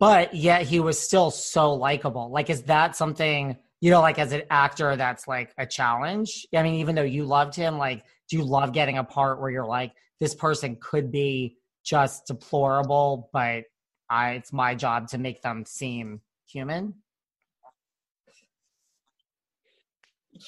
But 0.00 0.32
yet 0.32 0.62
he 0.62 0.80
was 0.80 0.98
still 0.98 1.30
so 1.30 1.74
likable. 1.74 2.30
Like, 2.30 2.48
is 2.48 2.62
that 2.62 2.96
something 2.96 3.58
you 3.80 3.90
know, 3.90 4.00
like 4.00 4.18
as 4.18 4.32
an 4.32 4.42
actor, 4.50 4.96
that's 4.96 5.28
like 5.28 5.52
a 5.58 5.66
challenge? 5.66 6.46
I 6.54 6.62
mean, 6.62 6.74
even 6.74 6.94
though 6.94 7.02
you 7.02 7.24
loved 7.24 7.54
him, 7.54 7.78
like, 7.78 8.04
do 8.28 8.36
you 8.36 8.44
love 8.44 8.72
getting 8.72 8.98
a 8.98 9.04
part 9.04 9.40
where 9.40 9.50
you're 9.50 9.66
like, 9.66 9.92
this 10.20 10.34
person 10.34 10.76
could 10.80 11.12
be 11.12 11.56
just 11.84 12.26
deplorable, 12.26 13.30
but 13.32 13.64
I, 14.10 14.32
it's 14.32 14.52
my 14.52 14.74
job 14.74 15.08
to 15.08 15.18
make 15.18 15.42
them 15.42 15.64
seem 15.64 16.20
human? 16.46 16.94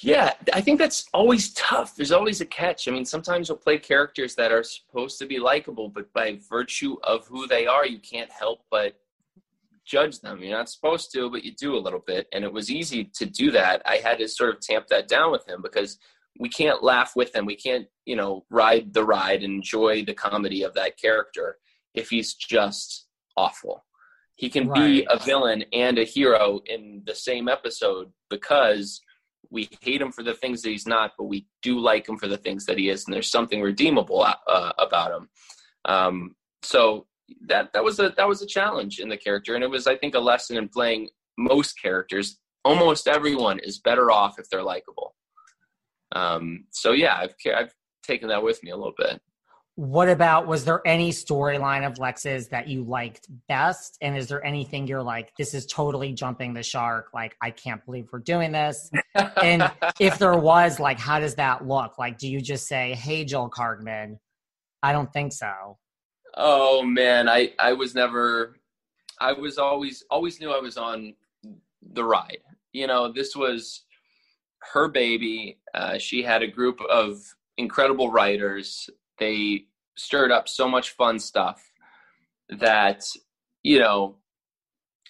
Yeah, 0.01 0.33
I 0.53 0.61
think 0.61 0.79
that's 0.79 1.09
always 1.13 1.53
tough. 1.53 1.95
There's 1.95 2.11
always 2.11 2.39
a 2.39 2.45
catch. 2.45 2.87
I 2.87 2.91
mean, 2.91 3.03
sometimes 3.03 3.49
you'll 3.49 3.57
play 3.57 3.77
characters 3.77 4.35
that 4.35 4.51
are 4.51 4.63
supposed 4.63 5.19
to 5.19 5.25
be 5.25 5.37
likable, 5.39 5.89
but 5.89 6.11
by 6.13 6.39
virtue 6.49 6.95
of 7.03 7.27
who 7.27 7.45
they 7.47 7.67
are, 7.67 7.85
you 7.85 7.99
can't 7.99 8.31
help 8.31 8.61
but 8.71 8.95
judge 9.91 10.19
them. 10.21 10.41
You're 10.41 10.57
not 10.57 10.69
supposed 10.69 11.11
to, 11.13 11.29
but 11.29 11.43
you 11.43 11.51
do 11.53 11.75
a 11.75 11.79
little 11.85 12.03
bit. 12.05 12.27
And 12.31 12.43
it 12.43 12.53
was 12.53 12.71
easy 12.71 13.03
to 13.15 13.25
do 13.25 13.51
that. 13.51 13.81
I 13.85 13.97
had 13.97 14.19
to 14.19 14.27
sort 14.27 14.55
of 14.55 14.61
tamp 14.61 14.87
that 14.87 15.07
down 15.07 15.31
with 15.31 15.47
him 15.47 15.61
because 15.61 15.97
we 16.39 16.47
can't 16.49 16.81
laugh 16.81 17.11
with 17.15 17.35
him. 17.35 17.45
We 17.45 17.57
can't, 17.57 17.87
you 18.05 18.15
know, 18.15 18.45
ride 18.49 18.93
the 18.93 19.03
ride 19.03 19.43
and 19.43 19.55
enjoy 19.55 20.05
the 20.05 20.13
comedy 20.13 20.63
of 20.63 20.73
that 20.75 20.97
character 20.97 21.57
if 21.93 22.09
he's 22.09 22.33
just 22.35 23.07
awful. 23.35 23.83
He 24.35 24.49
can 24.49 24.71
be 24.73 25.05
a 25.09 25.19
villain 25.19 25.65
and 25.71 25.99
a 25.99 26.03
hero 26.03 26.61
in 26.65 27.03
the 27.05 27.13
same 27.13 27.47
episode 27.47 28.11
because 28.29 29.01
we 29.51 29.69
hate 29.81 30.01
him 30.01 30.11
for 30.11 30.23
the 30.23 30.33
things 30.33 30.61
that 30.61 30.69
he's 30.69 30.87
not, 30.87 31.11
but 31.17 31.25
we 31.25 31.45
do 31.61 31.77
like 31.77 32.07
him 32.07 32.17
for 32.17 32.27
the 32.27 32.37
things 32.37 32.65
that 32.65 32.77
he 32.77 32.89
is, 32.89 33.05
and 33.05 33.13
there's 33.13 33.29
something 33.29 33.61
redeemable 33.61 34.23
uh, 34.23 34.71
about 34.79 35.11
him. 35.11 35.29
Um, 35.85 36.35
so 36.63 37.05
that 37.47 37.73
that 37.73 37.83
was 37.83 37.99
a 37.99 38.13
that 38.17 38.27
was 38.27 38.41
a 38.41 38.47
challenge 38.47 38.99
in 38.99 39.09
the 39.09 39.17
character, 39.17 39.55
and 39.55 39.63
it 39.63 39.69
was 39.69 39.87
I 39.87 39.95
think 39.95 40.15
a 40.15 40.19
lesson 40.19 40.57
in 40.57 40.69
playing 40.69 41.09
most 41.37 41.73
characters. 41.81 42.39
Almost 42.63 43.07
everyone 43.07 43.59
is 43.59 43.79
better 43.79 44.11
off 44.11 44.37
if 44.37 44.49
they're 44.49 44.63
likable. 44.63 45.15
Um, 46.13 46.65
so 46.71 46.91
yeah, 46.91 47.15
I've 47.17 47.35
I've 47.55 47.73
taken 48.03 48.29
that 48.29 48.43
with 48.43 48.63
me 48.63 48.71
a 48.71 48.77
little 48.77 48.93
bit. 48.97 49.21
What 49.75 50.09
about 50.09 50.47
was 50.47 50.65
there 50.65 50.81
any 50.85 51.11
storyline 51.11 51.87
of 51.87 51.97
Lex's 51.97 52.49
that 52.49 52.67
you 52.67 52.83
liked 52.83 53.27
best? 53.47 53.97
And 54.01 54.17
is 54.17 54.27
there 54.27 54.45
anything 54.45 54.85
you're 54.85 55.01
like, 55.01 55.33
this 55.37 55.53
is 55.53 55.65
totally 55.65 56.11
jumping 56.11 56.53
the 56.53 56.61
shark? 56.61 57.07
Like, 57.13 57.37
I 57.41 57.51
can't 57.51 57.83
believe 57.85 58.09
we're 58.11 58.19
doing 58.19 58.51
this. 58.51 58.91
and 59.41 59.71
if 59.99 60.19
there 60.19 60.37
was, 60.37 60.79
like, 60.79 60.99
how 60.99 61.19
does 61.19 61.35
that 61.35 61.65
look? 61.65 61.97
Like, 61.97 62.17
do 62.17 62.29
you 62.29 62.41
just 62.41 62.67
say, 62.67 62.93
hey, 62.95 63.23
Jill 63.23 63.49
Kargman? 63.49 64.17
I 64.83 64.91
don't 64.91 65.11
think 65.13 65.31
so. 65.31 65.77
Oh 66.35 66.83
man, 66.83 67.27
I 67.27 67.53
I 67.59 67.73
was 67.73 67.95
never. 67.95 68.57
I 69.19 69.33
was 69.33 69.57
always 69.57 70.03
always 70.09 70.39
knew 70.39 70.51
I 70.51 70.59
was 70.59 70.77
on 70.77 71.13
the 71.81 72.03
ride. 72.03 72.39
You 72.73 72.87
know, 72.87 73.11
this 73.11 73.35
was 73.35 73.83
her 74.73 74.87
baby. 74.87 75.59
Uh, 75.73 75.97
she 75.97 76.23
had 76.23 76.41
a 76.41 76.47
group 76.47 76.79
of 76.89 77.21
incredible 77.57 78.11
writers. 78.11 78.89
They 79.19 79.65
stirred 79.95 80.31
up 80.31 80.47
so 80.47 80.67
much 80.67 80.91
fun 80.91 81.19
stuff 81.19 81.71
that 82.49 83.03
you 83.63 83.79
know 83.79 84.15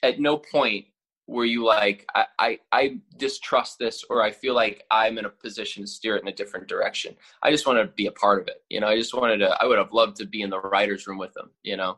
at 0.03 0.19
no 0.19 0.37
point 0.37 0.85
were 1.31 1.45
you 1.45 1.63
like 1.63 2.05
I, 2.13 2.25
I, 2.37 2.59
I 2.73 2.97
distrust 3.17 3.79
this 3.79 4.03
or 4.09 4.21
i 4.21 4.31
feel 4.31 4.53
like 4.53 4.83
i'm 4.91 5.17
in 5.17 5.25
a 5.25 5.29
position 5.29 5.81
to 5.81 5.87
steer 5.87 6.17
it 6.17 6.21
in 6.21 6.27
a 6.27 6.33
different 6.33 6.67
direction. 6.67 7.15
I 7.41 7.51
just 7.51 7.65
wanted 7.65 7.83
to 7.83 7.93
be 7.93 8.07
a 8.07 8.11
part 8.11 8.41
of 8.41 8.47
it 8.49 8.63
you 8.69 8.81
know? 8.81 8.87
I 8.87 8.97
just 8.97 9.13
wanted 9.13 9.37
to 9.37 9.49
i 9.61 9.65
would 9.65 9.77
have 9.77 9.93
loved 9.93 10.17
to 10.17 10.25
be 10.25 10.41
in 10.41 10.49
the 10.49 10.59
writers 10.59 11.07
room 11.07 11.17
with 11.17 11.33
them 11.33 11.51
you 11.63 11.77
know? 11.77 11.97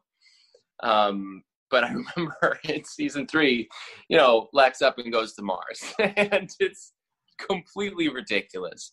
Um, 0.81 1.43
but 1.71 1.84
i 1.84 1.91
remember 2.15 2.59
in 2.63 2.84
season 2.84 3.25
three 3.25 3.67
you 4.07 4.17
know 4.17 4.49
lex 4.53 4.81
up 4.84 4.99
and 4.99 5.11
goes 5.11 5.34
to 5.34 5.41
mars 5.41 5.84
and 5.99 6.55
it's 6.59 6.93
completely 7.39 8.09
ridiculous. 8.09 8.91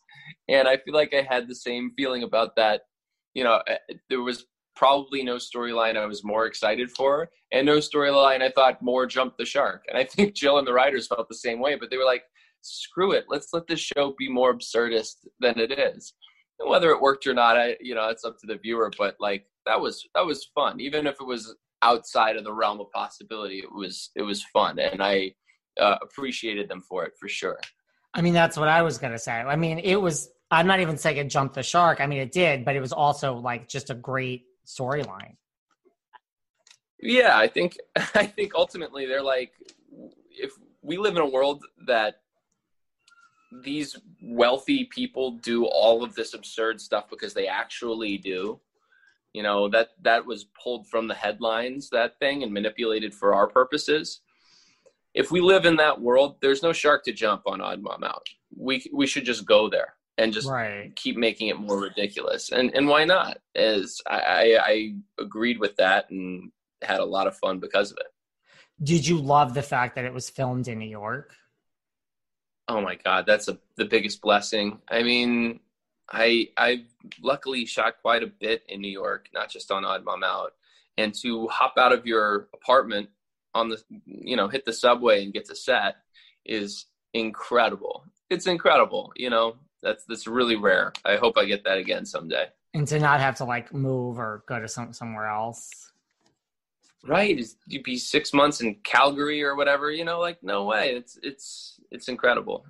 And 0.48 0.66
i 0.66 0.78
feel 0.78 0.94
like 0.94 1.12
i 1.14 1.20
had 1.22 1.48
the 1.48 1.54
same 1.54 1.92
feeling 1.96 2.22
about 2.22 2.56
that 2.56 2.82
you 3.34 3.44
know 3.44 3.60
eh, 3.66 3.76
there 4.08 4.22
was 4.22 4.46
probably 4.80 5.22
no 5.22 5.36
storyline 5.36 5.98
I 5.98 6.06
was 6.06 6.24
more 6.24 6.46
excited 6.46 6.90
for, 6.90 7.28
and 7.52 7.66
no 7.66 7.76
storyline 7.80 8.40
I 8.40 8.50
thought 8.50 8.80
more 8.80 9.04
jumped 9.04 9.36
the 9.36 9.44
shark. 9.44 9.84
And 9.86 9.98
I 9.98 10.04
think 10.04 10.34
Jill 10.40 10.56
and 10.56 10.66
the 10.66 10.72
writers 10.72 11.06
felt 11.06 11.28
the 11.28 11.34
same 11.34 11.60
way, 11.60 11.76
but 11.76 11.90
they 11.90 11.98
were 11.98 12.06
like, 12.06 12.22
screw 12.62 13.12
it, 13.12 13.26
let's 13.28 13.52
let 13.52 13.66
this 13.66 13.80
show 13.80 14.14
be 14.18 14.30
more 14.30 14.56
absurdist 14.56 15.16
than 15.38 15.58
it 15.58 15.70
is. 15.78 16.14
And 16.58 16.70
whether 16.70 16.90
it 16.92 17.00
worked 17.00 17.26
or 17.26 17.34
not, 17.34 17.58
I 17.58 17.76
you 17.78 17.94
know, 17.94 18.08
it's 18.08 18.24
up 18.24 18.38
to 18.38 18.46
the 18.46 18.56
viewer, 18.56 18.90
but 18.96 19.16
like 19.20 19.44
that 19.66 19.78
was 19.78 20.02
that 20.14 20.24
was 20.24 20.48
fun. 20.54 20.80
Even 20.80 21.06
if 21.06 21.16
it 21.20 21.26
was 21.26 21.54
outside 21.82 22.36
of 22.36 22.44
the 22.44 22.52
realm 22.52 22.80
of 22.80 22.90
possibility, 22.90 23.58
it 23.58 23.72
was 23.72 24.10
it 24.16 24.22
was 24.22 24.42
fun 24.44 24.78
and 24.78 25.02
I 25.02 25.34
uh, 25.78 25.96
appreciated 26.00 26.70
them 26.70 26.80
for 26.80 27.04
it 27.04 27.12
for 27.20 27.28
sure. 27.28 27.60
I 28.14 28.22
mean, 28.22 28.32
that's 28.32 28.56
what 28.56 28.68
I 28.68 28.80
was 28.80 28.96
gonna 28.96 29.18
say. 29.18 29.32
I 29.32 29.56
mean, 29.56 29.78
it 29.78 29.96
was. 29.96 30.30
I'm 30.50 30.66
not 30.66 30.80
even 30.80 30.96
saying 30.96 31.18
it 31.18 31.28
jumped 31.28 31.54
the 31.54 31.62
shark. 31.62 32.00
I 32.00 32.06
mean, 32.06 32.18
it 32.18 32.32
did, 32.32 32.64
but 32.64 32.74
it 32.74 32.80
was 32.80 32.92
also 32.92 33.34
like 33.36 33.68
just 33.68 33.90
a 33.90 33.94
great 33.94 34.46
storyline. 34.78 35.36
Yeah, 37.02 37.36
I 37.36 37.48
think 37.48 37.76
I 38.14 38.26
think 38.26 38.54
ultimately 38.54 39.06
they're 39.06 39.22
like 39.22 39.52
if 40.30 40.52
we 40.82 40.96
live 40.96 41.16
in 41.16 41.22
a 41.22 41.28
world 41.28 41.64
that 41.86 42.20
these 43.64 43.96
wealthy 44.22 44.84
people 44.84 45.32
do 45.32 45.64
all 45.64 46.04
of 46.04 46.14
this 46.14 46.34
absurd 46.34 46.80
stuff 46.80 47.10
because 47.10 47.34
they 47.34 47.48
actually 47.48 48.16
do 48.16 48.60
you 49.32 49.42
know 49.42 49.68
that 49.68 49.90
that 50.02 50.24
was 50.24 50.46
pulled 50.62 50.86
from 50.86 51.08
the 51.08 51.14
headlines 51.14 51.90
that 51.90 52.18
thing 52.18 52.42
and 52.42 52.52
manipulated 52.52 53.14
for 53.14 53.34
our 53.34 53.46
purposes. 53.46 54.20
If 55.12 55.32
we 55.32 55.40
live 55.40 55.64
in 55.64 55.76
that 55.76 56.00
world 56.00 56.36
there's 56.40 56.62
no 56.62 56.72
shark 56.72 57.04
to 57.04 57.12
jump 57.12 57.42
on 57.46 57.60
odd 57.60 57.82
mom 57.82 58.04
out. 58.04 58.26
We 58.56 58.84
we 58.92 59.06
should 59.06 59.24
just 59.24 59.44
go 59.44 59.68
there 59.68 59.94
and 60.18 60.32
just 60.32 60.48
right. 60.48 60.94
keep 60.96 61.16
making 61.16 61.48
it 61.48 61.58
more 61.58 61.80
ridiculous. 61.80 62.50
And 62.50 62.74
and 62.74 62.86
why 62.86 63.04
not? 63.04 63.38
As 63.54 64.00
I, 64.06 64.20
I, 64.20 64.58
I 64.62 64.94
agreed 65.18 65.58
with 65.58 65.76
that 65.76 66.10
and 66.10 66.50
had 66.82 67.00
a 67.00 67.04
lot 67.04 67.26
of 67.26 67.36
fun 67.36 67.58
because 67.58 67.90
of 67.90 67.98
it. 67.98 68.06
Did 68.82 69.06
you 69.06 69.18
love 69.18 69.54
the 69.54 69.62
fact 69.62 69.96
that 69.96 70.04
it 70.04 70.14
was 70.14 70.30
filmed 70.30 70.68
in 70.68 70.78
New 70.78 70.88
York? 70.88 71.34
Oh 72.68 72.80
my 72.80 72.96
god, 72.96 73.26
that's 73.26 73.48
a, 73.48 73.58
the 73.76 73.84
biggest 73.84 74.20
blessing. 74.20 74.78
I 74.88 75.02
mean, 75.02 75.60
I 76.10 76.48
I 76.56 76.84
luckily 77.22 77.66
shot 77.66 77.94
quite 78.02 78.22
a 78.22 78.28
bit 78.28 78.62
in 78.68 78.80
New 78.80 78.90
York, 78.90 79.28
not 79.34 79.50
just 79.50 79.70
on 79.70 79.84
Odd 79.84 80.04
Mom 80.04 80.22
Out, 80.22 80.52
and 80.96 81.14
to 81.22 81.48
hop 81.48 81.74
out 81.78 81.92
of 81.92 82.06
your 82.06 82.48
apartment 82.54 83.08
on 83.54 83.68
the 83.68 83.82
you 84.04 84.36
know 84.36 84.48
hit 84.48 84.64
the 84.64 84.72
subway 84.72 85.24
and 85.24 85.32
get 85.32 85.46
to 85.46 85.56
set 85.56 85.96
is 86.44 86.86
incredible. 87.14 88.04
It's 88.28 88.46
incredible, 88.46 89.12
you 89.16 89.30
know 89.30 89.56
that's 89.82 90.04
that's 90.04 90.26
really 90.26 90.56
rare. 90.56 90.92
I 91.04 91.16
hope 91.16 91.36
I 91.38 91.44
get 91.44 91.64
that 91.64 91.78
again 91.78 92.04
someday. 92.04 92.46
And 92.74 92.86
to 92.88 92.98
not 92.98 93.20
have 93.20 93.36
to 93.36 93.44
like 93.44 93.72
move 93.74 94.18
or 94.18 94.44
go 94.46 94.60
to 94.60 94.68
some 94.68 94.92
somewhere 94.92 95.26
else. 95.26 95.70
Right. 97.06 97.42
You'd 97.66 97.82
be 97.82 97.96
six 97.96 98.34
months 98.34 98.60
in 98.60 98.74
Calgary 98.84 99.42
or 99.42 99.56
whatever, 99.56 99.90
you 99.90 100.04
know, 100.04 100.20
like 100.20 100.42
no 100.42 100.64
way. 100.64 100.90
It's 100.90 101.18
it's 101.22 101.80
it's 101.90 102.08
incredible. 102.08 102.66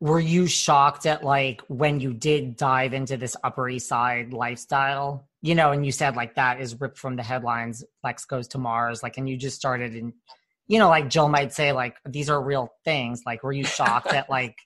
Were 0.00 0.20
you 0.20 0.46
shocked 0.46 1.06
at 1.06 1.24
like 1.24 1.62
when 1.68 2.00
you 2.00 2.12
did 2.12 2.56
dive 2.56 2.92
into 2.92 3.16
this 3.16 3.36
Upper 3.44 3.68
East 3.68 3.88
Side 3.88 4.32
lifestyle? 4.32 5.28
You 5.42 5.54
know, 5.54 5.72
and 5.72 5.84
you 5.84 5.92
said 5.92 6.16
like 6.16 6.34
that 6.34 6.60
is 6.60 6.80
ripped 6.80 6.98
from 6.98 7.16
the 7.16 7.22
headlines, 7.22 7.84
Lex 8.02 8.24
goes 8.24 8.48
to 8.48 8.58
Mars, 8.58 9.02
like 9.02 9.18
and 9.18 9.28
you 9.28 9.36
just 9.36 9.56
started 9.56 9.94
and 9.94 10.12
you 10.68 10.78
know, 10.78 10.88
like 10.88 11.08
Jill 11.08 11.28
might 11.28 11.52
say, 11.52 11.72
like, 11.72 11.96
these 12.04 12.28
are 12.28 12.42
real 12.42 12.72
things. 12.84 13.22
Like, 13.24 13.42
were 13.42 13.52
you 13.52 13.64
shocked 13.64 14.06
at 14.12 14.28
like 14.28 14.56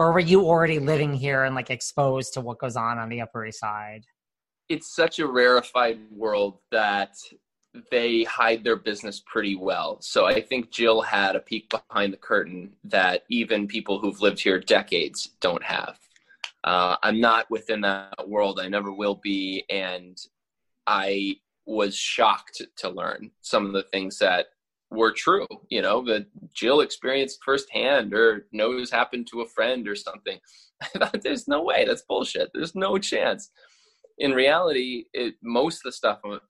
or 0.00 0.12
were 0.12 0.18
you 0.18 0.46
already 0.46 0.78
living 0.78 1.12
here 1.12 1.44
and 1.44 1.54
like 1.54 1.68
exposed 1.68 2.32
to 2.32 2.40
what 2.40 2.58
goes 2.58 2.74
on 2.74 2.98
on 2.98 3.10
the 3.10 3.20
upper 3.20 3.44
east 3.44 3.60
side? 3.60 4.06
It's 4.70 4.96
such 4.96 5.18
a 5.18 5.26
rarefied 5.26 5.98
world 6.10 6.58
that 6.70 7.16
they 7.90 8.22
hide 8.24 8.64
their 8.64 8.76
business 8.76 9.22
pretty 9.26 9.54
well. 9.54 9.98
So 10.00 10.24
i 10.24 10.40
think 10.40 10.70
jill 10.70 11.02
had 11.02 11.36
a 11.36 11.40
peek 11.40 11.68
behind 11.68 12.14
the 12.14 12.16
curtain 12.16 12.74
that 12.84 13.24
even 13.28 13.68
people 13.68 13.98
who've 13.98 14.22
lived 14.22 14.40
here 14.40 14.58
decades 14.58 15.32
don't 15.40 15.62
have. 15.62 15.98
Uh, 16.64 16.96
i'm 17.02 17.20
not 17.20 17.50
within 17.50 17.82
that 17.82 18.26
world. 18.26 18.58
I 18.58 18.68
never 18.68 18.90
will 18.90 19.16
be. 19.16 19.64
And 19.68 20.16
i 20.86 21.36
was 21.66 21.94
shocked 21.94 22.62
to 22.78 22.88
learn 22.88 23.30
some 23.42 23.66
of 23.66 23.72
the 23.74 23.84
things 23.92 24.18
that 24.18 24.46
were 24.90 25.12
true, 25.12 25.46
you 25.68 25.82
know, 25.82 26.04
that 26.04 26.26
Jill 26.52 26.80
experienced 26.80 27.40
firsthand 27.44 28.12
or 28.12 28.46
knows 28.52 28.90
happened 28.90 29.28
to 29.28 29.42
a 29.42 29.48
friend 29.48 29.88
or 29.88 29.94
something. 29.94 30.38
I 30.82 30.86
thought, 30.98 31.22
there's 31.22 31.48
no 31.48 31.62
way, 31.62 31.84
that's 31.84 32.02
bullshit. 32.02 32.50
There's 32.52 32.74
no 32.74 32.98
chance. 32.98 33.50
In 34.18 34.32
reality, 34.32 35.04
it, 35.12 35.34
most 35.42 35.78
of 35.78 35.82
the 35.84 35.92
stuff 35.92 36.20
on, 36.24 36.40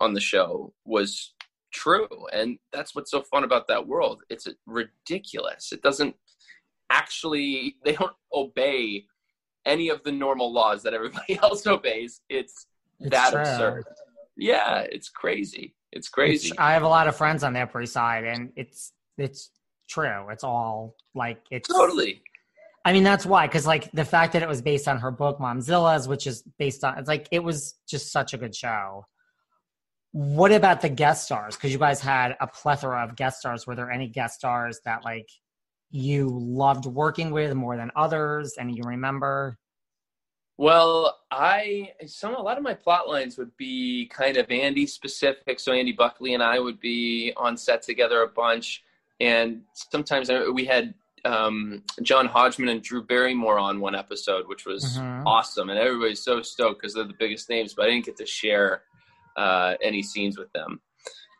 on 0.00 0.14
the 0.14 0.20
show 0.20 0.72
was 0.84 1.34
true. 1.72 2.08
And 2.32 2.58
that's 2.72 2.94
what's 2.94 3.10
so 3.10 3.22
fun 3.22 3.44
about 3.44 3.68
that 3.68 3.86
world. 3.86 4.22
It's 4.30 4.46
ridiculous. 4.66 5.72
It 5.72 5.82
doesn't 5.82 6.14
actually, 6.90 7.76
they 7.84 7.92
don't 7.92 8.14
obey 8.32 9.06
any 9.66 9.88
of 9.88 10.02
the 10.04 10.12
normal 10.12 10.52
laws 10.52 10.82
that 10.84 10.94
everybody 10.94 11.38
else 11.42 11.66
obeys. 11.66 12.20
It's, 12.28 12.66
it's 13.00 13.10
that 13.10 13.32
true. 13.32 13.40
absurd. 13.40 13.84
Yeah, 14.36 14.86
it's 14.90 15.08
crazy. 15.08 15.74
It's 15.92 16.08
crazy. 16.08 16.48
It's, 16.48 16.58
I 16.58 16.72
have 16.72 16.82
a 16.82 16.88
lot 16.88 17.08
of 17.08 17.16
friends 17.16 17.42
on 17.42 17.52
the 17.52 17.60
Upper 17.60 17.82
East 17.82 17.94
Side, 17.94 18.24
and 18.24 18.52
it's 18.56 18.92
it's 19.16 19.50
true. 19.88 20.28
It's 20.30 20.44
all 20.44 20.96
like 21.14 21.40
it's 21.50 21.68
totally. 21.68 22.22
I 22.84 22.92
mean, 22.92 23.02
that's 23.04 23.26
why, 23.26 23.46
because 23.46 23.66
like 23.66 23.90
the 23.92 24.04
fact 24.04 24.32
that 24.32 24.42
it 24.42 24.48
was 24.48 24.62
based 24.62 24.88
on 24.88 24.98
her 24.98 25.10
book 25.10 25.38
Momzillas, 25.38 26.08
which 26.08 26.26
is 26.26 26.42
based 26.58 26.84
on, 26.84 26.98
it's 26.98 27.08
like 27.08 27.28
it 27.30 27.40
was 27.40 27.74
just 27.86 28.12
such 28.12 28.32
a 28.32 28.38
good 28.38 28.54
show. 28.54 29.04
What 30.12 30.52
about 30.52 30.80
the 30.80 30.88
guest 30.88 31.24
stars? 31.24 31.54
Because 31.54 31.70
you 31.70 31.78
guys 31.78 32.00
had 32.00 32.36
a 32.40 32.46
plethora 32.46 33.04
of 33.04 33.14
guest 33.14 33.40
stars. 33.40 33.66
Were 33.66 33.74
there 33.74 33.90
any 33.90 34.08
guest 34.08 34.36
stars 34.36 34.80
that 34.86 35.04
like 35.04 35.28
you 35.90 36.30
loved 36.40 36.86
working 36.86 37.30
with 37.30 37.54
more 37.54 37.76
than 37.76 37.90
others, 37.94 38.54
and 38.58 38.74
you 38.74 38.82
remember? 38.84 39.58
Well, 40.58 41.20
I 41.30 41.92
some 42.06 42.34
a 42.34 42.42
lot 42.42 42.58
of 42.58 42.64
my 42.64 42.74
plot 42.74 43.08
lines 43.08 43.38
would 43.38 43.56
be 43.56 44.06
kind 44.06 44.36
of 44.36 44.50
Andy 44.50 44.86
specific. 44.86 45.60
So 45.60 45.72
Andy 45.72 45.92
Buckley 45.92 46.34
and 46.34 46.42
I 46.42 46.58
would 46.58 46.80
be 46.80 47.32
on 47.36 47.56
set 47.56 47.82
together 47.82 48.22
a 48.22 48.28
bunch, 48.28 48.82
and 49.20 49.62
sometimes 49.72 50.28
we 50.52 50.64
had 50.64 50.94
um, 51.24 51.84
John 52.02 52.26
Hodgman 52.26 52.70
and 52.70 52.82
Drew 52.82 53.04
Barrymore 53.04 53.60
on 53.60 53.78
one 53.78 53.94
episode, 53.94 54.48
which 54.48 54.66
was 54.66 54.98
mm-hmm. 54.98 55.28
awesome, 55.28 55.70
and 55.70 55.78
everybody's 55.78 56.24
so 56.24 56.42
stoked 56.42 56.80
because 56.80 56.92
they're 56.92 57.04
the 57.04 57.14
biggest 57.20 57.48
names. 57.48 57.72
But 57.72 57.84
I 57.84 57.90
didn't 57.90 58.06
get 58.06 58.16
to 58.16 58.26
share 58.26 58.82
uh, 59.36 59.74
any 59.80 60.02
scenes 60.02 60.36
with 60.36 60.52
them, 60.52 60.80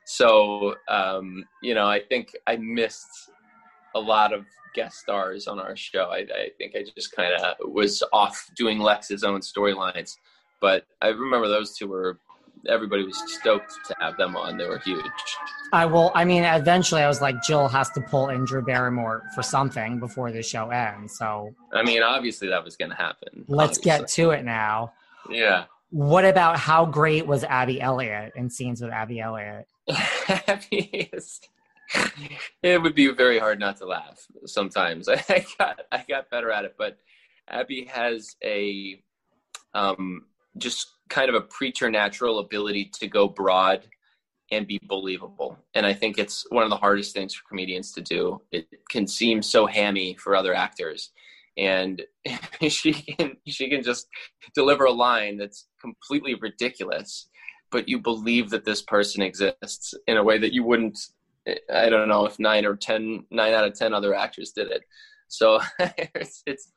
so 0.07 0.77
um, 0.89 1.45
you 1.61 1.75
know 1.75 1.89
I 1.89 1.99
think 1.99 2.37
I 2.47 2.55
missed 2.55 3.31
a 3.97 4.01
lot 4.01 4.33
of 4.33 4.45
guest 4.75 4.99
stars 4.99 5.47
on 5.47 5.59
our 5.59 5.77
show. 5.77 6.11
I, 6.11 6.19
I 6.19 6.49
think 6.59 6.75
I 6.77 6.85
just 6.95 7.15
kind 7.15 7.33
of 7.35 7.57
was 7.61 8.03
off 8.13 8.49
doing 8.57 8.79
Lex's 8.79 9.25
own 9.25 9.41
storylines, 9.41 10.17
but 10.61 10.87
I 11.03 11.09
remember 11.09 11.49
those 11.49 11.77
two 11.77 11.89
were 11.89 12.19
everybody 12.67 13.05
was 13.05 13.23
stoked 13.33 13.73
to 13.87 13.95
have 14.01 14.17
them 14.17 14.37
on. 14.37 14.57
They 14.57 14.67
were 14.67 14.79
huge. 14.79 15.05
I 15.73 15.87
will. 15.87 16.11
I 16.15 16.25
mean, 16.25 16.45
eventually, 16.45 17.03
I 17.03 17.09
was 17.09 17.21
like, 17.21 17.43
Jill 17.43 17.69
has 17.69 17.91
to 17.91 18.01
pull 18.01 18.31
in 18.31 18.45
Drew 18.45 18.63
Barrymore 18.63 19.23
for 19.35 19.43
something 19.43 20.01
before 20.01 20.33
the 20.33 20.43
show 20.43 20.71
ends. 20.71 21.17
So, 21.19 21.55
I 21.73 21.83
mean, 21.83 22.03
obviously, 22.03 22.49
that 22.49 22.65
was 22.65 22.77
going 22.77 22.91
to 22.91 22.97
happen. 22.97 23.45
Let's 23.49 23.79
obviously. 23.79 24.01
get 24.01 24.09
to 24.09 24.31
it 24.31 24.45
now. 24.45 24.93
Yeah. 25.31 25.65
What 25.91 26.25
about 26.25 26.59
how 26.59 26.85
great 26.85 27.27
was 27.27 27.45
Abby 27.45 27.81
Elliott 27.81 28.33
in 28.37 28.51
scenes 28.51 28.81
with 28.81 28.91
Abby 28.91 29.21
Elliott? 29.21 29.67
Abby 30.29 31.09
is. 31.13 31.41
It 32.63 32.83
would 32.83 32.95
be 32.95 33.09
very 33.13 33.39
hard 33.39 33.61
not 33.61 33.77
to 33.79 33.87
laugh 33.87 34.27
sometimes. 34.47 35.09
I 35.09 35.47
got 35.59 35.81
I 35.93 36.05
got 36.09 36.31
better 36.31 36.51
at 36.51 36.65
it, 36.65 36.75
but 36.77 36.99
Abby 37.49 37.85
has 37.85 38.37
a 38.45 39.01
um, 39.75 40.25
just 40.57 40.89
kind 41.09 41.29
of 41.29 41.35
a 41.35 41.41
preternatural 41.43 42.41
ability 42.41 42.91
to 42.95 43.07
go 43.07 43.29
broad 43.29 43.87
and 44.51 44.67
be 44.67 44.81
believable. 44.85 45.59
And 45.75 45.85
I 45.85 45.93
think 45.93 46.19
it's 46.19 46.47
one 46.51 46.65
of 46.65 46.71
the 46.71 46.77
hardest 46.77 47.15
things 47.15 47.35
for 47.35 47.47
comedians 47.49 47.93
to 47.93 48.01
do. 48.01 48.41
It 48.51 48.67
can 48.91 49.07
seem 49.07 49.43
so 49.43 49.67
hammy 49.67 50.17
for 50.19 50.35
other 50.35 50.55
actors. 50.55 51.11
And 51.57 52.03
she 52.69 52.93
can 52.93 53.37
she 53.47 53.69
can 53.69 53.83
just 53.83 54.09
deliver 54.55 54.85
a 54.85 54.93
line 54.93 55.37
that's 55.37 55.67
completely 55.81 56.35
ridiculous, 56.35 57.29
but 57.71 57.89
you 57.89 57.99
believe 57.99 58.51
that 58.51 58.65
this 58.65 58.83
person 58.83 59.23
exists 59.23 59.95
in 60.07 60.17
a 60.17 60.25
way 60.25 60.39
that 60.39 60.53
you 60.53 60.65
wouldn't 60.65 60.99
I 61.73 61.89
don't 61.89 62.09
know 62.09 62.27
if 62.27 62.39
nine 62.39 62.67
or 62.67 62.77
ten 62.77 63.25
nine 63.31 63.55
out 63.55 63.65
of 63.65 63.75
ten 63.75 63.95
other 63.95 64.15
actors 64.15 64.53
did 64.53 64.71
it. 64.71 64.83
So 65.29 65.61
it's, 65.79 66.43
it's 66.47 66.73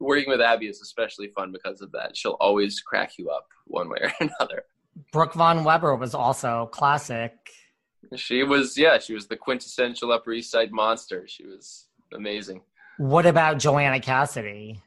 working 0.00 0.28
with 0.28 0.40
Abby 0.40 0.66
is 0.66 0.80
especially 0.80 1.28
fun 1.28 1.52
because 1.52 1.80
of 1.80 1.92
that. 1.92 2.16
She'll 2.16 2.36
always 2.40 2.80
crack 2.80 3.18
you 3.18 3.30
up 3.30 3.46
one 3.66 3.88
way 3.88 3.98
or 4.02 4.12
another. 4.20 4.64
Brooke 5.12 5.34
Von 5.34 5.64
Weber 5.64 5.96
was 5.96 6.14
also 6.14 6.68
classic. 6.72 7.32
She 8.14 8.44
was, 8.44 8.78
yeah, 8.78 8.98
she 8.98 9.14
was 9.14 9.26
the 9.26 9.36
quintessential 9.36 10.12
Upper 10.12 10.32
East 10.32 10.50
Side 10.50 10.70
monster. 10.70 11.26
She 11.26 11.44
was 11.46 11.88
amazing. 12.12 12.60
What 12.98 13.26
about 13.26 13.58
Joanna 13.58 13.98
Cassidy? 13.98 14.82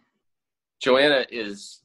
Joanna 0.80 1.26
is, 1.30 1.82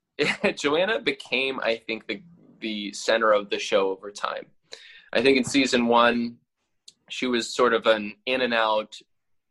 Joanna 0.56 1.00
became, 1.00 1.60
I 1.60 1.76
think, 1.76 2.06
the 2.06 2.22
the 2.62 2.92
center 2.94 3.32
of 3.32 3.50
the 3.50 3.58
show 3.58 3.90
over 3.90 4.10
time. 4.10 4.46
I 5.12 5.20
think 5.20 5.36
in 5.36 5.44
season 5.44 5.88
one, 5.88 6.36
she 7.12 7.26
was 7.26 7.54
sort 7.54 7.74
of 7.74 7.86
an 7.86 8.14
in 8.26 8.40
and 8.40 8.54
out, 8.54 8.96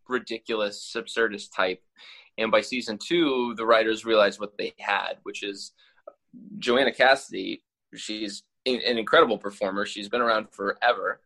ridiculous, 0.07 0.95
absurdist 0.97 1.55
type 1.55 1.81
and 2.37 2.51
by 2.51 2.61
season 2.61 2.97
two, 2.97 3.53
the 3.55 3.65
writers 3.65 4.05
realized 4.05 4.39
what 4.39 4.57
they 4.57 4.73
had, 4.79 5.17
which 5.23 5.43
is 5.43 5.73
Joanna 6.57 6.91
Cassidy. 6.91 7.63
She's 7.95 8.43
an 8.65 8.97
incredible 8.97 9.37
performer. 9.37 9.85
She's 9.85 10.09
been 10.09 10.21
around 10.21 10.47
forever, 10.51 11.21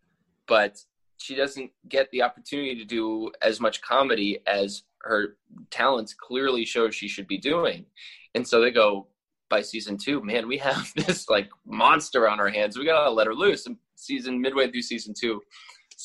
but 0.47 0.79
she 1.17 1.35
doesn't 1.35 1.71
get 1.87 2.09
the 2.11 2.21
opportunity 2.21 2.75
to 2.75 2.85
do 2.85 3.31
as 3.41 3.59
much 3.59 3.81
comedy 3.81 4.39
as 4.47 4.83
her 5.03 5.37
talents 5.69 6.13
clearly 6.13 6.65
show 6.65 6.89
she 6.89 7.07
should 7.07 7.27
be 7.27 7.37
doing. 7.37 7.85
And 8.33 8.45
so 8.45 8.59
they 8.59 8.71
go 8.71 9.07
by 9.49 9.61
season 9.61 9.97
two, 9.97 10.21
man, 10.23 10.47
we 10.47 10.57
have 10.57 10.91
this 10.95 11.29
like 11.29 11.49
monster 11.65 12.27
on 12.27 12.39
our 12.39 12.49
hands. 12.49 12.77
We 12.77 12.85
gotta 12.85 13.09
let 13.11 13.27
her 13.27 13.35
loose. 13.35 13.67
And 13.67 13.77
season 13.95 14.41
midway 14.41 14.69
through 14.69 14.81
season 14.81 15.13
two, 15.17 15.41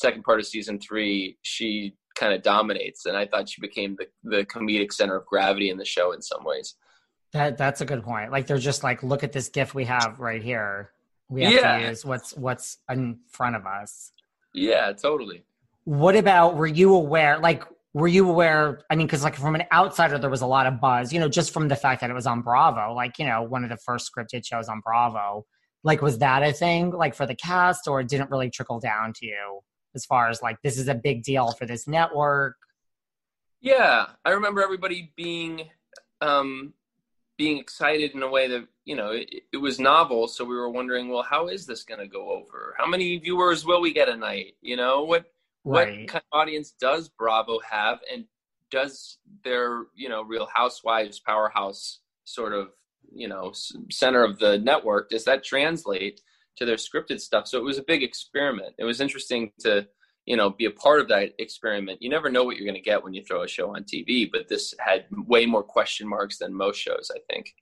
second 0.01 0.23
part 0.23 0.39
of 0.39 0.45
season 0.45 0.79
three, 0.79 1.37
she 1.43 1.93
kind 2.15 2.33
of 2.33 2.41
dominates. 2.41 3.05
And 3.05 3.15
I 3.15 3.25
thought 3.25 3.47
she 3.49 3.61
became 3.61 3.95
the, 3.97 4.07
the 4.23 4.45
comedic 4.45 4.91
center 4.91 5.15
of 5.15 5.25
gravity 5.25 5.69
in 5.69 5.77
the 5.77 5.85
show 5.85 6.11
in 6.11 6.21
some 6.21 6.43
ways. 6.43 6.75
That 7.33 7.57
that's 7.57 7.79
a 7.79 7.85
good 7.85 8.03
point. 8.03 8.31
Like 8.31 8.47
they're 8.47 8.57
just 8.57 8.83
like, 8.83 9.03
look 9.03 9.23
at 9.23 9.31
this 9.31 9.47
gift 9.47 9.73
we 9.73 9.85
have 9.85 10.19
right 10.19 10.43
here. 10.43 10.91
We 11.29 11.43
have 11.43 11.53
Yeah. 11.53 11.77
to 11.79 11.87
use 11.87 12.03
what's 12.03 12.35
what's 12.35 12.77
in 12.89 13.19
front 13.29 13.55
of 13.55 13.65
us. 13.65 14.11
Yeah, 14.53 14.91
totally. 14.91 15.43
What 15.85 16.15
about 16.17 16.57
were 16.57 16.67
you 16.67 16.93
aware 16.93 17.39
like 17.39 17.63
were 17.93 18.07
you 18.09 18.29
aware 18.29 18.81
I 18.89 18.95
mean 18.97 19.07
cuz 19.07 19.23
like 19.23 19.35
from 19.35 19.55
an 19.55 19.63
outsider 19.71 20.17
there 20.17 20.29
was 20.29 20.41
a 20.41 20.47
lot 20.47 20.65
of 20.67 20.81
buzz, 20.81 21.13
you 21.13 21.19
know, 21.21 21.29
just 21.29 21.53
from 21.53 21.69
the 21.69 21.75
fact 21.77 22.01
that 22.01 22.09
it 22.09 22.13
was 22.13 22.27
on 22.27 22.41
Bravo, 22.41 22.93
like, 22.93 23.17
you 23.17 23.25
know, 23.25 23.41
one 23.43 23.63
of 23.63 23.69
the 23.69 23.77
first 23.77 24.11
scripted 24.11 24.45
shows 24.45 24.67
on 24.67 24.81
Bravo. 24.81 25.45
Like 25.83 26.01
was 26.01 26.17
that 26.19 26.43
a 26.43 26.51
thing 26.51 26.91
like 26.91 27.15
for 27.15 27.25
the 27.25 27.35
cast 27.35 27.87
or 27.87 28.01
it 28.01 28.09
didn't 28.09 28.29
really 28.29 28.49
trickle 28.49 28.79
down 28.81 29.13
to 29.13 29.25
you 29.25 29.61
as 29.95 30.05
far 30.05 30.29
as 30.29 30.41
like 30.41 30.61
this 30.61 30.77
is 30.77 30.87
a 30.87 30.95
big 30.95 31.23
deal 31.23 31.51
for 31.51 31.65
this 31.65 31.87
network? 31.87 32.55
Yeah, 33.59 34.07
I 34.25 34.31
remember 34.31 34.61
everybody 34.63 35.13
being 35.15 35.69
um, 36.21 36.73
being 37.37 37.57
excited 37.57 38.11
in 38.11 38.23
a 38.23 38.29
way 38.29 38.47
that 38.47 38.67
you 38.85 38.95
know 38.95 39.11
it, 39.11 39.29
it 39.51 39.57
was 39.57 39.79
novel. 39.79 40.27
So 40.27 40.43
we 40.43 40.55
were 40.55 40.69
wondering, 40.69 41.09
well, 41.09 41.23
how 41.23 41.47
is 41.47 41.65
this 41.65 41.83
going 41.83 41.99
to 41.99 42.07
go 42.07 42.31
over? 42.31 42.75
How 42.77 42.87
many 42.87 43.17
viewers 43.17 43.65
will 43.65 43.81
we 43.81 43.93
get 43.93 44.09
a 44.09 44.15
night? 44.17 44.55
You 44.61 44.77
know, 44.77 45.03
what 45.03 45.25
Right. 45.63 45.99
what 45.99 46.07
kind 46.07 46.23
of 46.31 46.39
audience 46.39 46.71
does 46.71 47.07
Bravo 47.09 47.59
have, 47.59 47.99
and 48.11 48.25
does 48.71 49.19
their 49.43 49.83
you 49.95 50.09
know 50.09 50.23
Real 50.23 50.47
Housewives 50.51 51.19
powerhouse 51.19 51.99
sort 52.23 52.53
of 52.53 52.69
you 53.13 53.27
know 53.27 53.51
center 53.91 54.23
of 54.23 54.39
the 54.39 54.57
network 54.57 55.09
does 55.09 55.25
that 55.25 55.43
translate 55.43 56.21
to 56.57 56.65
their 56.65 56.75
scripted 56.75 57.19
stuff? 57.19 57.47
So 57.47 57.57
it 57.57 57.63
was 57.63 57.77
a 57.77 57.83
big 57.83 58.03
experiment. 58.03 58.75
It 58.77 58.83
was 58.85 59.01
interesting 59.01 59.51
to 59.59 59.87
you 60.25 60.37
know 60.37 60.49
be 60.49 60.65
a 60.65 60.71
part 60.71 61.01
of 61.01 61.07
that 61.07 61.33
experiment 61.39 62.01
you 62.01 62.09
never 62.09 62.29
know 62.29 62.43
what 62.43 62.55
you're 62.55 62.65
going 62.65 62.75
to 62.75 62.81
get 62.81 63.03
when 63.03 63.13
you 63.13 63.23
throw 63.23 63.43
a 63.43 63.47
show 63.47 63.75
on 63.75 63.83
tv 63.83 64.29
but 64.31 64.47
this 64.47 64.73
had 64.79 65.05
way 65.27 65.45
more 65.45 65.63
question 65.63 66.07
marks 66.07 66.37
than 66.37 66.53
most 66.53 66.77
shows 66.77 67.11
i 67.15 67.19
think 67.31 67.53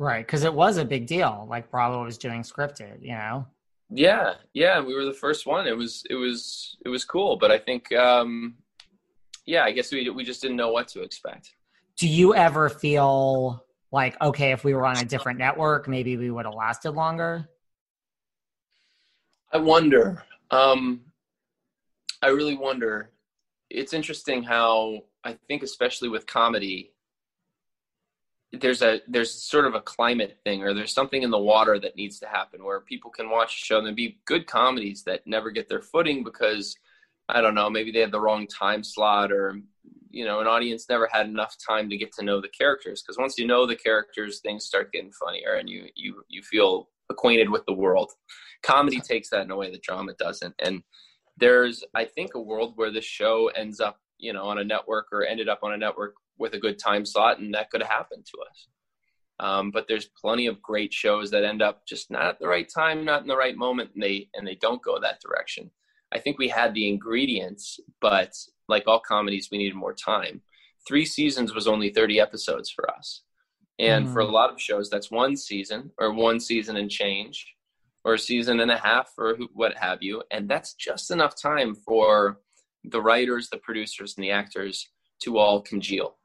Right, 0.00 0.26
cuz 0.28 0.44
it 0.44 0.54
was 0.54 0.76
a 0.76 0.84
big 0.84 1.08
deal 1.08 1.46
like 1.50 1.72
Bravo 1.72 2.04
was 2.04 2.18
doing 2.18 2.42
scripted, 2.42 3.02
you 3.02 3.14
know. 3.14 3.46
yeah 3.90 4.34
yeah 4.52 4.80
we 4.80 4.94
were 4.94 5.04
the 5.04 5.12
first 5.12 5.44
one 5.44 5.66
it 5.66 5.76
was 5.76 6.04
it 6.08 6.14
was 6.14 6.76
it 6.84 6.88
was 6.88 7.04
cool 7.04 7.36
but 7.36 7.50
i 7.50 7.58
think 7.58 7.92
um 7.92 8.56
yeah 9.44 9.64
i 9.64 9.72
guess 9.72 9.90
we, 9.90 10.08
we 10.10 10.24
just 10.24 10.40
didn't 10.40 10.56
know 10.56 10.70
what 10.70 10.88
to 10.88 11.02
expect 11.02 11.54
do 11.96 12.06
you 12.06 12.34
ever 12.34 12.68
feel 12.68 13.64
like 13.90 14.20
okay 14.22 14.52
if 14.52 14.62
we 14.62 14.72
were 14.72 14.86
on 14.86 14.98
a 14.98 15.04
different 15.04 15.38
network 15.38 15.88
maybe 15.88 16.16
we 16.16 16.30
would 16.30 16.44
have 16.44 16.54
lasted 16.54 16.92
longer 16.92 17.48
I 19.52 19.58
wonder. 19.58 20.22
Um, 20.50 21.00
I 22.22 22.28
really 22.28 22.56
wonder. 22.56 23.10
It's 23.70 23.92
interesting 23.92 24.42
how 24.42 25.04
I 25.24 25.36
think, 25.46 25.62
especially 25.62 26.08
with 26.08 26.26
comedy, 26.26 26.92
there's 28.52 28.82
a 28.82 29.00
there's 29.06 29.32
sort 29.32 29.66
of 29.66 29.74
a 29.74 29.80
climate 29.80 30.38
thing, 30.44 30.62
or 30.62 30.74
there's 30.74 30.92
something 30.92 31.22
in 31.22 31.30
the 31.30 31.38
water 31.38 31.78
that 31.78 31.96
needs 31.96 32.18
to 32.20 32.26
happen, 32.26 32.64
where 32.64 32.80
people 32.80 33.10
can 33.10 33.30
watch 33.30 33.54
a 33.54 33.64
show 33.64 33.84
and 33.84 33.96
be 33.96 34.20
good 34.24 34.46
comedies 34.46 35.02
that 35.04 35.26
never 35.26 35.50
get 35.50 35.68
their 35.68 35.82
footing 35.82 36.24
because 36.24 36.76
I 37.28 37.40
don't 37.40 37.54
know, 37.54 37.68
maybe 37.68 37.92
they 37.92 38.00
had 38.00 38.12
the 38.12 38.20
wrong 38.20 38.46
time 38.46 38.82
slot, 38.82 39.32
or 39.32 39.60
you 40.10 40.24
know, 40.24 40.40
an 40.40 40.46
audience 40.46 40.88
never 40.88 41.08
had 41.12 41.26
enough 41.26 41.56
time 41.66 41.90
to 41.90 41.96
get 41.96 42.12
to 42.14 42.24
know 42.24 42.40
the 42.40 42.48
characters. 42.48 43.02
Because 43.02 43.18
once 43.18 43.38
you 43.38 43.46
know 43.46 43.66
the 43.66 43.76
characters, 43.76 44.40
things 44.40 44.64
start 44.64 44.92
getting 44.92 45.12
funnier, 45.12 45.54
and 45.54 45.68
you 45.68 45.88
you 45.94 46.24
you 46.28 46.42
feel 46.42 46.88
acquainted 47.10 47.50
with 47.50 47.64
the 47.66 47.72
world. 47.72 48.12
Comedy 48.62 49.00
takes 49.00 49.30
that 49.30 49.42
in 49.42 49.50
a 49.50 49.56
way 49.56 49.70
that 49.70 49.82
drama 49.82 50.12
doesn't, 50.18 50.54
and 50.62 50.82
there's 51.36 51.84
I 51.94 52.04
think 52.04 52.34
a 52.34 52.40
world 52.40 52.72
where 52.76 52.90
this 52.90 53.04
show 53.04 53.48
ends 53.48 53.80
up, 53.80 54.00
you 54.18 54.32
know, 54.32 54.44
on 54.44 54.58
a 54.58 54.64
network 54.64 55.06
or 55.12 55.24
ended 55.24 55.48
up 55.48 55.60
on 55.62 55.72
a 55.72 55.78
network 55.78 56.14
with 56.38 56.54
a 56.54 56.58
good 56.58 56.78
time 56.78 57.04
slot, 57.04 57.38
and 57.38 57.54
that 57.54 57.70
could 57.70 57.82
have 57.82 57.90
happened 57.90 58.26
to 58.26 58.38
us. 58.48 58.68
Um, 59.40 59.70
but 59.70 59.86
there's 59.86 60.10
plenty 60.20 60.46
of 60.46 60.60
great 60.60 60.92
shows 60.92 61.30
that 61.30 61.44
end 61.44 61.62
up 61.62 61.86
just 61.86 62.10
not 62.10 62.26
at 62.26 62.38
the 62.40 62.48
right 62.48 62.68
time, 62.68 63.04
not 63.04 63.22
in 63.22 63.28
the 63.28 63.36
right 63.36 63.56
moment, 63.56 63.90
and 63.94 64.02
they 64.02 64.28
and 64.34 64.46
they 64.46 64.56
don't 64.56 64.82
go 64.82 64.98
that 65.00 65.20
direction. 65.20 65.70
I 66.12 66.18
think 66.18 66.38
we 66.38 66.48
had 66.48 66.74
the 66.74 66.88
ingredients, 66.88 67.78
but 68.00 68.32
like 68.68 68.84
all 68.86 69.00
comedies, 69.00 69.48
we 69.50 69.58
needed 69.58 69.74
more 69.74 69.94
time. 69.94 70.42
Three 70.86 71.04
seasons 71.04 71.54
was 71.54 71.68
only 71.68 71.90
30 71.90 72.18
episodes 72.18 72.70
for 72.70 72.90
us. 72.90 73.22
And 73.78 74.08
for 74.08 74.20
a 74.20 74.26
Mm. 74.26 74.32
lot 74.32 74.50
of 74.50 74.60
shows, 74.60 74.90
that's 74.90 75.10
one 75.10 75.36
season 75.36 75.92
or 75.98 76.12
one 76.12 76.40
season 76.40 76.76
and 76.76 76.90
change 76.90 77.54
or 78.04 78.14
a 78.14 78.18
season 78.18 78.60
and 78.60 78.70
a 78.70 78.76
half 78.76 79.12
or 79.16 79.36
what 79.54 79.76
have 79.76 80.02
you. 80.02 80.22
And 80.30 80.48
that's 80.48 80.74
just 80.74 81.10
enough 81.10 81.40
time 81.40 81.74
for 81.74 82.40
the 82.84 83.00
writers, 83.00 83.48
the 83.48 83.58
producers, 83.58 84.16
and 84.16 84.24
the 84.24 84.30
actors 84.30 84.88
to 85.20 85.38
all 85.38 85.60
congeal. 85.60 86.16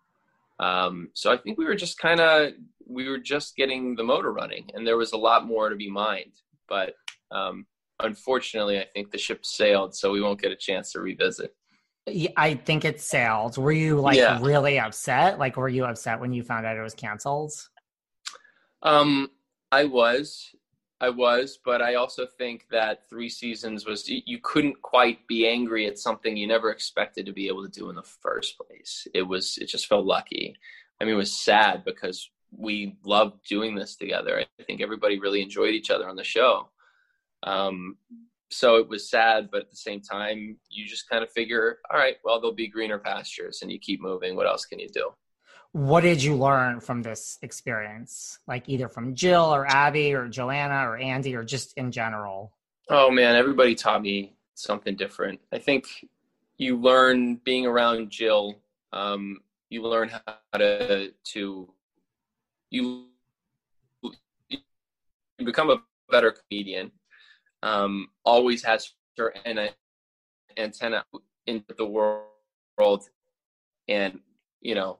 Um, 0.59 1.09
so 1.13 1.31
I 1.31 1.37
think 1.37 1.57
we 1.57 1.65
were 1.65 1.75
just 1.75 1.97
kind 1.97 2.19
of, 2.19 2.53
we 2.85 3.09
were 3.09 3.17
just 3.17 3.55
getting 3.55 3.95
the 3.95 4.03
motor 4.03 4.31
running 4.31 4.69
and 4.73 4.85
there 4.85 4.97
was 4.97 5.13
a 5.13 5.17
lot 5.17 5.45
more 5.45 5.69
to 5.69 5.75
be 5.75 5.89
mined. 5.89 6.33
But 6.67 6.95
um, 7.31 7.65
unfortunately, 7.99 8.79
I 8.79 8.85
think 8.93 9.11
the 9.11 9.17
ship 9.17 9.45
sailed, 9.45 9.95
so 9.95 10.11
we 10.11 10.21
won't 10.21 10.41
get 10.41 10.51
a 10.51 10.55
chance 10.55 10.91
to 10.93 11.01
revisit. 11.01 11.55
I 12.07 12.55
think 12.55 12.83
it 12.83 12.99
sailed. 12.99 13.57
Were 13.57 13.71
you 13.71 13.99
like 13.99 14.17
Yeah. 14.17 14.39
really 14.41 14.77
upset? 14.79 15.39
Like, 15.39 15.55
were 15.55 15.69
you 15.69 15.85
upset 15.85 16.19
when 16.19 16.33
you 16.33 16.43
found 16.43 16.65
out 16.65 16.75
it 16.77 16.81
was 16.81 16.93
canceled? 16.93 17.53
Um, 18.81 19.31
I 19.71 19.85
was, 19.85 20.53
I 20.99 21.09
was, 21.09 21.57
but 21.63 21.81
I 21.81 21.95
also 21.95 22.25
think 22.25 22.67
that 22.71 23.09
three 23.09 23.29
seasons 23.29 23.85
was 23.85 24.09
you 24.09 24.39
couldn't 24.41 24.81
quite 24.81 25.25
be 25.27 25.47
angry 25.47 25.85
at 25.87 25.97
something 25.97 26.35
you 26.35 26.47
never 26.47 26.71
expected 26.71 27.25
to 27.25 27.33
be 27.33 27.47
able 27.47 27.63
to 27.63 27.69
do 27.79 27.89
in 27.89 27.95
the 27.95 28.03
first 28.03 28.57
place. 28.57 29.07
It 29.13 29.23
was, 29.23 29.57
it 29.57 29.67
just 29.67 29.87
felt 29.87 30.05
lucky. 30.05 30.55
I 30.99 31.05
mean, 31.05 31.13
it 31.13 31.17
was 31.17 31.33
sad 31.33 31.85
because 31.85 32.29
we 32.51 32.97
loved 33.03 33.45
doing 33.47 33.75
this 33.75 33.95
together. 33.95 34.39
I 34.59 34.63
think 34.63 34.81
everybody 34.81 35.19
really 35.19 35.41
enjoyed 35.41 35.73
each 35.73 35.89
other 35.89 36.07
on 36.09 36.17
the 36.17 36.23
show, 36.23 36.69
Um, 37.43 37.97
so 38.53 38.75
it 38.75 38.87
was 38.87 39.09
sad, 39.09 39.49
but 39.51 39.61
at 39.61 39.69
the 39.69 39.75
same 39.75 40.01
time, 40.01 40.57
you 40.69 40.85
just 40.85 41.09
kind 41.09 41.23
of 41.23 41.31
figure, 41.31 41.79
all 41.91 41.99
right, 41.99 42.17
well, 42.23 42.39
there'll 42.39 42.55
be 42.55 42.67
greener 42.67 42.99
pastures, 42.99 43.61
and 43.61 43.71
you 43.71 43.79
keep 43.79 44.01
moving. 44.01 44.35
What 44.35 44.47
else 44.47 44.65
can 44.65 44.79
you 44.79 44.89
do? 44.89 45.11
What 45.73 46.01
did 46.01 46.21
you 46.21 46.35
learn 46.35 46.79
from 46.79 47.01
this 47.01 47.39
experience? 47.41 48.37
Like 48.47 48.69
either 48.69 48.87
from 48.87 49.15
Jill 49.15 49.43
or 49.43 49.65
Abby 49.65 50.13
or 50.13 50.27
Joanna 50.27 50.87
or 50.87 50.97
Andy 50.97 51.35
or 51.35 51.43
just 51.43 51.75
in 51.77 51.91
general? 51.91 52.53
Oh 52.89 53.09
man, 53.09 53.35
everybody 53.35 53.73
taught 53.73 54.03
me 54.03 54.35
something 54.53 54.95
different. 54.95 55.39
I 55.51 55.57
think 55.57 55.85
you 56.57 56.77
learn 56.77 57.37
being 57.37 57.65
around 57.65 58.11
Jill. 58.11 58.59
Um, 58.91 59.39
you 59.69 59.81
learn 59.81 60.09
how 60.09 60.59
to 60.59 61.11
to 61.23 61.73
you 62.69 63.07
you 64.49 64.59
become 65.43 65.71
a 65.71 65.81
better 66.11 66.31
comedian. 66.31 66.91
Um, 67.63 68.09
always 68.23 68.63
has 68.63 68.91
her 69.17 69.33
an 69.45 69.69
antenna 70.57 71.03
into 71.47 71.73
the 71.77 71.85
world, 71.85 73.09
and 73.87 74.19
you 74.61 74.75
know 74.75 74.99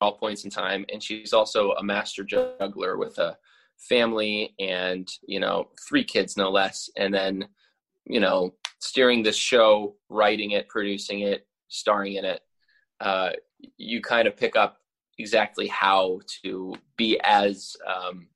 all 0.00 0.16
points 0.16 0.44
in 0.44 0.50
time. 0.50 0.84
And 0.92 1.02
she's 1.02 1.32
also 1.32 1.72
a 1.72 1.82
master 1.82 2.24
juggler 2.24 2.96
with 2.96 3.18
a 3.18 3.36
family 3.78 4.54
and, 4.58 5.08
you 5.26 5.40
know, 5.40 5.68
three 5.88 6.04
kids 6.04 6.36
no 6.36 6.50
less. 6.50 6.90
And 6.96 7.12
then, 7.12 7.48
you 8.04 8.20
know, 8.20 8.54
steering 8.78 9.22
this 9.22 9.36
show, 9.36 9.96
writing 10.08 10.52
it, 10.52 10.68
producing 10.68 11.20
it, 11.20 11.46
starring 11.68 12.14
in 12.14 12.24
it, 12.24 12.40
uh, 13.00 13.30
you 13.76 14.00
kind 14.00 14.28
of 14.28 14.36
pick 14.36 14.56
up 14.56 14.78
exactly 15.18 15.66
how 15.66 16.20
to 16.42 16.74
be 16.96 17.18
as, 17.22 17.76
um, 17.86 18.28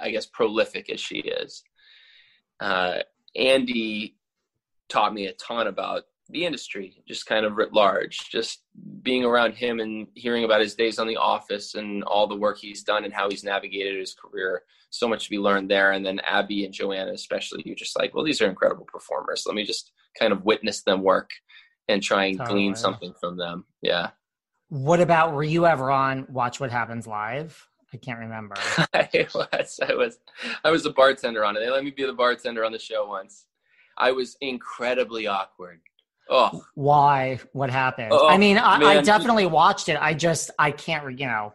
I 0.00 0.10
guess, 0.10 0.26
prolific 0.26 0.90
as 0.90 1.00
she 1.00 1.16
is. 1.16 1.62
Uh, 2.60 2.98
Andy 3.36 4.16
taught 4.88 5.14
me 5.14 5.26
a 5.26 5.32
ton 5.34 5.66
about 5.66 6.04
the 6.30 6.44
industry, 6.44 7.02
just 7.06 7.26
kind 7.26 7.46
of 7.46 7.56
writ 7.56 7.72
large. 7.72 8.18
Just 8.30 8.62
being 9.02 9.24
around 9.24 9.54
him 9.54 9.80
and 9.80 10.06
hearing 10.14 10.44
about 10.44 10.60
his 10.60 10.74
days 10.74 10.98
on 10.98 11.06
The 11.06 11.16
Office 11.16 11.74
and 11.74 12.04
all 12.04 12.26
the 12.26 12.36
work 12.36 12.58
he's 12.58 12.82
done 12.82 13.04
and 13.04 13.14
how 13.14 13.30
he's 13.30 13.44
navigated 13.44 13.98
his 13.98 14.14
career. 14.14 14.62
So 14.90 15.08
much 15.08 15.24
to 15.24 15.30
be 15.30 15.38
learned 15.38 15.70
there. 15.70 15.92
And 15.92 16.04
then 16.04 16.20
Abby 16.20 16.64
and 16.64 16.72
Joanna, 16.74 17.12
especially, 17.12 17.62
you're 17.64 17.76
just 17.76 17.98
like, 17.98 18.14
well, 18.14 18.24
these 18.24 18.40
are 18.40 18.48
incredible 18.48 18.86
performers. 18.86 19.44
Let 19.46 19.54
me 19.54 19.64
just 19.64 19.92
kind 20.18 20.32
of 20.32 20.44
witness 20.44 20.82
them 20.82 21.02
work 21.02 21.30
and 21.88 22.02
try 22.02 22.26
and 22.26 22.38
totally. 22.38 22.60
glean 22.60 22.74
something 22.74 23.14
from 23.20 23.36
them. 23.36 23.64
Yeah. 23.82 24.10
What 24.68 25.00
about, 25.00 25.32
were 25.32 25.44
you 25.44 25.66
ever 25.66 25.90
on 25.90 26.26
Watch 26.28 26.60
What 26.60 26.70
Happens 26.70 27.06
Live? 27.06 27.67
I 27.92 27.96
can't 27.96 28.18
remember. 28.18 28.54
I 28.94 29.26
was. 29.34 29.80
I 29.86 29.94
was. 29.94 30.18
I 30.64 30.70
was 30.70 30.84
a 30.86 30.90
bartender 30.90 31.44
on 31.44 31.56
it. 31.56 31.60
They 31.60 31.70
let 31.70 31.84
me 31.84 31.90
be 31.90 32.04
the 32.04 32.12
bartender 32.12 32.64
on 32.64 32.72
the 32.72 32.78
show 32.78 33.06
once. 33.06 33.46
I 33.96 34.12
was 34.12 34.36
incredibly 34.40 35.26
awkward 35.26 35.80
Oh. 36.28 36.64
Why? 36.74 37.40
What 37.52 37.70
happened? 37.70 38.10
Oh, 38.12 38.28
I 38.28 38.36
mean, 38.36 38.58
I, 38.58 38.76
I, 38.76 39.00
definitely 39.00 39.46
watched 39.46 39.88
it. 39.88 39.98
I 40.00 40.14
just, 40.14 40.50
I 40.58 40.70
can't, 40.70 41.18
you 41.18 41.26
know. 41.26 41.54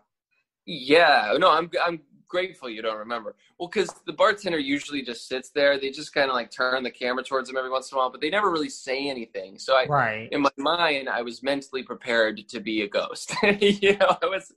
Yeah, 0.65 1.35
no, 1.37 1.51
I'm, 1.51 1.69
I'm 1.83 2.01
grateful 2.27 2.69
you 2.69 2.81
don't 2.81 2.97
remember. 2.97 3.35
Well, 3.59 3.69
because 3.69 3.93
the 4.07 4.13
bartender 4.13 4.57
usually 4.57 5.03
just 5.03 5.27
sits 5.27 5.49
there. 5.51 5.79
They 5.79 5.91
just 5.91 6.13
kind 6.13 6.29
of 6.29 6.35
like 6.35 6.49
turn 6.49 6.81
the 6.81 6.89
camera 6.89 7.23
towards 7.23 7.49
him 7.49 7.57
every 7.57 7.69
once 7.69 7.91
in 7.91 7.97
a 7.97 7.99
while, 7.99 8.09
but 8.09 8.21
they 8.21 8.29
never 8.29 8.49
really 8.49 8.69
say 8.69 9.09
anything. 9.09 9.59
So 9.59 9.75
I, 9.75 9.85
right. 9.85 10.29
in 10.31 10.41
my 10.41 10.49
mind, 10.57 11.09
I 11.09 11.21
was 11.21 11.43
mentally 11.43 11.83
prepared 11.83 12.47
to 12.47 12.59
be 12.59 12.81
a 12.81 12.87
ghost. 12.87 13.35
you 13.59 13.97
know, 13.97 14.17
I 14.21 14.25
was 14.25 14.53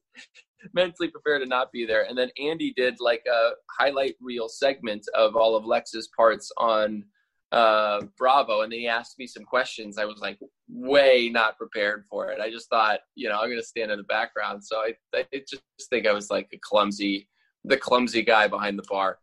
mentally 0.74 1.08
prepared 1.08 1.42
to 1.42 1.48
not 1.48 1.72
be 1.72 1.84
there. 1.84 2.04
And 2.04 2.16
then 2.16 2.30
Andy 2.40 2.72
did 2.76 2.96
like 3.00 3.24
a 3.26 3.50
highlight 3.78 4.14
reel 4.20 4.48
segment 4.48 5.04
of 5.14 5.36
all 5.36 5.56
of 5.56 5.64
Lex's 5.64 6.08
parts 6.16 6.50
on 6.58 7.04
uh, 7.52 8.02
Bravo, 8.18 8.62
and 8.62 8.72
then 8.72 8.80
he 8.80 8.88
asked 8.88 9.18
me 9.18 9.26
some 9.26 9.44
questions. 9.44 9.98
I 9.98 10.04
was 10.04 10.18
like 10.20 10.38
way 10.68 11.30
not 11.32 11.56
prepared 11.56 12.04
for 12.10 12.30
it. 12.30 12.40
I 12.40 12.50
just 12.50 12.68
thought, 12.68 13.00
you 13.14 13.28
know, 13.28 13.36
I'm 13.36 13.48
going 13.48 13.60
to 13.60 13.66
stand 13.66 13.90
in 13.90 13.98
the 13.98 14.04
background. 14.04 14.64
So 14.64 14.78
I, 14.78 14.94
I 15.14 15.24
just 15.32 15.62
think 15.88 16.06
I 16.06 16.12
was 16.12 16.30
like 16.30 16.48
a 16.52 16.58
clumsy, 16.58 17.28
the 17.64 17.76
clumsy 17.76 18.22
guy 18.22 18.48
behind 18.48 18.78
the 18.78 18.84
bar. 18.88 19.18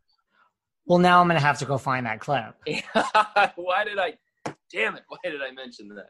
Well, 0.86 0.98
now 0.98 1.20
I'm 1.20 1.28
going 1.28 1.40
to 1.40 1.46
have 1.46 1.58
to 1.58 1.64
go 1.64 1.78
find 1.78 2.06
that 2.06 2.20
clip. 2.20 2.54
why 3.56 3.84
did 3.84 3.98
I? 3.98 4.14
Damn 4.72 4.96
it! 4.96 5.02
Why 5.08 5.18
did 5.24 5.40
I 5.40 5.50
mention 5.52 5.88
that? 5.88 6.08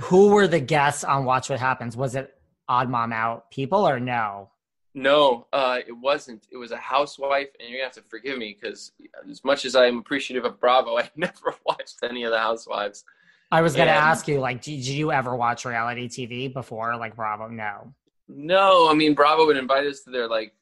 Who 0.00 0.28
were 0.28 0.46
the 0.46 0.60
guests 0.60 1.04
on 1.04 1.24
Watch 1.24 1.50
What 1.50 1.60
Happens? 1.60 1.96
Was 1.96 2.14
it 2.14 2.34
Odd 2.68 2.88
Mom 2.88 3.12
Out 3.12 3.50
people 3.50 3.86
or 3.86 4.00
no? 4.00 4.50
No, 4.94 5.48
uh, 5.52 5.80
it 5.86 5.92
wasn't. 5.92 6.46
It 6.52 6.56
was 6.56 6.70
a 6.70 6.76
housewife, 6.76 7.48
and 7.58 7.68
you're 7.68 7.78
gonna 7.78 7.86
have 7.86 7.94
to 7.94 8.08
forgive 8.08 8.38
me 8.38 8.56
because 8.60 8.92
as 9.28 9.42
much 9.44 9.64
as 9.64 9.74
I'm 9.74 9.98
appreciative 9.98 10.44
of 10.44 10.60
Bravo, 10.60 10.98
I 10.98 11.10
never 11.16 11.54
watched 11.66 11.96
any 12.02 12.22
of 12.22 12.30
the 12.30 12.38
Housewives. 12.38 13.04
I 13.50 13.60
was 13.60 13.74
gonna 13.74 13.90
and, 13.90 13.98
ask 13.98 14.28
you, 14.28 14.38
like, 14.38 14.62
did 14.62 14.86
you 14.86 15.10
ever 15.10 15.34
watch 15.34 15.64
reality 15.64 16.08
TV 16.08 16.52
before, 16.52 16.96
like 16.96 17.16
Bravo? 17.16 17.48
No. 17.48 17.92
No, 18.28 18.88
I 18.88 18.94
mean 18.94 19.14
Bravo 19.14 19.46
would 19.46 19.56
invite 19.56 19.86
us 19.86 20.00
to 20.02 20.10
their 20.10 20.28
like 20.28 20.54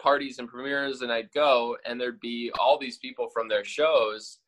parties 0.00 0.38
and 0.38 0.48
premieres, 0.48 1.02
and 1.02 1.12
I'd 1.12 1.32
go, 1.32 1.76
and 1.84 2.00
there'd 2.00 2.20
be 2.20 2.50
all 2.58 2.78
these 2.78 2.98
people 2.98 3.28
from 3.28 3.48
their 3.48 3.64
shows, 3.64 4.38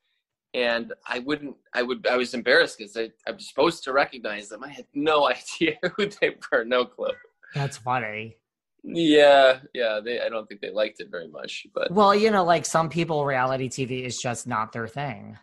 and 0.54 0.92
I 1.06 1.18
wouldn't. 1.18 1.56
I 1.74 1.82
would. 1.82 2.06
I 2.06 2.16
was 2.16 2.32
embarrassed 2.32 2.78
because 2.78 2.96
I, 2.96 3.10
I 3.26 3.32
was 3.32 3.48
supposed 3.48 3.82
to 3.84 3.92
recognize 3.92 4.48
them. 4.48 4.62
I 4.62 4.68
had 4.68 4.86
no 4.94 5.28
idea 5.30 5.78
who 5.96 6.06
they 6.06 6.36
were. 6.50 6.64
No 6.64 6.84
clue. 6.84 7.10
That's 7.54 7.76
funny. 7.76 8.36
Yeah, 8.84 9.60
yeah. 9.72 10.00
They, 10.04 10.20
I 10.20 10.28
don't 10.28 10.48
think 10.48 10.60
they 10.60 10.70
liked 10.70 11.00
it 11.00 11.10
very 11.10 11.28
much. 11.28 11.66
But 11.74 11.90
well, 11.90 12.14
you 12.14 12.30
know, 12.30 12.44
like 12.44 12.66
some 12.66 12.88
people, 12.88 13.24
reality 13.24 13.68
TV 13.68 14.04
is 14.04 14.18
just 14.18 14.46
not 14.46 14.72
their 14.72 14.88
thing. 14.88 15.38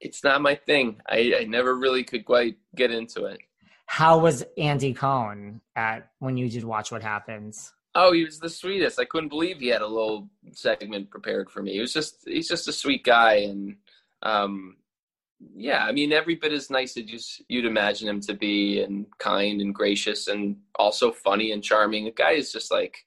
It's 0.00 0.22
not 0.22 0.42
my 0.42 0.54
thing. 0.54 1.00
I, 1.08 1.34
I 1.40 1.44
never 1.44 1.74
really 1.74 2.04
could 2.04 2.24
quite 2.24 2.56
get 2.76 2.90
into 2.90 3.24
it. 3.24 3.40
How 3.86 4.18
was 4.18 4.44
Andy 4.58 4.92
Cohen 4.92 5.62
at 5.74 6.10
when 6.18 6.36
you 6.36 6.48
did 6.50 6.62
watch 6.62 6.92
What 6.92 7.02
Happens? 7.02 7.72
Oh, 7.94 8.12
he 8.12 8.24
was 8.24 8.38
the 8.38 8.50
sweetest. 8.50 9.00
I 9.00 9.06
couldn't 9.06 9.30
believe 9.30 9.58
he 9.58 9.68
had 9.68 9.80
a 9.80 9.86
little 9.86 10.28
segment 10.52 11.10
prepared 11.10 11.50
for 11.50 11.62
me. 11.62 11.72
He 11.72 11.80
was 11.80 11.92
just 11.92 12.18
he's 12.26 12.48
just 12.48 12.68
a 12.68 12.72
sweet 12.72 13.02
guy 13.02 13.34
and 13.36 13.76
um 14.22 14.76
yeah, 15.54 15.84
I 15.84 15.92
mean, 15.92 16.12
every 16.12 16.34
bit 16.34 16.52
as 16.52 16.70
nice 16.70 16.96
as 16.96 17.40
you'd 17.48 17.64
imagine 17.64 18.08
him 18.08 18.20
to 18.22 18.34
be, 18.34 18.82
and 18.82 19.06
kind 19.18 19.60
and 19.60 19.74
gracious, 19.74 20.26
and 20.26 20.56
also 20.76 21.12
funny 21.12 21.52
and 21.52 21.62
charming. 21.62 22.04
The 22.04 22.10
guy 22.10 22.32
is 22.32 22.52
just 22.52 22.72
like 22.72 22.98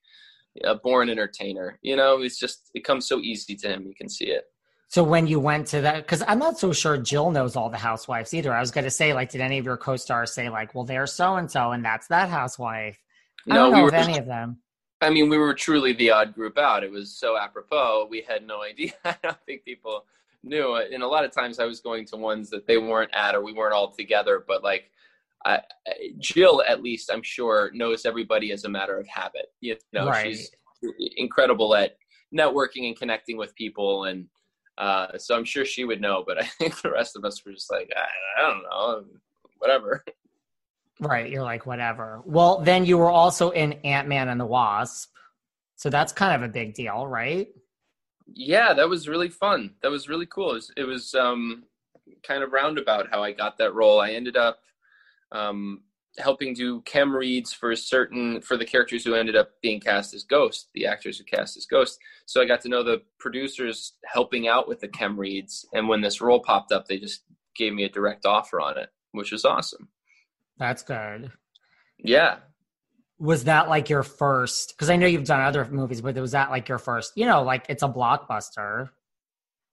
a 0.63 0.75
born 0.75 1.09
entertainer. 1.09 1.77
You 1.81 1.95
know, 1.95 2.21
it's 2.21 2.39
just 2.39 2.71
it 2.73 2.83
comes 2.83 3.07
so 3.07 3.19
easy 3.19 3.55
to 3.55 3.67
him. 3.67 3.85
You 3.85 3.95
can 3.95 4.09
see 4.09 4.25
it. 4.25 4.45
So 4.87 5.03
when 5.03 5.25
you 5.25 5.39
went 5.39 5.67
to 5.67 5.81
that, 5.81 5.97
because 6.03 6.21
I'm 6.27 6.39
not 6.39 6.59
so 6.59 6.73
sure 6.73 6.97
Jill 6.97 7.31
knows 7.31 7.55
all 7.55 7.69
the 7.69 7.77
housewives 7.77 8.33
either. 8.33 8.53
I 8.53 8.59
was 8.59 8.71
going 8.71 8.83
to 8.83 8.91
say, 8.91 9.13
like, 9.13 9.29
did 9.29 9.39
any 9.39 9.57
of 9.57 9.63
your 9.63 9.77
co-stars 9.77 10.33
say, 10.33 10.49
like, 10.49 10.75
well, 10.75 10.83
they're 10.83 11.07
so 11.07 11.35
and 11.35 11.49
so, 11.49 11.71
and 11.71 11.83
that's 11.83 12.07
that 12.07 12.27
housewife? 12.27 12.97
I 13.49 13.53
no, 13.53 13.55
don't 13.55 13.71
know 13.71 13.77
we 13.77 13.83
were, 13.83 13.95
any 13.95 14.17
of 14.17 14.25
them. 14.25 14.57
I 14.99 15.09
mean, 15.09 15.29
we 15.29 15.37
were 15.37 15.53
truly 15.53 15.93
the 15.93 16.11
odd 16.11 16.33
group 16.33 16.57
out. 16.57 16.83
It 16.83 16.91
was 16.91 17.17
so 17.17 17.37
apropos. 17.37 18.07
We 18.09 18.21
had 18.21 18.45
no 18.45 18.63
idea. 18.63 18.91
I 19.05 19.15
don't 19.23 19.37
think 19.45 19.63
people 19.63 20.05
knew. 20.43 20.75
And 20.75 21.03
a 21.03 21.07
lot 21.07 21.25
of 21.25 21.31
times 21.31 21.59
I 21.59 21.65
was 21.65 21.79
going 21.79 22.05
to 22.07 22.17
ones 22.17 22.49
that 22.49 22.67
they 22.67 22.77
weren't 22.77 23.13
at 23.13 23.35
or 23.35 23.41
we 23.41 23.53
weren't 23.53 23.73
all 23.73 23.91
together. 23.91 24.43
But 24.47 24.63
like 24.63 24.91
I, 25.45 25.61
Jill, 26.19 26.63
at 26.67 26.83
least 26.83 27.09
I'm 27.11 27.23
sure 27.23 27.71
knows 27.73 28.05
everybody 28.05 28.51
as 28.51 28.65
a 28.65 28.69
matter 28.69 28.97
of 28.97 29.07
habit. 29.07 29.47
You 29.59 29.77
know, 29.93 30.07
right. 30.07 30.35
she's 30.35 30.51
incredible 31.17 31.75
at 31.75 31.97
networking 32.35 32.87
and 32.87 32.97
connecting 32.97 33.37
with 33.37 33.55
people. 33.55 34.05
And 34.05 34.27
uh, 34.77 35.17
so 35.17 35.35
I'm 35.35 35.45
sure 35.45 35.65
she 35.65 35.85
would 35.85 36.01
know. 36.01 36.23
But 36.25 36.41
I 36.41 36.45
think 36.59 36.81
the 36.81 36.91
rest 36.91 37.15
of 37.15 37.25
us 37.25 37.43
were 37.45 37.53
just 37.53 37.71
like, 37.71 37.91
I, 37.95 38.41
I 38.41 38.49
don't 38.49 38.63
know, 38.63 39.05
whatever. 39.57 40.03
Right. 40.99 41.31
You're 41.31 41.43
like, 41.43 41.65
whatever. 41.65 42.21
Well, 42.25 42.59
then 42.59 42.85
you 42.85 42.97
were 42.97 43.09
also 43.09 43.49
in 43.49 43.73
Ant 43.83 44.07
Man 44.07 44.29
and 44.29 44.39
the 44.39 44.45
Wasp. 44.45 45.11
So 45.75 45.89
that's 45.89 46.13
kind 46.13 46.35
of 46.35 46.47
a 46.47 46.51
big 46.51 46.75
deal, 46.75 47.07
right? 47.07 47.47
Yeah, 48.33 48.73
that 48.73 48.89
was 48.89 49.07
really 49.07 49.29
fun. 49.29 49.75
That 49.81 49.91
was 49.91 50.09
really 50.09 50.25
cool. 50.25 50.51
It 50.51 50.53
was, 50.53 50.71
it 50.77 50.83
was 50.83 51.15
um, 51.15 51.63
kind 52.23 52.43
of 52.43 52.53
roundabout 52.53 53.09
how 53.11 53.23
I 53.23 53.31
got 53.31 53.57
that 53.57 53.73
role. 53.73 53.99
I 53.99 54.11
ended 54.11 54.37
up 54.37 54.59
um, 55.31 55.81
helping 56.17 56.53
do 56.53 56.81
chem 56.81 57.15
reads 57.15 57.53
for 57.53 57.75
certain 57.75 58.41
for 58.41 58.57
the 58.57 58.65
characters 58.65 59.03
who 59.03 59.15
ended 59.15 59.35
up 59.35 59.51
being 59.61 59.79
cast 59.79 60.13
as 60.13 60.23
Ghost, 60.23 60.69
the 60.73 60.85
actors 60.85 61.17
who 61.17 61.23
cast 61.23 61.57
as 61.57 61.65
Ghost. 61.65 61.99
So 62.25 62.41
I 62.41 62.45
got 62.45 62.61
to 62.61 62.69
know 62.69 62.83
the 62.83 63.01
producers 63.19 63.93
helping 64.05 64.47
out 64.47 64.67
with 64.67 64.79
the 64.79 64.87
chem 64.87 65.19
reads, 65.19 65.65
and 65.73 65.87
when 65.87 66.01
this 66.01 66.21
role 66.21 66.41
popped 66.41 66.71
up, 66.71 66.87
they 66.87 66.97
just 66.97 67.23
gave 67.55 67.73
me 67.73 67.83
a 67.83 67.89
direct 67.89 68.25
offer 68.25 68.61
on 68.61 68.77
it, 68.77 68.89
which 69.11 69.31
was 69.31 69.45
awesome. 69.45 69.87
That's 70.57 70.83
good. 70.83 71.31
Yeah, 71.97 72.37
was 73.21 73.43
that 73.45 73.69
like 73.69 73.89
your 73.89 74.03
first 74.03 74.73
because 74.75 74.89
i 74.89 74.95
know 74.95 75.05
you've 75.05 75.25
done 75.25 75.41
other 75.41 75.65
movies 75.65 76.01
but 76.01 76.15
was 76.15 76.31
that 76.31 76.49
like 76.49 76.67
your 76.67 76.77
first 76.77 77.13
you 77.15 77.25
know 77.25 77.43
like 77.43 77.65
it's 77.69 77.83
a 77.83 77.87
blockbuster 77.87 78.89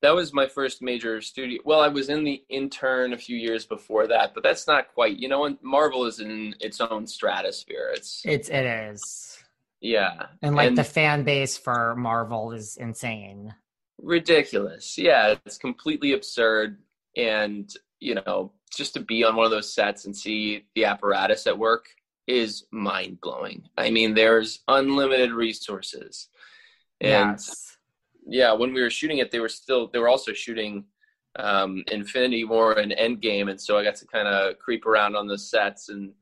that 0.01 0.14
was 0.14 0.32
my 0.32 0.46
first 0.46 0.82
major 0.82 1.20
studio 1.20 1.61
well 1.64 1.80
i 1.80 1.88
was 1.88 2.09
in 2.09 2.24
the 2.24 2.42
intern 2.49 3.12
a 3.12 3.18
few 3.18 3.36
years 3.36 3.64
before 3.64 4.07
that 4.07 4.34
but 4.34 4.42
that's 4.42 4.66
not 4.66 4.92
quite 4.94 5.16
you 5.16 5.28
know 5.28 5.57
marvel 5.62 6.05
is 6.05 6.20
in 6.20 6.55
its 6.61 6.80
own 6.80 7.07
stratosphere 7.07 7.90
it's 7.94 8.22
it's 8.24 8.49
it 8.49 8.64
is 8.64 9.38
yeah 9.80 10.26
and 10.42 10.55
like 10.55 10.68
and, 10.68 10.78
the 10.78 10.84
fan 10.84 11.24
base 11.24 11.57
for 11.57 11.94
marvel 11.96 12.53
is 12.53 12.76
insane 12.76 13.55
ridiculous. 14.03 14.96
Yeah, 14.96 15.34
it's 15.44 15.59
completely 15.59 16.12
absurd. 16.12 16.78
And, 17.16 17.72
you 18.01 18.14
know, 18.14 18.53
just 18.74 18.94
to 18.94 19.01
be 19.01 19.24
on 19.24 19.36
one 19.36 19.44
of 19.44 19.51
those 19.51 19.72
sets 19.72 20.05
and 20.05 20.16
see 20.16 20.64
the 20.74 20.84
apparatus 20.84 21.46
at 21.46 21.59
work 21.59 21.88
is 22.29 22.66
mind 22.70 23.20
blowing. 23.20 23.68
I 23.76 23.91
mean, 23.91 24.14
there's 24.14 24.61
unlimited 24.68 25.33
resources. 25.33 26.29
And 27.01 27.33
Yes. 27.39 27.79
yeah, 28.26 28.53
when 28.53 28.72
we 28.74 28.83
were 28.83 28.91
shooting 28.91 29.18
it, 29.18 29.31
they 29.31 29.41
were 29.41 29.49
still, 29.49 29.89
they 29.89 29.99
were 29.99 30.09
also 30.09 30.33
shooting 30.33 30.85
um, 31.37 31.83
Infinity 31.91 32.45
War 32.45 32.74
and 32.74 32.93
Endgame. 32.93 33.51
And 33.51 33.61
so 33.61 33.79
I 33.79 33.83
got 33.83 33.97
to 33.97 34.07
kind 34.07 34.29
of 34.29 34.59
creep 34.59 34.85
around 34.87 35.16
on 35.16 35.26
the 35.26 35.39
sets 35.39 35.89
and 35.89 36.12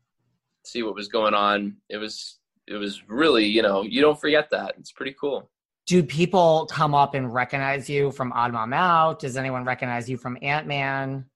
see 0.64 0.82
what 0.82 0.94
was 0.94 1.08
going 1.08 1.34
on. 1.34 1.76
It 1.88 1.96
was, 1.96 2.38
it 2.68 2.74
was 2.74 3.02
really, 3.08 3.44
you 3.44 3.62
know, 3.62 3.82
you 3.82 4.00
don't 4.00 4.20
forget 4.20 4.48
that. 4.50 4.74
It's 4.78 4.92
pretty 4.92 5.14
cool. 5.20 5.50
Do 5.86 6.02
people 6.02 6.66
come 6.70 6.94
up 6.94 7.14
and 7.14 7.32
recognize 7.32 7.88
you 7.88 8.10
from 8.10 8.32
Odd 8.32 8.52
Mom 8.52 8.72
Out? 8.72 9.20
Does 9.20 9.36
anyone 9.36 9.64
recognize 9.64 10.08
you 10.08 10.16
from 10.16 10.36
Ant 10.42 10.66
Man? 10.66 11.26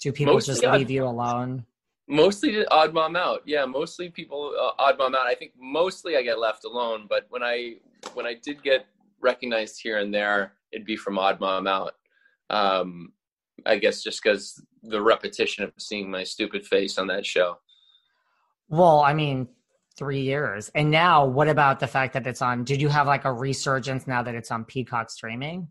Do 0.00 0.12
people 0.12 0.34
Mostly 0.34 0.54
just 0.54 0.64
leave 0.66 0.90
you 0.90 1.04
alone? 1.04 1.66
Mostly 2.10 2.50
to 2.50 2.68
odd 2.72 2.92
mom 2.92 3.14
out. 3.14 3.42
Yeah, 3.46 3.64
mostly 3.64 4.10
people 4.10 4.52
uh, 4.60 4.72
odd 4.82 4.98
mom 4.98 5.14
out. 5.14 5.28
I 5.28 5.34
think 5.34 5.52
mostly 5.56 6.16
I 6.16 6.22
get 6.22 6.40
left 6.40 6.64
alone, 6.64 7.06
but 7.08 7.26
when 7.28 7.44
I 7.44 7.76
when 8.14 8.26
I 8.26 8.34
did 8.34 8.64
get 8.64 8.86
recognized 9.20 9.80
here 9.80 9.98
and 9.98 10.12
there, 10.12 10.54
it'd 10.72 10.84
be 10.84 10.96
from 10.96 11.20
odd 11.20 11.38
mom 11.38 11.68
out. 11.68 11.94
Um, 12.50 13.12
I 13.64 13.76
guess 13.76 14.02
just 14.02 14.20
because 14.22 14.60
the 14.82 15.00
repetition 15.00 15.62
of 15.62 15.72
seeing 15.78 16.10
my 16.10 16.24
stupid 16.24 16.66
face 16.66 16.98
on 16.98 17.06
that 17.06 17.24
show. 17.24 17.58
Well, 18.68 19.00
I 19.00 19.14
mean, 19.14 19.46
three 19.96 20.22
years. 20.22 20.68
And 20.74 20.90
now, 20.90 21.26
what 21.26 21.48
about 21.48 21.78
the 21.78 21.86
fact 21.86 22.14
that 22.14 22.26
it's 22.26 22.42
on? 22.42 22.64
Did 22.64 22.80
you 22.80 22.88
have 22.88 23.06
like 23.06 23.24
a 23.24 23.32
resurgence 23.32 24.08
now 24.08 24.22
that 24.24 24.34
it's 24.34 24.50
on 24.50 24.64
Peacock 24.64 25.10
streaming? 25.10 25.68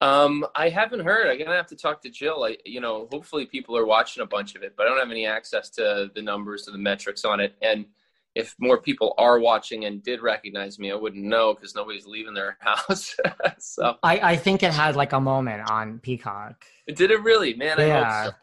Um, 0.00 0.44
I 0.54 0.68
haven't 0.68 1.00
heard. 1.00 1.28
I'm 1.28 1.38
gonna 1.38 1.56
have 1.56 1.68
to 1.68 1.76
talk 1.76 2.02
to 2.02 2.10
Jill. 2.10 2.44
I, 2.44 2.56
you 2.64 2.80
know, 2.80 3.08
hopefully 3.10 3.46
people 3.46 3.76
are 3.76 3.86
watching 3.86 4.22
a 4.22 4.26
bunch 4.26 4.54
of 4.54 4.62
it, 4.62 4.74
but 4.76 4.86
I 4.86 4.90
don't 4.90 4.98
have 4.98 5.10
any 5.10 5.26
access 5.26 5.70
to 5.70 6.10
the 6.14 6.22
numbers 6.22 6.68
or 6.68 6.72
the 6.72 6.78
metrics 6.78 7.24
on 7.24 7.40
it. 7.40 7.54
And 7.62 7.86
if 8.34 8.54
more 8.58 8.78
people 8.82 9.14
are 9.16 9.38
watching 9.38 9.84
and 9.84 10.02
did 10.02 10.20
recognize 10.20 10.78
me, 10.78 10.90
I 10.90 10.96
wouldn't 10.96 11.24
know 11.24 11.54
because 11.54 11.74
nobody's 11.74 12.06
leaving 12.06 12.34
their 12.34 12.58
house. 12.60 13.16
so 13.58 13.96
I, 14.02 14.18
I 14.32 14.36
think 14.36 14.62
it 14.62 14.72
had 14.72 14.96
like 14.96 15.12
a 15.12 15.20
moment 15.20 15.70
on 15.70 16.00
Peacock. 16.00 16.64
did 16.88 17.10
it 17.10 17.22
really, 17.22 17.54
man? 17.54 17.78
I 17.80 17.86
Yeah. 17.86 18.24
hope 18.24 18.32
so. 18.32 18.38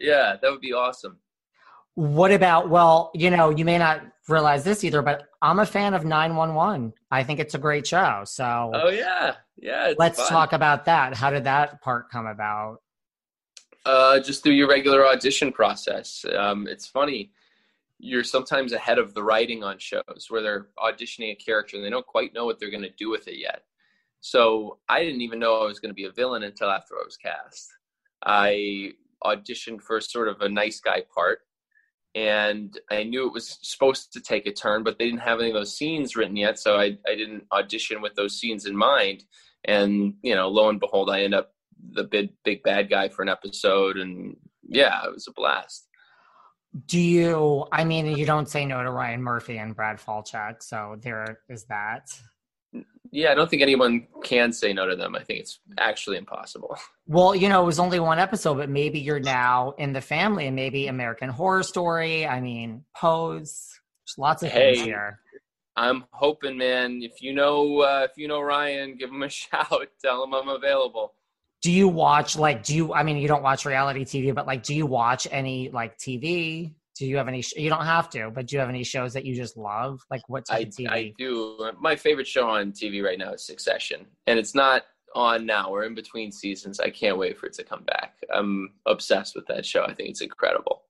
Yeah, 0.00 0.36
that 0.42 0.50
would 0.50 0.60
be 0.60 0.72
awesome. 0.72 1.18
What 1.96 2.30
about, 2.30 2.68
well, 2.68 3.10
you 3.14 3.30
know, 3.30 3.50
you 3.50 3.64
may 3.64 3.78
not 3.78 4.02
realize 4.28 4.64
this 4.64 4.84
either, 4.84 5.02
but 5.02 5.24
I'm 5.40 5.58
a 5.58 5.66
fan 5.66 5.94
of 5.94 6.04
911. 6.04 6.92
I 7.10 7.22
think 7.24 7.40
it's 7.40 7.54
a 7.54 7.58
great 7.58 7.86
show. 7.86 8.22
So 8.24 8.70
Oh 8.74 8.88
yeah, 8.90 9.36
yeah. 9.56 9.94
Let's 9.98 10.18
fun. 10.18 10.28
talk 10.28 10.52
about 10.52 10.84
that. 10.84 11.14
How 11.14 11.30
did 11.30 11.44
that 11.44 11.80
part 11.80 12.10
come 12.10 12.26
about? 12.26 12.82
Uh, 13.86 14.20
just 14.20 14.42
through 14.42 14.52
your 14.52 14.68
regular 14.68 15.06
audition 15.06 15.52
process. 15.52 16.24
Um, 16.36 16.68
it's 16.68 16.86
funny. 16.86 17.32
You're 17.98 18.24
sometimes 18.24 18.72
ahead 18.72 18.98
of 18.98 19.14
the 19.14 19.22
writing 19.22 19.64
on 19.64 19.78
shows 19.78 20.26
where 20.28 20.42
they're 20.42 20.66
auditioning 20.78 21.32
a 21.32 21.34
character 21.36 21.76
and 21.76 21.84
they 21.84 21.90
don't 21.90 22.06
quite 22.06 22.34
know 22.34 22.44
what 22.44 22.58
they're 22.58 22.70
going 22.70 22.82
to 22.82 22.90
do 22.90 23.08
with 23.08 23.26
it 23.26 23.38
yet. 23.38 23.62
So 24.20 24.78
I 24.88 25.02
didn't 25.02 25.22
even 25.22 25.38
know 25.38 25.62
I 25.62 25.66
was 25.66 25.78
going 25.78 25.90
to 25.90 25.94
be 25.94 26.04
a 26.04 26.10
villain 26.10 26.42
until 26.42 26.68
after 26.68 26.94
I 26.94 27.04
was 27.04 27.16
cast. 27.16 27.70
I 28.22 28.92
auditioned 29.24 29.82
for 29.82 30.00
sort 30.00 30.28
of 30.28 30.40
a 30.40 30.48
nice 30.48 30.80
guy 30.80 31.02
part, 31.14 31.40
and 32.16 32.80
I 32.90 33.04
knew 33.04 33.26
it 33.26 33.32
was 33.34 33.58
supposed 33.60 34.14
to 34.14 34.20
take 34.22 34.46
a 34.46 34.52
turn, 34.52 34.82
but 34.82 34.98
they 34.98 35.04
didn't 35.04 35.20
have 35.20 35.38
any 35.38 35.50
of 35.50 35.54
those 35.54 35.76
scenes 35.76 36.16
written 36.16 36.34
yet, 36.34 36.58
so 36.58 36.76
I, 36.76 36.96
I 37.06 37.14
didn't 37.14 37.44
audition 37.52 38.00
with 38.00 38.14
those 38.14 38.40
scenes 38.40 38.64
in 38.64 38.74
mind. 38.74 39.24
And 39.66 40.14
you 40.22 40.34
know, 40.34 40.48
lo 40.48 40.70
and 40.70 40.80
behold, 40.80 41.10
I 41.10 41.20
end 41.20 41.34
up 41.34 41.52
the 41.92 42.04
big 42.04 42.30
big 42.42 42.62
bad 42.62 42.88
guy 42.88 43.10
for 43.10 43.22
an 43.22 43.28
episode, 43.28 43.98
and 43.98 44.34
yeah, 44.66 45.04
it 45.04 45.12
was 45.12 45.28
a 45.28 45.32
blast. 45.32 45.88
Do 46.86 46.98
you, 46.98 47.66
I 47.72 47.84
mean, 47.84 48.06
you 48.16 48.26
don't 48.26 48.48
say 48.48 48.66
no 48.66 48.82
to 48.82 48.90
Ryan 48.90 49.22
Murphy 49.22 49.58
and 49.58 49.74
Brad 49.74 49.98
Falchuk. 49.98 50.62
So 50.62 50.96
there 51.00 51.38
is 51.48 51.64
that. 51.66 52.08
Yeah, 53.12 53.32
I 53.32 53.34
don't 53.34 53.48
think 53.48 53.62
anyone 53.62 54.06
can 54.22 54.52
say 54.52 54.72
no 54.72 54.86
to 54.86 54.96
them. 54.96 55.14
I 55.14 55.22
think 55.22 55.40
it's 55.40 55.60
actually 55.78 56.16
impossible. 56.16 56.76
Well, 57.06 57.34
you 57.34 57.48
know, 57.48 57.62
it 57.62 57.66
was 57.66 57.78
only 57.78 58.00
one 58.00 58.18
episode, 58.18 58.54
but 58.56 58.68
maybe 58.68 58.98
you're 58.98 59.20
now 59.20 59.74
in 59.78 59.92
the 59.92 60.00
family 60.00 60.46
and 60.46 60.56
maybe 60.56 60.88
American 60.88 61.28
Horror 61.28 61.62
Story. 61.62 62.26
I 62.26 62.40
mean, 62.40 62.84
Pose. 62.96 63.70
There's 64.06 64.18
lots 64.18 64.42
of 64.42 64.52
things 64.52 64.80
here. 64.80 65.20
I'm 65.76 66.04
hoping, 66.10 66.56
man. 66.56 67.00
If 67.02 67.20
you 67.20 67.34
know, 67.34 67.80
uh, 67.80 68.06
if 68.10 68.16
you 68.16 68.28
know 68.28 68.40
Ryan, 68.40 68.96
give 68.96 69.10
him 69.10 69.22
a 69.22 69.28
shout. 69.30 69.88
Tell 70.02 70.24
him 70.24 70.34
I'm 70.34 70.48
available. 70.48 71.14
Do 71.62 71.72
you 71.72 71.88
watch, 71.88 72.36
like, 72.36 72.62
do 72.62 72.76
you, 72.76 72.94
I 72.94 73.02
mean, 73.02 73.16
you 73.16 73.28
don't 73.28 73.42
watch 73.42 73.64
reality 73.64 74.04
TV, 74.04 74.34
but 74.34 74.46
like, 74.46 74.62
do 74.62 74.74
you 74.74 74.86
watch 74.86 75.26
any 75.30 75.70
like 75.70 75.98
TV? 75.98 76.74
Do 76.96 77.06
you 77.06 77.16
have 77.18 77.28
any, 77.28 77.42
sh- 77.42 77.54
you 77.56 77.68
don't 77.68 77.84
have 77.84 78.08
to, 78.10 78.30
but 78.30 78.46
do 78.46 78.56
you 78.56 78.60
have 78.60 78.70
any 78.70 78.82
shows 78.82 79.12
that 79.12 79.24
you 79.24 79.34
just 79.34 79.56
love? 79.56 80.00
Like, 80.10 80.22
what 80.28 80.46
type 80.46 80.58
I, 80.58 80.62
of 80.62 80.68
TV? 80.68 80.90
I 80.90 81.14
do. 81.18 81.70
My 81.78 81.94
favorite 81.94 82.26
show 82.26 82.48
on 82.48 82.72
TV 82.72 83.04
right 83.04 83.18
now 83.18 83.32
is 83.32 83.44
Succession, 83.44 84.06
and 84.26 84.38
it's 84.38 84.54
not 84.54 84.84
on 85.14 85.44
now. 85.46 85.70
We're 85.70 85.84
in 85.84 85.94
between 85.94 86.32
seasons. 86.32 86.80
I 86.80 86.90
can't 86.90 87.18
wait 87.18 87.38
for 87.38 87.46
it 87.46 87.52
to 87.54 87.64
come 87.64 87.82
back. 87.84 88.14
I'm 88.32 88.72
obsessed 88.86 89.34
with 89.34 89.46
that 89.46 89.66
show. 89.66 89.84
I 89.84 89.94
think 89.94 90.10
it's 90.10 90.20
incredible. 90.20 90.82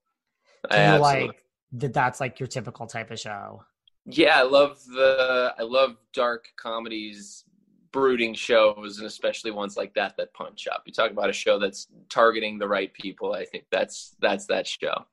do 0.71 0.77
I 0.77 0.95
you 0.95 1.01
like 1.01 1.43
that? 1.73 1.93
That's 1.93 2.21
like 2.21 2.39
your 2.39 2.47
typical 2.47 2.87
type 2.87 3.11
of 3.11 3.19
show. 3.19 3.63
Yeah, 4.05 4.39
I 4.39 4.43
love 4.43 4.85
the 4.87 5.55
I 5.59 5.63
love 5.63 5.97
dark 6.13 6.47
comedies, 6.57 7.45
brooding 7.91 8.35
shows, 8.35 8.99
and 8.99 9.07
especially 9.07 9.51
ones 9.51 9.77
like 9.77 9.95
that 9.95 10.17
that 10.17 10.33
punch 10.35 10.69
up. 10.69 10.83
You 10.87 10.93
talk 10.93 11.11
about 11.11 11.31
a 11.31 11.33
show 11.33 11.59
that's 11.59 11.89
targeting 12.09 12.59
the 12.59 12.69
right 12.69 12.93
people. 12.95 13.33
I 13.33 13.45
think 13.45 13.65
that's 13.73 14.15
that's 14.21 14.47
that 14.47 14.67
show. 14.67 15.07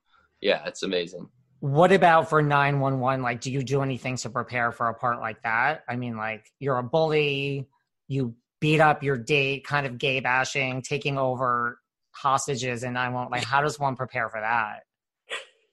Yeah, 0.44 0.62
it's 0.66 0.82
amazing. 0.82 1.30
What 1.60 1.90
about 1.90 2.28
for 2.28 2.42
911? 2.42 3.22
Like, 3.22 3.40
do 3.40 3.50
you 3.50 3.62
do 3.62 3.80
anything 3.80 4.18
to 4.18 4.28
prepare 4.28 4.72
for 4.72 4.88
a 4.88 4.94
part 4.94 5.18
like 5.20 5.42
that? 5.42 5.84
I 5.88 5.96
mean, 5.96 6.18
like, 6.18 6.52
you're 6.60 6.76
a 6.76 6.82
bully, 6.82 7.66
you 8.08 8.34
beat 8.60 8.78
up 8.78 9.02
your 9.02 9.16
date, 9.16 9.66
kind 9.66 9.86
of 9.86 9.96
gay 9.96 10.20
bashing, 10.20 10.82
taking 10.82 11.16
over 11.16 11.80
hostages, 12.10 12.82
and 12.82 12.98
I 12.98 13.08
won't, 13.08 13.30
like, 13.30 13.42
how 13.42 13.62
does 13.62 13.80
one 13.80 13.96
prepare 13.96 14.28
for 14.28 14.38
that? 14.38 14.80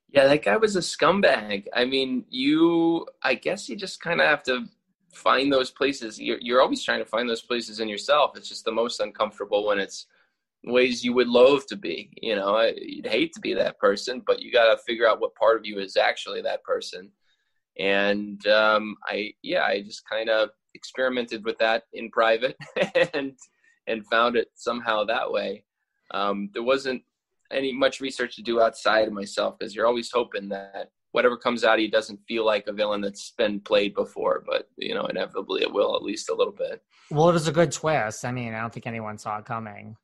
Yeah, 0.08 0.28
that 0.28 0.46
guy 0.46 0.56
was 0.56 0.78
a 0.78 0.80
scumbag. 0.80 1.66
I 1.74 1.84
mean, 1.84 2.24
you, 2.30 3.06
I 3.22 3.36
guess 3.36 3.68
you 3.68 3.76
just 3.76 4.00
kind 4.00 4.22
of 4.22 4.28
have 4.28 4.44
to 4.44 4.68
find 5.14 5.52
those 5.52 5.70
places. 5.70 6.18
You're, 6.18 6.40
you're 6.40 6.62
always 6.62 6.82
trying 6.82 7.00
to 7.00 7.06
find 7.06 7.30
those 7.30 7.42
places 7.42 7.82
in 7.82 7.90
yourself. 7.90 8.38
It's 8.38 8.48
just 8.48 8.64
the 8.64 8.72
most 8.72 9.02
uncomfortable 9.02 9.68
when 9.68 9.80
it's 9.80 10.06
ways 10.64 11.04
you 11.04 11.14
would 11.14 11.28
loathe 11.28 11.66
to 11.68 11.76
be. 11.76 12.12
You 12.22 12.36
know, 12.36 12.72
you'd 12.76 13.08
hate 13.08 13.34
to 13.34 13.40
be 13.40 13.54
that 13.56 13.80
person, 13.80 14.22
but 14.26 14.42
you 14.42 14.52
got 14.52 14.72
to 14.72 14.84
figure 14.84 15.08
out 15.08 15.20
what 15.20 15.36
part 15.36 15.58
of 15.58 15.66
you 15.66 15.80
is 15.80 15.98
actually 15.98 16.42
that 16.42 16.64
person. 16.64 17.12
And 17.80 18.46
um, 18.48 18.96
I, 19.06 19.34
yeah, 19.42 19.64
I 19.64 19.82
just 19.82 20.08
kind 20.08 20.30
of 20.30 20.50
experimented 20.74 21.44
with 21.44 21.58
that 21.60 21.84
in 21.94 22.10
private 22.10 22.56
and 23.14 23.34
and 23.88 24.06
found 24.08 24.36
it 24.36 24.50
somehow 24.56 25.04
that 25.04 25.32
way. 25.32 25.64
Um, 26.12 26.50
there 26.54 26.64
wasn't 26.64 27.02
any 27.52 27.74
much 27.74 28.00
research 28.00 28.36
to 28.36 28.44
do 28.44 28.62
outside 28.62 29.08
of 29.08 29.14
myself 29.14 29.58
because 29.58 29.76
you're 29.76 29.88
always 29.88 30.12
hoping 30.12 30.50
that 30.50 30.92
whatever 31.12 31.36
comes 31.36 31.64
out 31.64 31.76
of 31.76 31.80
you 31.82 31.92
doesn't 31.92 32.20
feel 32.28 32.46
like 32.46 32.68
a 32.68 32.74
villain 32.74 33.02
that's 33.02 33.32
been 33.32 33.60
played 33.60 33.94
before, 33.94 34.44
but 34.46 34.70
you 34.78 34.94
know, 34.94 35.06
inevitably 35.06 35.62
it 35.62 35.74
will 35.74 35.96
at 35.96 36.04
least 36.04 36.30
a 36.30 36.36
little 36.36 36.54
bit. 36.54 36.82
Well, 37.10 37.30
it 37.30 37.34
was 37.34 37.48
a 37.48 37.52
good 37.52 37.72
twist. 37.72 38.24
I 38.24 38.32
mean, 38.32 38.54
I 38.54 38.62
don't 38.62 38.74
think 38.74 38.88
anyone 38.88 39.18
saw 39.18 39.40
it 39.40 39.46
coming. 39.46 39.98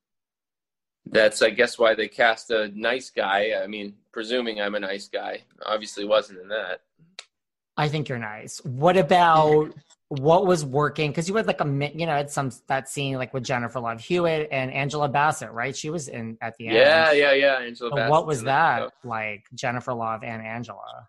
That's 1.12 1.41
I 1.41 1.49
guess 1.49 1.78
why 1.78 1.95
they 1.95 2.08
cast 2.08 2.51
a 2.51 2.70
nice 2.74 3.10
guy. 3.10 3.53
I 3.62 3.68
mean, 3.68 3.95
presuming 4.12 4.62
I'm 4.62 4.76
a 4.76 4.80
nice 4.80 5.08
guy. 5.08 5.43
Obviously 5.66 6.05
wasn't 6.05 6.39
in 6.39 6.47
that. 6.49 6.82
I 7.78 7.88
think 7.88 8.10
you're 8.10 8.18
nice. 8.18 8.58
What 8.66 8.97
about 8.97 9.74
what 10.10 10.45
was 10.45 10.64
working? 10.66 11.12
Because 11.12 11.28
you 11.28 11.36
had 11.36 11.47
like 11.47 11.62
a, 11.62 11.91
you 11.93 12.05
know, 12.05 12.14
had 12.14 12.32
some 12.32 12.51
that 12.68 12.89
scene 12.89 13.16
like 13.18 13.34
with 13.34 13.43
Jennifer 13.43 13.80
Love 13.80 13.99
Hewitt 13.99 14.49
and 14.51 14.72
Angela 14.72 15.10
Bassett, 15.10 15.51
right? 15.51 15.76
She 15.76 15.89
was 15.89 16.08
in 16.08 16.38
at 16.41 16.55
the 16.58 16.68
end. 16.68 16.78
Yeah, 16.78 17.12
yeah, 17.12 17.34
yeah. 17.34 17.58
Angela 17.60 17.91
So 17.91 17.95
Bassett's 17.95 18.12
what 18.12 18.26
was 18.26 18.43
that 18.43 18.91
like? 19.03 19.45
Jennifer 19.53 19.93
Love 19.93 20.24
and 20.24 20.41
Angela. 20.41 21.08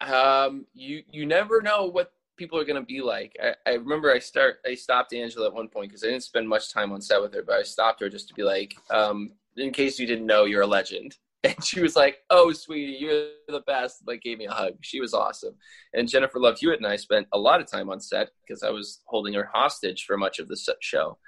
Um, 0.00 0.66
you 0.74 1.02
you 1.10 1.26
never 1.26 1.62
know 1.62 1.86
what 1.86 2.12
people 2.36 2.58
are 2.58 2.64
gonna 2.64 2.82
be 2.82 3.00
like. 3.00 3.36
I, 3.42 3.54
I 3.66 3.74
remember 3.74 4.12
I 4.12 4.18
start 4.18 4.56
I 4.66 4.74
stopped 4.74 5.12
Angela 5.12 5.46
at 5.46 5.54
one 5.54 5.68
point 5.68 5.90
because 5.90 6.04
I 6.04 6.08
didn't 6.08 6.22
spend 6.22 6.48
much 6.48 6.72
time 6.72 6.92
on 6.92 7.00
set 7.00 7.20
with 7.20 7.34
her, 7.34 7.42
but 7.42 7.56
I 7.56 7.62
stopped 7.62 8.00
her 8.00 8.08
just 8.08 8.28
to 8.28 8.34
be 8.34 8.42
like, 8.42 8.74
um, 8.90 9.32
in 9.56 9.72
case 9.72 9.98
you 9.98 10.06
didn't 10.06 10.26
know, 10.26 10.44
you're 10.44 10.62
a 10.62 10.66
legend. 10.66 11.16
And 11.44 11.62
she 11.62 11.82
was 11.82 11.94
like, 11.94 12.20
"Oh, 12.30 12.52
sweetie, 12.52 12.96
you're 12.98 13.26
the 13.48 13.60
best." 13.66 14.00
Like, 14.06 14.22
gave 14.22 14.38
me 14.38 14.46
a 14.46 14.50
hug. 14.50 14.76
She 14.80 14.98
was 14.98 15.12
awesome. 15.12 15.54
And 15.92 16.08
Jennifer 16.08 16.40
Love 16.40 16.56
Hewitt 16.58 16.78
and 16.78 16.86
I 16.86 16.96
spent 16.96 17.26
a 17.34 17.38
lot 17.38 17.60
of 17.60 17.70
time 17.70 17.90
on 17.90 18.00
set 18.00 18.30
because 18.40 18.62
I 18.62 18.70
was 18.70 19.02
holding 19.04 19.34
her 19.34 19.50
hostage 19.52 20.06
for 20.06 20.16
much 20.16 20.38
of 20.38 20.48
the 20.48 20.56
show. 20.80 21.18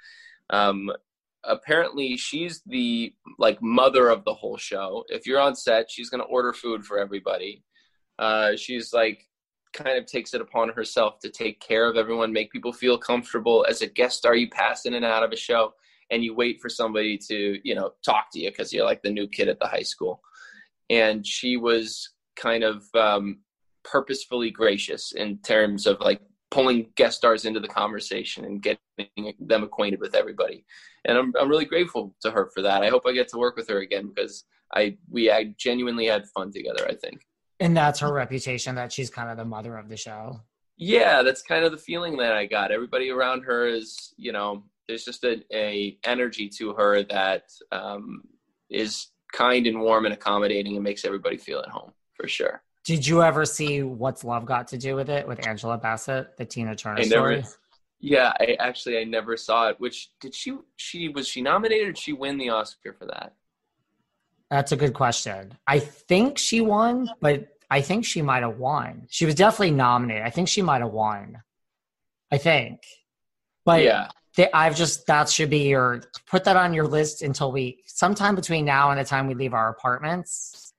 Um, 0.49 0.91
apparently, 1.43 2.17
she's 2.17 2.63
the 2.65 3.13
like 3.37 3.61
mother 3.61 4.09
of 4.09 4.25
the 4.25 4.33
whole 4.33 4.57
show. 4.57 5.03
If 5.09 5.27
you're 5.27 5.39
on 5.39 5.55
set, 5.55 5.91
she's 5.91 6.09
gonna 6.09 6.23
order 6.23 6.51
food 6.51 6.83
for 6.83 6.97
everybody. 6.97 7.63
Uh, 8.17 8.55
she's 8.55 8.93
like 8.93 9.27
kind 9.77 9.97
of 9.97 10.05
takes 10.05 10.33
it 10.33 10.41
upon 10.41 10.69
herself 10.69 11.19
to 11.19 11.29
take 11.29 11.59
care 11.59 11.87
of 11.87 11.95
everyone, 11.95 12.33
make 12.33 12.51
people 12.51 12.73
feel 12.73 12.97
comfortable. 12.97 13.65
As 13.69 13.81
a 13.81 13.87
guest 13.87 14.17
star, 14.17 14.35
you 14.35 14.49
pass 14.49 14.85
in 14.85 14.95
and 14.95 15.05
out 15.05 15.23
of 15.23 15.31
a 15.31 15.37
show, 15.37 15.73
and 16.09 16.23
you 16.23 16.33
wait 16.33 16.59
for 16.61 16.69
somebody 16.69 17.17
to 17.29 17.59
you 17.63 17.75
know 17.75 17.91
talk 18.03 18.31
to 18.33 18.39
you 18.39 18.49
because 18.49 18.73
you're 18.73 18.85
like 18.85 19.01
the 19.03 19.11
new 19.11 19.27
kid 19.27 19.47
at 19.47 19.59
the 19.59 19.67
high 19.67 19.83
school. 19.83 20.21
And 20.89 21.25
she 21.25 21.57
was 21.57 22.09
kind 22.35 22.63
of 22.63 22.83
um, 22.95 23.39
purposefully 23.83 24.51
gracious 24.51 25.11
in 25.11 25.37
terms 25.39 25.85
of 25.85 25.99
like 25.99 26.21
pulling 26.49 26.87
guest 26.95 27.17
stars 27.17 27.45
into 27.45 27.59
the 27.59 27.67
conversation 27.67 28.45
and 28.45 28.61
getting 28.61 29.33
them 29.39 29.63
acquainted 29.63 29.99
with 29.99 30.15
everybody. 30.15 30.65
And 31.05 31.17
I'm 31.17 31.33
I'm 31.39 31.49
really 31.49 31.65
grateful 31.65 32.15
to 32.21 32.31
her 32.31 32.49
for 32.53 32.61
that. 32.63 32.83
I 32.83 32.89
hope 32.89 33.03
I 33.05 33.11
get 33.11 33.27
to 33.29 33.37
work 33.37 33.55
with 33.55 33.69
her 33.69 33.79
again 33.79 34.11
because 34.13 34.45
I 34.73 34.97
we 35.09 35.29
I 35.29 35.55
genuinely 35.57 36.07
had 36.07 36.27
fun 36.29 36.51
together. 36.51 36.87
I 36.87 36.95
think. 36.95 37.21
And 37.59 37.75
that's 37.75 37.99
her 37.99 38.13
reputation 38.13 38.75
that 38.75 38.91
she's 38.91 39.09
kind 39.09 39.29
of 39.29 39.37
the 39.37 39.45
mother 39.45 39.77
of 39.77 39.89
the 39.89 39.97
show. 39.97 40.41
Yeah, 40.77 41.23
that's 41.23 41.41
kind 41.41 41.65
of 41.65 41.71
the 41.71 41.77
feeling 41.77 42.17
that 42.17 42.33
I 42.33 42.45
got. 42.45 42.71
Everybody 42.71 43.09
around 43.09 43.41
her 43.43 43.67
is, 43.67 44.13
you 44.15 44.31
know, 44.31 44.63
there's 44.87 45.03
just 45.03 45.23
a, 45.23 45.43
a 45.51 45.97
energy 46.03 46.49
to 46.57 46.73
her 46.73 47.03
that 47.03 47.43
um, 47.71 48.21
is 48.69 49.07
kind 49.33 49.67
and 49.67 49.81
warm 49.81 50.05
and 50.05 50.13
accommodating 50.13 50.75
and 50.75 50.83
makes 50.83 51.03
everybody 51.03 51.37
feel 51.37 51.59
at 51.59 51.69
home 51.69 51.91
for 52.13 52.27
sure. 52.27 52.61
Did 52.85 53.05
you 53.05 53.21
ever 53.21 53.43
see 53.43 53.83
What's 53.83 54.23
Love 54.23 54.45
Got 54.45 54.67
to 54.69 54.77
Do 54.77 54.95
with 54.95 55.09
It 55.09 55.27
with 55.27 55.45
Angela 55.45 55.77
Bassett, 55.77 56.37
the 56.37 56.45
Tina 56.45 56.75
Turner 56.75 57.03
story? 57.03 57.43
yeah, 57.99 58.31
I 58.39 58.55
actually 58.59 58.97
I 58.97 59.03
never 59.03 59.35
saw 59.35 59.69
it. 59.69 59.79
Which 59.79 60.11
did 60.21 60.33
she 60.33 60.57
she 60.77 61.09
was 61.09 61.27
she 61.27 61.41
nominated? 61.41 61.87
or 61.87 61.91
Did 61.91 61.97
she 61.97 62.13
win 62.13 62.37
the 62.37 62.49
Oscar 62.49 62.93
for 62.93 63.05
that? 63.07 63.33
That's 64.49 64.71
a 64.71 64.77
good 64.77 64.93
question. 64.93 65.57
I 65.67 65.79
think 65.79 66.37
she 66.37 66.61
won, 66.61 67.09
but 67.19 67.47
I 67.69 67.81
think 67.81 68.05
she 68.05 68.21
might 68.21 68.43
have 68.43 68.57
won. 68.57 69.07
She 69.09 69.25
was 69.25 69.35
definitely 69.35 69.71
nominated. 69.71 70.23
I 70.25 70.29
think 70.29 70.47
she 70.47 70.61
might 70.61 70.81
have 70.81 70.91
won. 70.91 71.41
I 72.31 72.37
think. 72.37 72.81
But 73.65 73.83
Yeah. 73.83 74.09
they, 74.37 74.49
I've 74.53 74.75
just 74.75 75.05
that 75.07 75.29
should 75.29 75.49
be 75.49 75.67
your 75.69 76.01
put 76.29 76.45
that 76.45 76.55
on 76.55 76.73
your 76.73 76.87
list 76.87 77.21
until 77.21 77.51
we 77.51 77.83
sometime 77.85 78.35
between 78.35 78.63
now 78.63 78.91
and 78.91 78.99
the 78.99 79.03
time 79.03 79.27
we 79.27 79.33
leave 79.33 79.53
our 79.53 79.69
apartments 79.69 80.73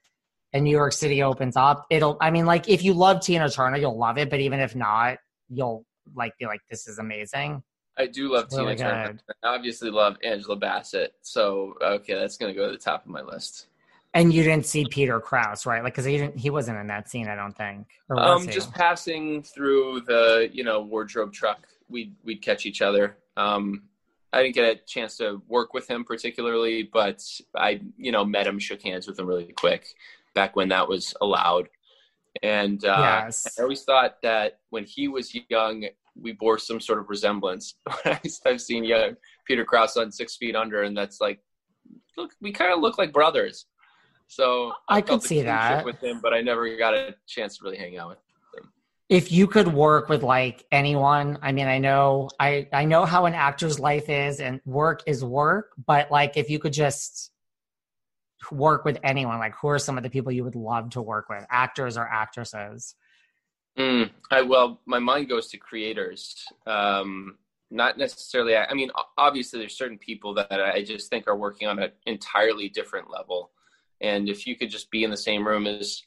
and 0.55 0.65
New 0.65 0.71
York 0.71 0.95
City 0.95 1.23
opens 1.23 1.57
up. 1.57 1.87
It'll 1.91 2.17
I 2.21 2.31
mean 2.31 2.47
like 2.47 2.69
if 2.69 2.83
you 2.83 2.95
love 2.95 3.21
Tina 3.21 3.51
Turner, 3.51 3.77
you'll 3.77 3.99
love 3.99 4.17
it, 4.17 4.31
but 4.31 4.41
even 4.41 4.61
if 4.61 4.75
not, 4.75 5.19
you'll 5.51 5.85
like 6.15 6.33
be 6.39 6.47
like 6.47 6.61
this 6.71 6.89
is 6.89 6.99
amazing. 6.99 7.63
I 7.99 8.07
do 8.07 8.33
love 8.33 8.49
really 8.53 8.77
Tina 8.77 8.91
Turner. 8.91 9.19
I 9.43 9.55
obviously 9.55 9.91
love 9.91 10.17
Angela 10.23 10.57
Bassett. 10.57 11.15
So 11.23 11.75
okay, 11.83 12.15
that's 12.15 12.37
gonna 12.37 12.55
go 12.55 12.67
to 12.67 12.73
the 12.73 12.79
top 12.79 13.05
of 13.05 13.11
my 13.11 13.23
list. 13.23 13.67
And 14.15 14.33
you 14.33 14.43
didn't 14.43 14.65
see 14.65 14.87
Peter 14.87 15.21
Krause, 15.21 15.67
right? 15.67 15.85
Like, 15.85 15.93
because 15.93 16.07
he 16.07 16.17
didn't, 16.17 16.39
he 16.39 16.49
wasn't 16.49 16.79
in 16.79 16.87
that 16.87 17.11
scene, 17.11 17.29
I 17.29 17.37
don't 17.37 17.55
think. 17.55 17.87
Or 18.09 18.19
Um, 18.19 18.49
just 18.49 18.73
passing 18.73 19.43
through 19.43 20.01
the 20.07 20.49
you 20.53 20.65
know 20.65 20.81
wardrobe 20.81 21.33
truck, 21.33 21.67
we'd 21.89 22.15
we'd 22.25 22.41
catch 22.41 22.65
each 22.67 22.81
other. 22.81 23.17
Um, 23.37 23.83
I 24.33 24.43
didn't 24.43 24.55
get 24.55 24.65
a 24.65 24.77
chance 24.87 25.17
to 25.19 25.43
work 25.49 25.75
with 25.75 25.89
him 25.89 26.05
particularly, 26.05 26.85
but 26.85 27.23
I 27.57 27.81
you 27.97 28.13
know 28.13 28.25
met 28.25 28.47
him, 28.47 28.59
shook 28.59 28.83
hands 28.83 29.07
with 29.07 29.19
him 29.19 29.27
really 29.27 29.53
quick 29.57 29.95
back 30.35 30.57
when 30.57 30.69
that 30.69 30.89
was 30.89 31.15
allowed. 31.21 31.69
And 32.43 32.85
uh, 32.85 32.97
Yes. 32.99 33.59
I 33.59 33.63
always 33.63 33.83
thought 33.83 34.23
that 34.23 34.61
when 34.71 34.85
he 34.85 35.09
was 35.09 35.35
young, 35.49 35.87
we 36.21 36.33
bore 36.33 36.59
some 36.59 36.81
sort 36.81 36.99
of 36.99 37.09
resemblance. 37.09 37.75
I've 38.47 38.61
seen 38.61 38.85
young 38.85 39.15
Peter 39.47 39.65
Krause 39.65 39.97
on 39.97 40.13
Six 40.13 40.37
Feet 40.37 40.57
Under, 40.57 40.83
and 40.83 40.97
that's 40.97 41.21
like, 41.21 41.41
look, 42.17 42.33
we 42.41 42.53
kind 42.53 42.73
of 42.73 42.81
look 42.81 42.99
like 42.99 43.13
brothers. 43.13 43.67
So 44.27 44.73
I 44.89 45.01
felt 45.01 45.23
could 45.23 45.29
see 45.29 45.43
that. 45.43 45.85
with 45.85 46.03
him, 46.03 46.21
but 46.23 46.35
I 46.35 46.43
never 46.43 46.77
got 46.77 46.95
a 46.95 47.15
chance 47.27 47.59
to 47.59 47.65
really 47.65 47.79
hang 47.79 47.97
out 47.97 48.11
with. 48.11 48.19
Him. 48.19 48.25
If 49.09 49.33
you 49.33 49.47
could 49.47 49.69
work 49.69 50.11
with 50.11 50.23
like 50.23 50.67
anyone 50.71 51.39
i 51.41 51.51
mean 51.51 51.67
i 51.67 51.79
know 51.79 52.29
i 52.39 52.69
i 52.75 52.85
know 52.85 53.07
how 53.07 53.25
an 53.25 53.33
actor's 53.33 53.81
life 53.81 54.11
is 54.11 54.39
and 54.39 54.61
work 54.67 55.03
is 55.07 55.25
work 55.25 55.71
but 55.87 56.11
like 56.11 56.37
if 56.37 56.51
you 56.51 56.59
could 56.59 56.75
just 56.75 57.31
work 58.53 58.85
with 58.85 58.99
anyone 59.03 59.39
like 59.39 59.55
who 59.55 59.69
are 59.69 59.79
some 59.79 59.97
of 59.97 60.03
the 60.03 60.11
people 60.11 60.31
you 60.31 60.45
would 60.45 60.55
love 60.55 60.91
to 60.91 61.01
work 61.01 61.31
with 61.31 61.47
actors 61.51 61.97
or 61.97 62.07
actresses 62.07 62.95
Mm, 63.79 64.11
I, 64.31 64.43
well, 64.43 64.81
my 64.87 64.99
mind 64.99 65.29
goes 65.29 65.47
to 65.49 65.57
creators. 65.57 66.45
Um, 66.67 67.39
not 67.71 67.99
necessarily. 67.99 68.57
I 68.57 68.73
mean, 68.75 68.91
obviously, 69.17 69.61
there's 69.61 69.77
certain 69.77 69.99
people 69.99 70.35
that 70.35 70.53
I 70.53 70.83
just 70.83 71.11
think 71.11 71.29
are 71.29 71.37
working 71.37 71.69
on 71.69 71.79
an 71.79 71.93
entirely 72.07 72.69
different 72.69 73.11
level. 73.11 73.51
And 74.01 74.29
if 74.29 74.47
you 74.47 74.57
could 74.57 74.71
just 74.71 74.91
be 74.91 75.05
in 75.05 75.11
the 75.11 75.17
same 75.17 75.47
room 75.47 75.67
as 75.67 76.03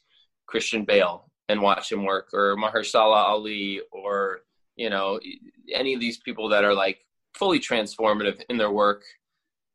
Christian 0.46 0.84
Bale 0.84 1.30
and 1.48 1.62
watch 1.62 1.90
him 1.90 2.04
work, 2.04 2.30
or 2.32 2.56
Mahershala 2.56 3.16
Ali, 3.16 3.80
or 3.90 4.40
you 4.76 4.90
know, 4.90 5.20
any 5.72 5.94
of 5.94 6.00
these 6.00 6.18
people 6.18 6.48
that 6.48 6.64
are 6.64 6.74
like 6.74 6.98
fully 7.34 7.60
transformative 7.60 8.42
in 8.48 8.56
their 8.56 8.70
work, 8.70 9.02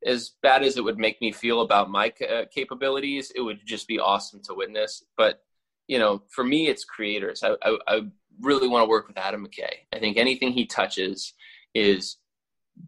as 0.05 0.31
bad 0.41 0.63
as 0.63 0.77
it 0.77 0.83
would 0.83 0.97
make 0.99 1.21
me 1.21 1.31
feel 1.31 1.61
about 1.61 1.89
my 1.89 2.11
uh, 2.29 2.43
capabilities, 2.53 3.31
it 3.35 3.41
would 3.41 3.59
just 3.65 3.87
be 3.87 3.99
awesome 3.99 4.41
to 4.43 4.53
witness. 4.53 5.03
But 5.15 5.41
you 5.87 5.99
know, 5.99 6.21
for 6.29 6.43
me, 6.43 6.67
it's 6.67 6.83
creators. 6.83 7.43
I, 7.43 7.55
I, 7.63 7.77
I 7.87 8.01
really 8.41 8.67
want 8.67 8.83
to 8.83 8.89
work 8.89 9.07
with 9.07 9.17
Adam 9.17 9.45
McKay. 9.45 9.71
I 9.93 9.99
think 9.99 10.17
anything 10.17 10.51
he 10.51 10.65
touches 10.65 11.33
is 11.73 12.17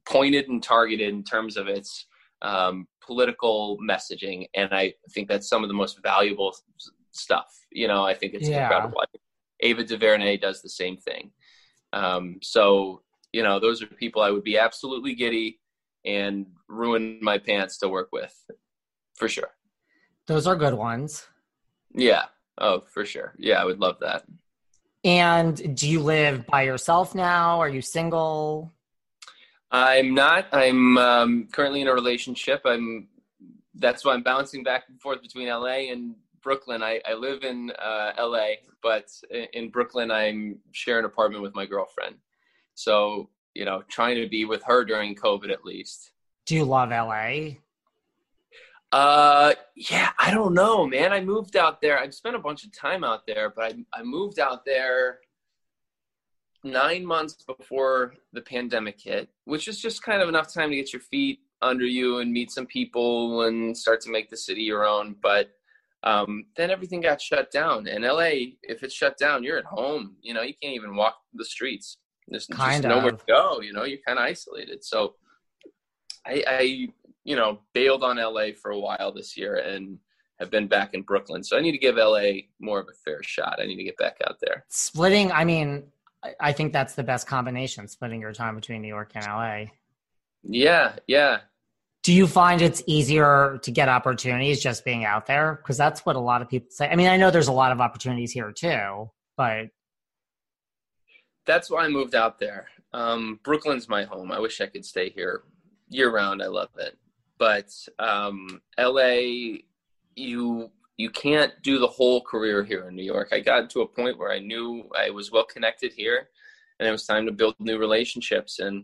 pointed 0.05 0.49
and 0.49 0.61
targeted 0.61 1.09
in 1.09 1.23
terms 1.23 1.57
of 1.57 1.67
its 1.67 2.05
um, 2.41 2.87
political 3.01 3.77
messaging, 3.79 4.47
and 4.53 4.69
I 4.73 4.93
think 5.13 5.27
that's 5.27 5.49
some 5.49 5.63
of 5.63 5.67
the 5.69 5.73
most 5.73 6.01
valuable 6.03 6.55
stuff. 7.11 7.47
You 7.71 7.87
know, 7.87 8.05
I 8.05 8.13
think 8.13 8.33
it's 8.33 8.47
Yeah. 8.47 8.63
incredible. 8.63 9.01
Ava 9.61 9.83
DuVernay 9.83 10.37
does 10.37 10.61
the 10.61 10.69
same 10.69 10.95
thing. 10.97 11.31
Um, 11.91 12.37
so, 12.41 13.01
you 13.33 13.43
know, 13.43 13.59
those 13.59 13.81
are 13.81 13.87
people 13.87 14.21
I 14.21 14.31
would 14.31 14.43
be 14.43 14.57
absolutely 14.57 15.15
giddy 15.15 15.59
and 16.05 16.45
ruin 16.69 17.19
my 17.21 17.37
pants 17.37 17.77
to 17.79 17.89
work 17.89 18.09
with, 18.13 18.33
for 19.17 19.27
sure. 19.27 19.49
those 20.27 20.45
are 20.47 20.55
good 20.55 20.75
ones 20.75 21.25
Yeah. 21.93 22.25
Oh, 22.59 22.81
for 22.81 23.05
sure. 23.05 23.33
Yeah, 23.37 23.61
I 23.61 23.65
would 23.65 23.79
love 23.79 23.97
that. 24.01 24.23
and 25.03 25.77
do 25.77 25.89
you 25.89 26.01
live 26.01 26.45
by 26.45 26.63
yourself 26.63 27.15
now 27.15 27.59
are 27.59 27.69
you 27.69 27.81
single 27.81 28.73
I'm 29.71 30.15
not. 30.15 30.47
I'm 30.51 30.97
um, 30.97 31.47
currently 31.51 31.81
in 31.81 31.87
a 31.87 31.93
relationship. 31.93 32.61
I'm. 32.65 33.07
That's 33.75 34.03
why 34.03 34.13
I'm 34.13 34.23
bouncing 34.23 34.63
back 34.63 34.85
and 34.89 34.99
forth 34.99 35.21
between 35.21 35.47
LA 35.47 35.91
and 35.91 36.15
Brooklyn. 36.41 36.81
I, 36.81 36.99
I 37.07 37.13
live 37.13 37.43
in 37.43 37.71
uh, 37.79 38.11
LA, 38.19 38.47
but 38.81 39.05
in 39.53 39.69
Brooklyn, 39.69 40.11
I'm 40.11 40.57
sharing 40.71 41.05
an 41.05 41.05
apartment 41.05 41.43
with 41.43 41.55
my 41.55 41.65
girlfriend. 41.65 42.15
So 42.73 43.29
you 43.53 43.65
know, 43.65 43.83
trying 43.89 44.15
to 44.21 44.27
be 44.27 44.45
with 44.45 44.63
her 44.63 44.85
during 44.85 45.15
COVID 45.15 45.51
at 45.51 45.65
least. 45.65 46.11
do 46.45 46.55
you 46.55 46.65
love 46.65 46.89
la 46.89 47.27
Uh, 48.91 49.53
yeah, 49.75 50.09
I 50.17 50.31
don't 50.31 50.53
know, 50.53 50.87
man. 50.87 51.13
I 51.13 51.21
moved 51.21 51.55
out 51.55 51.81
there. 51.81 51.99
I've 51.99 52.13
spent 52.13 52.35
a 52.35 52.39
bunch 52.39 52.63
of 52.63 52.75
time 52.75 53.03
out 53.03 53.27
there, 53.27 53.51
but 53.55 53.65
I, 53.65 53.99
I 53.99 54.03
moved 54.03 54.39
out 54.39 54.65
there 54.65 55.19
nine 56.63 57.05
months 57.05 57.43
before 57.45 58.15
the 58.33 58.41
pandemic 58.41 58.99
hit, 58.99 59.29
which 59.45 59.67
is 59.67 59.79
just 59.79 60.03
kind 60.03 60.21
of 60.21 60.29
enough 60.29 60.51
time 60.53 60.69
to 60.69 60.75
get 60.75 60.91
your 60.91 61.01
feet 61.01 61.39
under 61.61 61.85
you 61.85 62.19
and 62.19 62.31
meet 62.31 62.51
some 62.51 62.65
people 62.65 63.43
and 63.43 63.77
start 63.77 64.01
to 64.01 64.11
make 64.11 64.29
the 64.29 64.37
city 64.37 64.63
your 64.63 64.85
own. 64.85 65.15
But 65.21 65.51
um, 66.03 66.45
then 66.55 66.71
everything 66.71 67.01
got 67.01 67.21
shut 67.21 67.51
down. 67.51 67.87
And 67.87 68.03
LA, 68.03 68.55
if 68.63 68.83
it's 68.83 68.93
shut 68.93 69.17
down, 69.17 69.43
you're 69.43 69.57
at 69.57 69.65
home. 69.65 70.15
You 70.21 70.33
know, 70.33 70.41
you 70.41 70.53
can't 70.61 70.75
even 70.75 70.95
walk 70.95 71.17
the 71.33 71.45
streets. 71.45 71.97
There's 72.27 72.47
Kind 72.47 72.83
just 72.83 72.95
nowhere 72.95 73.11
to 73.11 73.25
go. 73.27 73.61
You 73.61 73.73
know, 73.73 73.83
you're 73.83 73.99
kind 74.05 74.19
of 74.19 74.25
isolated. 74.25 74.83
So 74.83 75.15
I, 76.25 76.43
I, 76.47 76.87
you 77.29 77.35
know, 77.35 77.59
bailed 77.75 78.03
on 78.03 78.17
LA 78.17 78.47
for 78.59 78.71
a 78.71 78.79
while 78.79 79.11
this 79.13 79.37
year 79.37 79.55
and 79.57 79.99
have 80.39 80.49
been 80.49 80.67
back 80.67 80.95
in 80.95 81.03
Brooklyn. 81.03 81.43
So 81.43 81.55
I 81.57 81.61
need 81.61 81.73
to 81.73 81.77
give 81.77 81.95
LA 81.95 82.29
more 82.59 82.79
of 82.79 82.87
a 82.89 82.93
fair 83.05 83.21
shot. 83.21 83.59
I 83.61 83.65
need 83.67 83.75
to 83.75 83.83
get 83.83 83.97
back 83.97 84.17
out 84.27 84.37
there. 84.41 84.65
splitting 84.69 85.31
i 85.31 85.45
mean 85.45 85.83
I- 86.41 86.53
think 86.53 86.73
that's 86.73 86.95
the 86.95 87.03
best 87.03 87.27
combination 87.27 87.87
splitting 87.87 88.19
your 88.19 88.33
time 88.33 88.55
between 88.55 88.81
new 88.81 88.87
york 88.97 89.11
and 89.15 89.25
la 89.27 89.65
Yeah, 90.43 90.95
yeah. 91.07 91.41
do 92.03 92.11
you 92.13 92.25
find 92.25 92.61
it's 92.63 92.81
easier 92.87 93.59
to 93.65 93.71
get 93.71 93.87
opportunities 93.89 94.59
just 94.61 94.83
being 94.83 95.05
out 95.05 95.27
there 95.27 95.59
because 95.61 95.77
that's 95.77 96.05
what 96.05 96.15
a 96.15 96.19
lot 96.31 96.41
of 96.41 96.49
people 96.49 96.69
say 96.71 96.89
i 96.89 96.95
mean 96.95 97.07
i 97.07 97.15
know 97.15 97.29
there's 97.31 97.47
a 97.55 97.59
lot 97.63 97.71
of 97.71 97.79
opportunities 97.79 98.31
here 98.31 98.51
too 98.51 99.09
but 99.37 99.67
That's 101.45 101.69
why 101.69 101.85
I 101.85 101.89
moved 101.89 102.15
out 102.15 102.37
there. 102.39 102.67
Um, 102.93 103.39
Brooklyn's 103.43 103.87
my 103.89 104.03
home. 104.03 104.31
I 104.31 104.39
wish 104.39 104.59
I 104.61 104.67
could 104.67 104.85
stay 104.85 105.09
here 105.09 105.43
year 105.89 106.11
round. 106.11 106.41
I 106.43 106.47
love 106.47 106.69
it. 106.77 106.97
But 107.39 107.73
um, 107.97 108.61
LA, 108.77 109.59
you 110.15 110.69
you 110.97 111.09
can't 111.09 111.53
do 111.63 111.79
the 111.79 111.87
whole 111.87 112.21
career 112.21 112.63
here 112.63 112.89
in 112.89 112.95
New 112.95 113.03
York. 113.03 113.29
I 113.31 113.39
got 113.39 113.69
to 113.69 113.81
a 113.81 113.87
point 113.87 114.17
where 114.17 114.31
I 114.31 114.39
knew 114.39 114.83
I 114.97 115.09
was 115.09 115.31
well 115.31 115.45
connected 115.45 115.93
here, 115.93 116.27
and 116.79 116.87
it 116.87 116.91
was 116.91 117.05
time 117.05 117.25
to 117.25 117.31
build 117.31 117.55
new 117.59 117.77
relationships. 117.77 118.59
And 118.59 118.83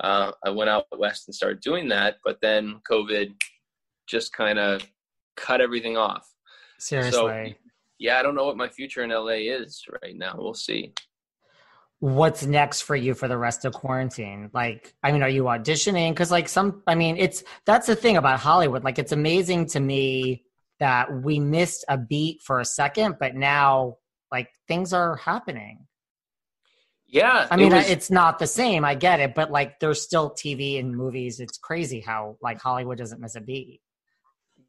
uh, 0.00 0.32
I 0.44 0.50
went 0.50 0.70
out 0.70 0.86
west 0.98 1.28
and 1.28 1.34
started 1.34 1.60
doing 1.60 1.88
that. 1.88 2.16
But 2.24 2.40
then 2.42 2.80
COVID 2.90 3.32
just 4.08 4.32
kind 4.32 4.58
of 4.58 4.84
cut 5.36 5.60
everything 5.60 5.96
off. 5.96 6.28
seriously 6.78 7.56
yeah, 8.02 8.18
I 8.18 8.22
don't 8.22 8.34
know 8.34 8.44
what 8.44 8.56
my 8.56 8.68
future 8.68 9.04
in 9.04 9.10
LA 9.10 9.38
is 9.56 9.84
right 10.02 10.16
now. 10.16 10.34
We'll 10.36 10.54
see. 10.54 10.92
What's 12.02 12.44
next 12.44 12.80
for 12.80 12.96
you 12.96 13.14
for 13.14 13.28
the 13.28 13.38
rest 13.38 13.64
of 13.64 13.74
quarantine? 13.74 14.50
Like, 14.52 14.92
I 15.04 15.12
mean, 15.12 15.22
are 15.22 15.28
you 15.28 15.44
auditioning? 15.44 16.10
Because, 16.10 16.32
like, 16.32 16.48
some, 16.48 16.82
I 16.84 16.96
mean, 16.96 17.16
it's 17.16 17.44
that's 17.64 17.86
the 17.86 17.94
thing 17.94 18.16
about 18.16 18.40
Hollywood. 18.40 18.82
Like, 18.82 18.98
it's 18.98 19.12
amazing 19.12 19.66
to 19.66 19.78
me 19.78 20.42
that 20.80 21.22
we 21.22 21.38
missed 21.38 21.84
a 21.88 21.96
beat 21.96 22.42
for 22.42 22.58
a 22.58 22.64
second, 22.64 23.18
but 23.20 23.36
now, 23.36 23.98
like, 24.32 24.48
things 24.66 24.92
are 24.92 25.14
happening. 25.14 25.86
Yeah. 27.06 27.46
I 27.48 27.54
mean, 27.54 27.70
it 27.70 27.76
was- 27.76 27.90
it's 27.90 28.10
not 28.10 28.40
the 28.40 28.48
same. 28.48 28.84
I 28.84 28.96
get 28.96 29.20
it, 29.20 29.36
but 29.36 29.52
like, 29.52 29.78
there's 29.78 30.02
still 30.02 30.30
TV 30.30 30.80
and 30.80 30.96
movies. 30.96 31.38
It's 31.38 31.56
crazy 31.56 32.00
how 32.00 32.36
like 32.42 32.60
Hollywood 32.60 32.98
doesn't 32.98 33.20
miss 33.20 33.36
a 33.36 33.40
beat. 33.40 33.80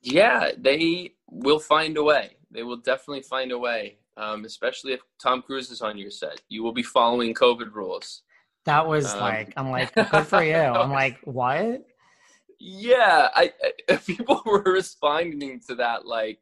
Yeah, 0.04 0.52
they 0.56 1.16
will 1.32 1.60
find 1.60 1.98
a 1.98 2.04
way. 2.04 2.36
They 2.52 2.62
will 2.62 2.78
definitely 2.78 3.24
find 3.24 3.52
a 3.52 3.58
way. 3.58 3.98
Um, 4.18 4.46
especially 4.46 4.94
if 4.94 5.02
Tom 5.22 5.42
Cruise 5.42 5.72
is 5.72 5.82
on 5.82 5.98
your 5.98 6.12
set, 6.12 6.42
you 6.50 6.62
will 6.64 6.72
be 6.74 6.84
following 6.84 7.34
COVID 7.34 7.74
rules. 7.74 8.22
That 8.66 8.88
was 8.88 9.14
Um, 9.14 9.20
like, 9.20 9.54
I'm 9.58 9.72
like, 9.72 9.94
good 10.12 10.28
for 10.28 10.44
you. 10.44 10.56
I'm 10.56 10.92
like, 11.04 11.20
what? 11.24 11.84
Yeah, 12.60 13.30
I, 13.34 13.52
I 13.90 13.96
people 14.08 14.42
were 14.46 14.62
responding 14.64 15.60
to 15.68 15.76
that 15.76 16.06
like, 16.06 16.40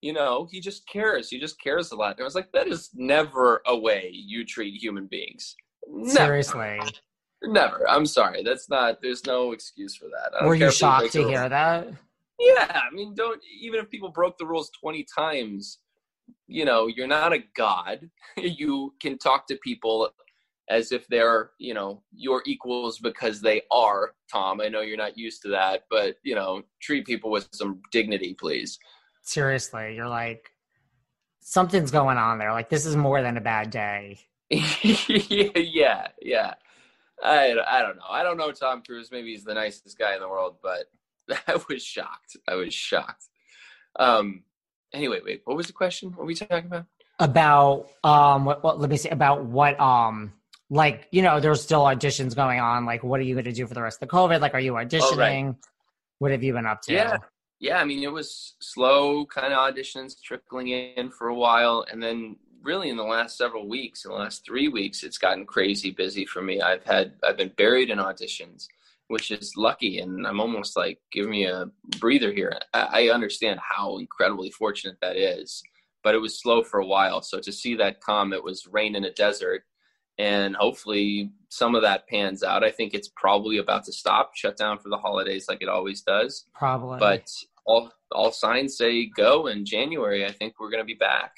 you 0.00 0.12
know, 0.12 0.48
he 0.50 0.60
just 0.60 0.86
cares. 0.88 1.28
He 1.30 1.40
just 1.40 1.60
cares 1.60 1.90
a 1.92 1.96
lot. 1.96 2.12
And 2.16 2.20
I 2.20 2.24
was 2.24 2.34
like, 2.34 2.52
that 2.52 2.68
is 2.68 2.90
never 2.94 3.62
a 3.66 3.76
way 3.76 4.10
you 4.12 4.44
treat 4.44 4.74
human 4.80 5.06
beings. 5.06 5.56
Never. 5.88 6.10
Seriously. 6.42 6.80
Never. 7.42 7.88
I'm 7.88 8.06
sorry. 8.06 8.42
That's 8.42 8.68
not. 8.68 8.98
There's 9.00 9.24
no 9.26 9.52
excuse 9.52 9.96
for 9.96 10.06
that. 10.06 10.44
Were 10.44 10.54
you 10.54 10.70
shocked 10.70 11.12
to 11.12 11.26
hear 11.26 11.48
that? 11.48 11.88
Yeah, 12.38 12.80
I 12.84 12.94
mean, 12.94 13.14
don't 13.14 13.40
even 13.60 13.80
if 13.80 13.90
people 13.90 14.10
broke 14.10 14.38
the 14.38 14.46
rules 14.46 14.70
twenty 14.80 15.04
times, 15.16 15.78
you 16.48 16.64
know, 16.64 16.86
you're 16.86 17.06
not 17.06 17.32
a 17.32 17.44
god. 17.54 18.10
you 18.36 18.94
can 19.00 19.18
talk 19.18 19.46
to 19.46 19.56
people 19.62 20.10
as 20.70 20.92
if 20.92 21.06
they're, 21.08 21.50
you 21.58 21.74
know, 21.74 22.02
your 22.12 22.42
equals 22.46 22.98
because 22.98 23.40
they 23.40 23.62
are. 23.70 24.14
Tom, 24.30 24.60
I 24.60 24.68
know 24.68 24.80
you're 24.80 24.96
not 24.96 25.16
used 25.16 25.42
to 25.42 25.48
that, 25.48 25.84
but 25.90 26.16
you 26.22 26.34
know, 26.34 26.62
treat 26.80 27.06
people 27.06 27.30
with 27.30 27.48
some 27.52 27.80
dignity, 27.92 28.34
please. 28.34 28.78
Seriously, 29.22 29.94
you're 29.94 30.08
like, 30.08 30.50
something's 31.40 31.90
going 31.90 32.18
on 32.18 32.38
there. 32.38 32.52
Like, 32.52 32.68
this 32.68 32.86
is 32.86 32.96
more 32.96 33.22
than 33.22 33.36
a 33.36 33.42
bad 33.42 33.70
day. 33.70 34.18
yeah, 34.50 36.08
yeah. 36.20 36.54
I, 37.22 37.54
I 37.68 37.82
don't 37.82 37.96
know. 37.96 38.02
I 38.08 38.22
don't 38.22 38.36
know 38.36 38.52
Tom 38.52 38.82
Cruise. 38.82 39.10
Maybe 39.10 39.32
he's 39.32 39.44
the 39.44 39.54
nicest 39.54 39.98
guy 39.98 40.14
in 40.14 40.20
the 40.20 40.28
world, 40.28 40.56
but 40.62 40.86
I 41.48 41.58
was 41.68 41.82
shocked. 41.82 42.36
I 42.46 42.54
was 42.54 42.72
shocked. 42.72 43.24
Um. 43.98 44.44
Anyway, 44.92 45.20
wait. 45.24 45.42
What 45.44 45.56
was 45.56 45.66
the 45.66 45.72
question? 45.72 46.10
What 46.10 46.20
were 46.20 46.24
we 46.26 46.34
talking 46.34 46.66
about? 46.66 46.86
About 47.18 47.90
um, 48.04 48.44
what, 48.44 48.62
what? 48.62 48.80
Let 48.80 48.90
me 48.90 48.96
see. 48.96 49.08
About 49.08 49.44
what 49.44 49.78
um, 49.80 50.32
like 50.70 51.08
you 51.10 51.22
know, 51.22 51.40
there's 51.40 51.62
still 51.62 51.82
auditions 51.82 52.34
going 52.34 52.60
on. 52.60 52.86
Like, 52.86 53.02
what 53.02 53.20
are 53.20 53.24
you 53.24 53.34
going 53.34 53.44
to 53.44 53.52
do 53.52 53.66
for 53.66 53.74
the 53.74 53.82
rest 53.82 54.02
of 54.02 54.08
the 54.08 54.14
COVID? 54.14 54.40
Like, 54.40 54.54
are 54.54 54.60
you 54.60 54.74
auditioning? 54.74 55.56
What 56.18 56.30
have 56.30 56.42
you 56.42 56.52
been 56.52 56.66
up 56.66 56.82
to? 56.82 56.92
Yeah. 56.92 57.18
Yeah, 57.60 57.78
I 57.78 57.84
mean, 57.84 58.04
it 58.04 58.12
was 58.12 58.54
slow 58.60 59.26
kind 59.26 59.52
of 59.52 59.58
auditions 59.58 60.20
trickling 60.22 60.68
in 60.68 61.10
for 61.10 61.28
a 61.28 61.34
while. 61.34 61.84
And 61.90 62.00
then, 62.00 62.36
really, 62.62 62.88
in 62.88 62.96
the 62.96 63.02
last 63.02 63.36
several 63.36 63.68
weeks, 63.68 64.04
in 64.04 64.12
the 64.12 64.16
last 64.16 64.44
three 64.44 64.68
weeks, 64.68 65.02
it's 65.02 65.18
gotten 65.18 65.44
crazy 65.44 65.90
busy 65.90 66.24
for 66.24 66.40
me. 66.40 66.60
I've 66.60 66.84
had, 66.84 67.14
I've 67.24 67.36
been 67.36 67.52
buried 67.56 67.90
in 67.90 67.98
auditions, 67.98 68.68
which 69.08 69.30
is 69.30 69.54
lucky. 69.56 69.98
And 69.98 70.26
I'm 70.26 70.40
almost 70.40 70.76
like, 70.76 71.00
give 71.12 71.28
me 71.28 71.46
a 71.46 71.66
breather 71.98 72.32
here. 72.32 72.58
I, 72.72 73.08
I 73.08 73.14
understand 73.14 73.58
how 73.60 73.98
incredibly 73.98 74.50
fortunate 74.50 74.98
that 75.02 75.16
is, 75.16 75.62
but 76.02 76.14
it 76.14 76.18
was 76.18 76.40
slow 76.40 76.62
for 76.62 76.80
a 76.80 76.86
while. 76.86 77.20
So 77.22 77.40
to 77.40 77.52
see 77.52 77.74
that 77.76 78.00
come, 78.00 78.32
it 78.32 78.44
was 78.44 78.68
rain 78.70 78.94
in 78.94 79.04
a 79.04 79.12
desert. 79.12 79.62
And 80.18 80.56
hopefully, 80.56 81.30
some 81.48 81.74
of 81.76 81.82
that 81.82 82.08
pans 82.08 82.42
out. 82.42 82.64
I 82.64 82.72
think 82.72 82.92
it's 82.92 83.10
probably 83.16 83.58
about 83.58 83.84
to 83.84 83.92
stop, 83.92 84.34
shut 84.34 84.56
down 84.56 84.78
for 84.78 84.88
the 84.88 84.96
holidays 84.96 85.46
like 85.48 85.62
it 85.62 85.68
always 85.68 86.02
does. 86.02 86.46
Probably. 86.54 86.98
But 86.98 87.30
all 87.64 87.92
all 88.10 88.32
signs 88.32 88.76
say 88.76 89.06
go 89.06 89.46
in 89.46 89.64
January. 89.64 90.26
I 90.26 90.32
think 90.32 90.54
we're 90.58 90.70
going 90.70 90.82
to 90.82 90.86
be 90.86 90.94
back. 90.94 91.36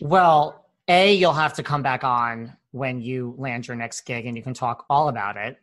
Well, 0.00 0.66
a 0.88 1.14
you'll 1.14 1.32
have 1.32 1.54
to 1.54 1.62
come 1.62 1.82
back 1.82 2.04
on 2.04 2.56
when 2.72 3.00
you 3.00 3.34
land 3.38 3.68
your 3.68 3.76
next 3.76 4.02
gig, 4.02 4.26
and 4.26 4.36
you 4.36 4.42
can 4.42 4.54
talk 4.54 4.84
all 4.90 5.08
about 5.08 5.38
it. 5.38 5.56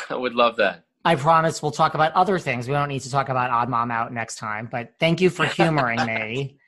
I 0.10 0.14
would 0.16 0.34
love 0.34 0.56
that. 0.56 0.84
I 1.04 1.16
promise 1.16 1.62
we'll 1.62 1.72
talk 1.72 1.94
about 1.94 2.12
other 2.12 2.38
things. 2.38 2.68
We 2.68 2.74
don't 2.74 2.88
need 2.88 3.00
to 3.00 3.10
talk 3.10 3.28
about 3.28 3.50
Odd 3.50 3.68
Mom 3.68 3.90
Out 3.90 4.12
next 4.12 4.36
time, 4.36 4.68
but 4.70 4.94
thank 5.00 5.20
you 5.20 5.30
for 5.30 5.46
humoring 5.46 6.04
me. 6.06 6.58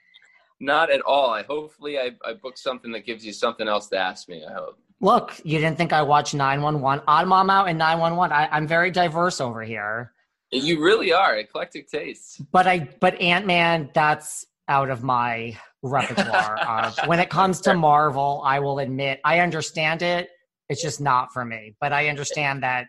Not 0.61 0.91
at 0.91 1.01
all. 1.03 1.31
I 1.31 1.43
hopefully 1.43 1.99
I, 1.99 2.13
I 2.25 2.33
booked 2.35 2.59
something 2.59 2.91
that 2.93 3.05
gives 3.07 3.25
you 3.25 3.33
something 3.33 3.69
else 3.69 3.89
to 3.89 3.99
ask 3.99 4.29
me. 4.29 4.45
I 4.45 4.53
hope. 4.53 4.79
Look, 5.01 5.41
you 5.45 5.59
didn't 5.59 5.77
think 5.77 5.93
I 5.93 6.03
watched 6.03 6.35
911. 6.35 7.05
Odd 7.07 7.29
Mom 7.29 7.51
Out 7.51 7.69
and 7.69 7.79
911. 7.79 8.35
I, 8.35 8.49
I'm 8.51 8.67
very 8.67 8.91
diverse 8.91 9.41
over 9.41 9.63
here. 9.63 10.13
You 10.51 10.83
really 10.83 11.13
are 11.13 11.37
eclectic 11.37 11.89
tastes. 11.89 12.41
But 12.53 12.67
I 12.67 12.89
but 13.01 13.21
Ant 13.21 13.47
Man, 13.47 13.91
that's 13.93 14.47
out 14.69 14.91
of 14.91 15.03
my 15.03 15.59
repertoire. 15.83 16.59
uh, 16.61 16.93
when 17.07 17.21
it 17.21 17.29
comes 17.29 17.61
to 17.63 17.75
Marvel, 17.75 18.43
I 18.45 18.61
will 18.61 18.79
admit 18.79 19.21
I 19.25 19.41
understand 19.41 20.03
it. 20.03 20.31
It's 20.69 20.83
just 20.83 21.01
not 21.01 21.33
for 21.33 21.45
me. 21.45 21.75
But 21.81 21.93
I 21.93 22.09
understand 22.09 22.63
that 22.63 22.87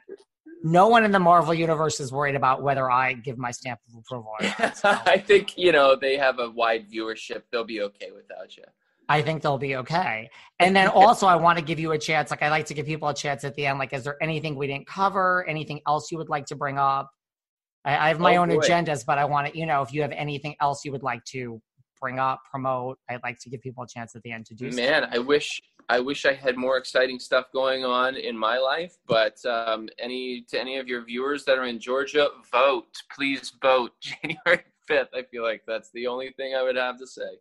no 0.64 0.88
one 0.88 1.04
in 1.04 1.12
the 1.12 1.20
Marvel 1.20 1.54
universe 1.54 2.00
is 2.00 2.12
worried 2.12 2.36
about 2.36 2.64
whether 2.64 2.90
I 2.90 3.14
give 3.14 3.38
my 3.38 3.52
stamp 3.52 3.80
of 3.88 4.00
approval. 4.00 4.32
Or 4.40 4.46
not. 4.60 4.86
I 5.08 5.18
think 5.18 5.58
you 5.58 5.72
know 5.72 5.96
they 5.96 6.18
have 6.18 6.40
a 6.40 6.50
wide 6.50 6.90
viewership. 6.90 7.44
They'll 7.52 7.64
be 7.66 7.82
okay 7.82 8.12
without 8.16 8.56
you. 8.58 8.64
I 9.08 9.22
think 9.22 9.44
they'll 9.44 9.60
be 9.60 9.76
okay. 9.76 10.30
And 10.60 10.76
then 10.76 10.88
also, 11.02 11.28
I 11.28 11.36
want 11.36 11.60
to 11.60 11.64
give 11.64 11.80
you 11.80 11.92
a 11.92 11.98
chance. 11.98 12.32
Like 12.32 12.42
I 12.42 12.50
like 12.50 12.66
to 12.68 12.74
give 12.74 12.86
people 12.86 13.08
a 13.10 13.14
chance 13.14 13.44
at 13.44 13.56
the 13.56 13.66
end. 13.68 13.78
Like, 13.78 13.94
is 13.94 14.04
there 14.04 14.18
anything 14.22 14.56
we 14.56 14.68
didn't 14.68 14.88
cover? 14.88 15.46
Anything 15.48 15.82
else 15.88 16.12
you 16.12 16.18
would 16.18 16.30
like 16.30 16.46
to 16.48 16.56
bring 16.56 16.78
up? 16.80 17.12
I, 17.84 17.96
I 17.96 18.08
have 18.08 18.20
my 18.20 18.38
Oh, 18.38 18.42
own 18.42 18.50
boy. 18.50 18.58
agendas, 18.58 19.06
but 19.06 19.18
I 19.20 19.26
want 19.26 19.54
to, 19.54 19.58
you 19.58 19.66
know, 19.66 19.82
if 19.84 19.94
you 19.94 20.02
have 20.02 20.12
anything 20.12 20.56
else 20.60 20.84
you 20.84 20.92
would 20.92 21.04
like 21.04 21.24
to 21.26 21.62
bring 22.02 22.18
up, 22.18 22.42
promote, 22.50 22.98
I'd 23.10 23.22
like 23.24 23.38
to 23.42 23.50
give 23.50 23.62
people 23.62 23.84
a 23.84 23.88
chance 23.88 24.16
at 24.16 24.24
the 24.24 24.32
end 24.32 24.48
to 24.48 24.56
do 24.56 24.72
so. 24.72 24.82
Man, 24.82 25.08
I 25.12 25.20
wish 25.20 25.62
I 25.90 26.00
wish 26.00 26.26
I 26.26 26.34
had 26.34 26.58
more 26.58 26.78
exciting 26.78 27.20
stuff 27.20 27.46
going 27.54 27.86
on 27.86 28.16
in 28.16 28.38
my 28.38 28.58
life. 28.58 28.96
But 29.08 29.44
um, 29.46 29.90
any 30.00 30.46
to 30.50 30.60
any 30.60 30.78
of 30.78 30.88
your 30.88 31.04
viewers 31.04 31.46
that 31.46 31.58
are 31.58 31.66
in 31.66 31.80
Georgia, 31.80 32.30
vote. 32.52 32.88
Please 33.16 33.54
vote 33.62 33.92
January 34.02 34.64
fifth. 34.88 35.10
I 35.14 35.24
feel 35.24 35.44
like 35.44 35.64
that's 35.68 35.92
the 35.92 36.08
only 36.08 36.32
thing 36.38 36.56
I 36.56 36.64
would 36.64 36.76
have 36.76 36.98
to 37.00 37.08
say. 37.08 37.40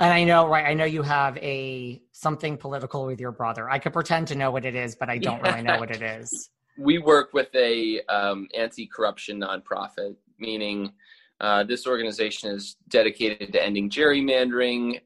And 0.00 0.12
I 0.12 0.22
know, 0.24 0.46
right? 0.46 0.64
I 0.64 0.74
know 0.74 0.84
you 0.84 1.02
have 1.02 1.36
a 1.38 2.00
something 2.12 2.56
political 2.56 3.04
with 3.04 3.20
your 3.20 3.32
brother. 3.32 3.68
I 3.68 3.78
could 3.78 3.92
pretend 3.92 4.28
to 4.28 4.36
know 4.36 4.50
what 4.50 4.64
it 4.64 4.76
is, 4.76 4.94
but 4.94 5.10
I 5.10 5.18
don't 5.18 5.42
really 5.42 5.62
know 5.62 5.78
what 5.78 5.90
it 5.90 6.02
is. 6.20 6.50
we 6.76 6.98
work 6.98 7.30
with 7.32 7.48
a 7.56 8.00
um, 8.02 8.46
anti-corruption 8.56 9.40
nonprofit, 9.40 10.14
meaning 10.38 10.92
uh, 11.40 11.64
this 11.64 11.86
organization 11.86 12.50
is 12.50 12.76
dedicated 12.88 13.52
to 13.52 13.62
ending 13.62 13.90
gerrymandering. 13.90 15.00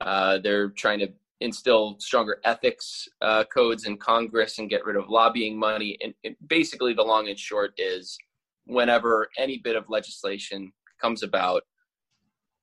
Uh, 0.00 0.38
they're 0.38 0.70
trying 0.70 1.00
to 1.00 1.12
instill 1.40 1.96
stronger 2.00 2.40
ethics 2.44 3.08
uh, 3.20 3.44
codes 3.44 3.86
in 3.86 3.96
Congress 3.96 4.58
and 4.58 4.70
get 4.70 4.84
rid 4.84 4.96
of 4.96 5.08
lobbying 5.08 5.58
money. 5.58 5.96
And, 6.02 6.14
and 6.24 6.34
basically, 6.48 6.94
the 6.94 7.02
long 7.02 7.28
and 7.28 7.38
short 7.38 7.72
is, 7.78 8.18
whenever 8.66 9.28
any 9.38 9.58
bit 9.58 9.76
of 9.76 9.88
legislation 9.88 10.72
comes 11.00 11.22
about, 11.22 11.62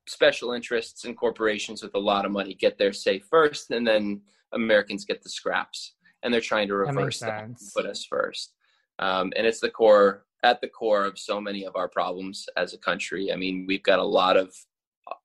special 0.07 0.51
interests 0.51 1.05
and 1.05 1.17
corporations 1.17 1.81
with 1.81 1.95
a 1.95 1.99
lot 1.99 2.25
of 2.25 2.31
money 2.31 2.53
get 2.53 2.77
their 2.77 2.93
say 2.93 3.19
first, 3.19 3.71
and 3.71 3.87
then 3.87 4.21
Americans 4.53 5.05
get 5.05 5.23
the 5.23 5.29
scraps. 5.29 5.93
And 6.21 6.33
they're 6.33 6.41
trying 6.41 6.67
to 6.69 6.75
reverse 6.75 7.19
that, 7.19 7.43
and 7.43 7.57
put 7.75 7.85
us 7.85 8.03
first. 8.03 8.53
Um, 8.99 9.31
and 9.35 9.45
it's 9.45 9.59
the 9.59 9.69
core, 9.69 10.25
at 10.43 10.59
the 10.59 10.67
core 10.67 11.05
of 11.05 11.19
so 11.19 11.39
many 11.39 11.65
of 11.65 11.75
our 11.75 11.87
problems 11.87 12.47
as 12.57 12.73
a 12.73 12.79
country. 12.79 13.31
I 13.31 13.35
mean, 13.35 13.65
we've 13.67 13.83
got 13.83 13.99
a 13.99 14.03
lot 14.03 14.35
of 14.35 14.55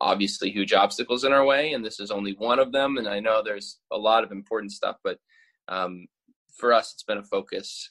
obviously 0.00 0.50
huge 0.50 0.72
obstacles 0.72 1.24
in 1.24 1.32
our 1.32 1.44
way, 1.44 1.72
and 1.72 1.84
this 1.84 2.00
is 2.00 2.10
only 2.10 2.34
one 2.38 2.58
of 2.58 2.72
them. 2.72 2.98
And 2.98 3.08
I 3.08 3.20
know 3.20 3.42
there's 3.42 3.78
a 3.90 3.98
lot 3.98 4.24
of 4.24 4.32
important 4.32 4.72
stuff, 4.72 4.96
but 5.02 5.18
um, 5.68 6.06
for 6.56 6.72
us, 6.72 6.92
it's 6.92 7.02
been 7.02 7.18
a 7.18 7.22
focus 7.22 7.88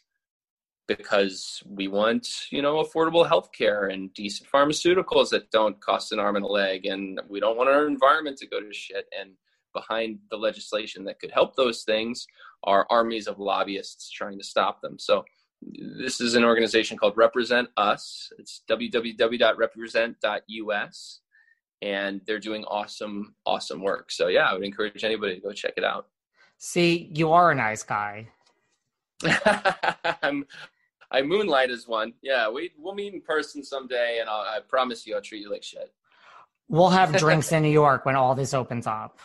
because 0.89 1.63
we 1.67 1.87
want 1.87 2.27
you 2.49 2.63
know 2.63 2.83
affordable 2.83 3.25
health 3.25 3.49
care 3.55 3.87
and 3.89 4.11
decent 4.15 4.49
pharmaceuticals 4.51 5.29
that 5.29 5.51
don't 5.51 5.79
cost 5.79 6.11
an 6.11 6.17
arm 6.17 6.35
and 6.35 6.43
a 6.43 6.47
leg 6.47 6.87
and 6.87 7.21
we 7.29 7.39
don't 7.39 7.57
want 7.57 7.69
our 7.69 7.87
environment 7.87 8.35
to 8.35 8.47
go 8.47 8.59
to 8.59 8.73
shit 8.73 9.05
and 9.17 9.29
behind 9.71 10.17
the 10.31 10.35
legislation 10.35 11.03
that 11.03 11.19
could 11.19 11.29
help 11.29 11.55
those 11.55 11.83
things 11.83 12.25
are 12.63 12.87
armies 12.89 13.27
of 13.27 13.37
lobbyists 13.37 14.09
trying 14.09 14.39
to 14.39 14.43
stop 14.43 14.81
them 14.81 14.97
so 14.97 15.23
this 15.99 16.19
is 16.19 16.33
an 16.33 16.43
organization 16.43 16.97
called 16.97 17.15
represent 17.15 17.69
us 17.77 18.33
it's 18.39 18.63
www.represent.us 18.67 21.19
and 21.81 22.21
they're 22.25 22.39
doing 22.39 22.63
awesome 22.65 23.33
awesome 23.45 23.81
work 23.81 24.11
so 24.11 24.27
yeah 24.27 24.49
i 24.49 24.53
would 24.53 24.63
encourage 24.63 25.03
anybody 25.03 25.35
to 25.35 25.41
go 25.41 25.51
check 25.51 25.73
it 25.77 25.83
out 25.83 26.07
See, 26.61 27.09
you 27.13 27.31
are 27.31 27.51
a 27.51 27.55
nice 27.55 27.83
guy. 27.83 28.27
I'm, 30.21 30.45
I 31.09 31.21
moonlight 31.21 31.71
as 31.71 31.87
one. 31.87 32.13
Yeah, 32.21 32.49
we 32.49 32.71
we'll 32.77 32.93
meet 32.93 33.13
in 33.13 33.21
person 33.21 33.63
someday, 33.63 34.17
and 34.19 34.29
I'll, 34.29 34.41
I 34.41 34.59
promise 34.67 35.07
you, 35.07 35.15
I'll 35.15 35.21
treat 35.21 35.41
you 35.41 35.49
like 35.49 35.63
shit. 35.63 35.93
We'll 36.67 36.89
have 36.89 37.15
drinks 37.17 37.53
in 37.53 37.63
New 37.63 37.69
York 37.69 38.05
when 38.05 38.17
all 38.17 38.35
this 38.35 38.53
opens 38.53 38.87
up. 38.87 39.19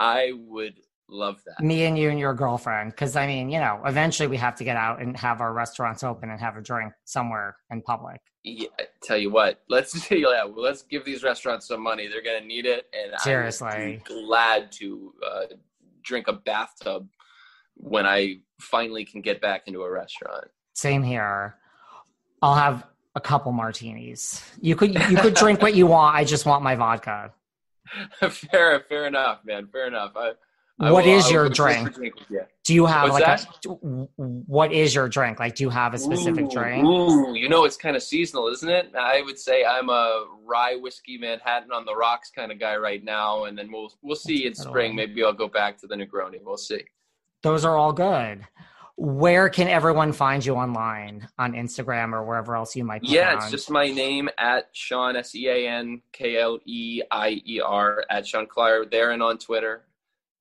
I 0.00 0.32
would 0.34 0.80
love 1.08 1.40
that. 1.46 1.64
Me 1.64 1.84
and 1.84 1.96
you 1.96 2.10
and 2.10 2.18
your 2.18 2.34
girlfriend. 2.34 2.90
Because, 2.90 3.14
I 3.14 3.28
mean, 3.28 3.48
you 3.48 3.60
know, 3.60 3.80
eventually 3.84 4.26
we 4.26 4.36
have 4.38 4.56
to 4.56 4.64
get 4.64 4.76
out 4.76 5.00
and 5.00 5.16
have 5.16 5.40
our 5.40 5.52
restaurants 5.52 6.02
open 6.02 6.30
and 6.30 6.40
have 6.40 6.56
a 6.56 6.60
drink 6.60 6.92
somewhere 7.04 7.56
in 7.70 7.80
public. 7.82 8.20
Yeah, 8.44 8.68
I 8.78 8.84
tell 9.02 9.16
you 9.16 9.30
what, 9.30 9.62
let's 9.68 10.10
yeah, 10.10 10.44
let's 10.54 10.82
give 10.82 11.04
these 11.04 11.22
restaurants 11.22 11.68
some 11.68 11.80
money. 11.80 12.08
They're 12.08 12.22
gonna 12.22 12.44
need 12.44 12.66
it, 12.66 12.86
and 12.92 13.18
Seriously. 13.20 13.68
I'm 13.68 14.02
glad 14.26 14.72
to 14.72 15.14
uh, 15.24 15.44
drink 16.02 16.28
a 16.28 16.32
bathtub 16.32 17.08
when 17.76 18.06
I 18.06 18.40
finally 18.60 19.04
can 19.04 19.20
get 19.20 19.40
back 19.40 19.62
into 19.66 19.82
a 19.82 19.90
restaurant. 19.90 20.48
Same 20.74 21.02
here. 21.02 21.56
I'll 22.40 22.54
have 22.54 22.86
a 23.14 23.20
couple 23.20 23.52
martinis. 23.52 24.42
You 24.60 24.74
could 24.74 24.94
you 24.94 25.16
could 25.16 25.34
drink 25.34 25.62
what 25.62 25.74
you 25.74 25.86
want. 25.86 26.16
I 26.16 26.24
just 26.24 26.46
want 26.46 26.62
my 26.62 26.74
vodka. 26.74 27.32
fair, 28.30 28.80
fair 28.88 29.06
enough, 29.06 29.40
man. 29.44 29.68
Fair 29.70 29.86
enough. 29.86 30.12
I, 30.16 30.30
I 30.30 30.32
What 30.90 31.04
will- 31.04 31.16
is 31.16 31.30
your 31.30 31.48
drink 31.48 31.84
drink? 31.84 31.88
a 31.88 31.92
drink 31.92 32.14
with 32.16 32.30
you. 32.30 32.40
Do 32.64 32.74
you 32.74 32.86
have 32.86 33.10
What's 33.10 33.24
like 33.24 33.40
a 33.40 33.68
what 34.16 34.72
is 34.72 34.94
your 34.94 35.08
drink? 35.08 35.38
Like 35.38 35.54
do 35.54 35.64
you 35.64 35.70
have 35.70 35.94
a 35.94 35.98
specific 35.98 36.46
Ooh, 36.46 36.50
drink? 36.50 36.84
Ooh, 36.84 37.34
you 37.34 37.48
know 37.48 37.64
it's 37.64 37.76
kind 37.76 37.96
of 37.96 38.02
seasonal, 38.02 38.48
isn't 38.48 38.68
it? 38.68 38.92
I 38.98 39.22
would 39.22 39.38
say 39.38 39.64
I'm 39.64 39.88
a 39.88 40.26
rye 40.44 40.76
whiskey 40.76 41.18
Manhattan 41.18 41.72
on 41.72 41.84
the 41.84 41.94
rocks 41.94 42.30
kind 42.34 42.50
of 42.50 42.58
guy 42.58 42.76
right 42.76 43.02
now, 43.02 43.44
and 43.44 43.56
then 43.56 43.70
we'll 43.70 43.92
we'll 44.02 44.16
see 44.16 44.44
in 44.44 44.50
That's 44.50 44.64
good 44.64 44.70
spring. 44.70 44.96
Maybe 44.96 45.22
I'll 45.22 45.32
go 45.32 45.48
back 45.48 45.78
to 45.78 45.86
the 45.86 45.94
Negroni. 45.94 46.38
We'll 46.42 46.56
see. 46.56 46.84
Those 47.42 47.64
are 47.64 47.76
all 47.76 47.92
good. 47.92 48.46
Where 48.96 49.48
can 49.48 49.68
everyone 49.68 50.12
find 50.12 50.44
you 50.44 50.54
online 50.54 51.26
on 51.38 51.54
Instagram 51.54 52.12
or 52.12 52.24
wherever 52.24 52.54
else 52.54 52.76
you 52.76 52.84
might 52.84 53.02
be 53.02 53.08
Yeah, 53.08 53.34
it's 53.34 53.50
just 53.50 53.70
my 53.70 53.88
name 53.88 54.28
at 54.38 54.68
Sean 54.72 55.16
S 55.16 55.34
E 55.34 55.48
A 55.48 55.68
N 55.68 56.02
K 56.12 56.38
L 56.38 56.58
E 56.66 57.02
I 57.10 57.40
E 57.44 57.60
R 57.64 58.04
at 58.10 58.26
Sean 58.26 58.46
Kleier 58.46 58.88
there 58.88 59.12
and 59.12 59.22
on 59.22 59.38
Twitter. 59.38 59.86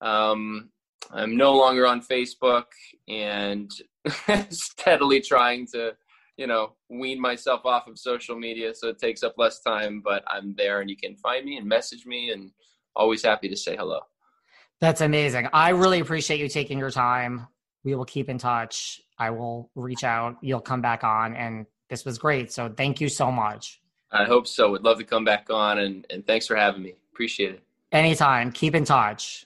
Um, 0.01 0.69
I'm 1.11 1.37
no 1.37 1.55
longer 1.55 1.87
on 1.87 2.01
Facebook 2.01 2.65
and 3.07 3.71
steadily 4.49 5.21
trying 5.21 5.67
to, 5.73 5.93
you 6.37 6.47
know, 6.47 6.73
wean 6.89 7.19
myself 7.19 7.65
off 7.65 7.87
of 7.87 7.97
social 7.99 8.35
media 8.35 8.73
so 8.73 8.87
it 8.87 8.99
takes 8.99 9.23
up 9.23 9.35
less 9.37 9.59
time. 9.59 10.01
But 10.03 10.23
I'm 10.27 10.55
there 10.55 10.81
and 10.81 10.89
you 10.89 10.97
can 10.97 11.15
find 11.15 11.45
me 11.45 11.57
and 11.57 11.67
message 11.67 12.05
me 12.05 12.31
and 12.31 12.51
always 12.95 13.23
happy 13.23 13.49
to 13.49 13.57
say 13.57 13.75
hello. 13.75 13.99
That's 14.79 15.01
amazing. 15.01 15.47
I 15.53 15.69
really 15.69 15.99
appreciate 15.99 16.39
you 16.39 16.49
taking 16.49 16.79
your 16.79 16.89
time. 16.89 17.47
We 17.83 17.95
will 17.95 18.05
keep 18.05 18.29
in 18.29 18.37
touch. 18.37 19.01
I 19.17 19.29
will 19.29 19.69
reach 19.75 20.03
out. 20.03 20.37
You'll 20.41 20.61
come 20.61 20.81
back 20.81 21.03
on, 21.03 21.35
and 21.35 21.67
this 21.89 22.05
was 22.05 22.17
great. 22.17 22.51
So 22.51 22.69
thank 22.69 22.99
you 22.99 23.07
so 23.07 23.31
much. 23.31 23.81
I 24.11 24.25
hope 24.25 24.47
so. 24.47 24.71
Would 24.71 24.83
love 24.83 24.97
to 24.97 25.03
come 25.03 25.23
back 25.23 25.47
on 25.49 25.79
and, 25.79 26.05
and 26.09 26.25
thanks 26.25 26.47
for 26.47 26.55
having 26.55 26.81
me. 26.81 26.95
Appreciate 27.13 27.53
it. 27.55 27.63
Anytime. 27.91 28.51
Keep 28.51 28.75
in 28.75 28.85
touch. 28.85 29.45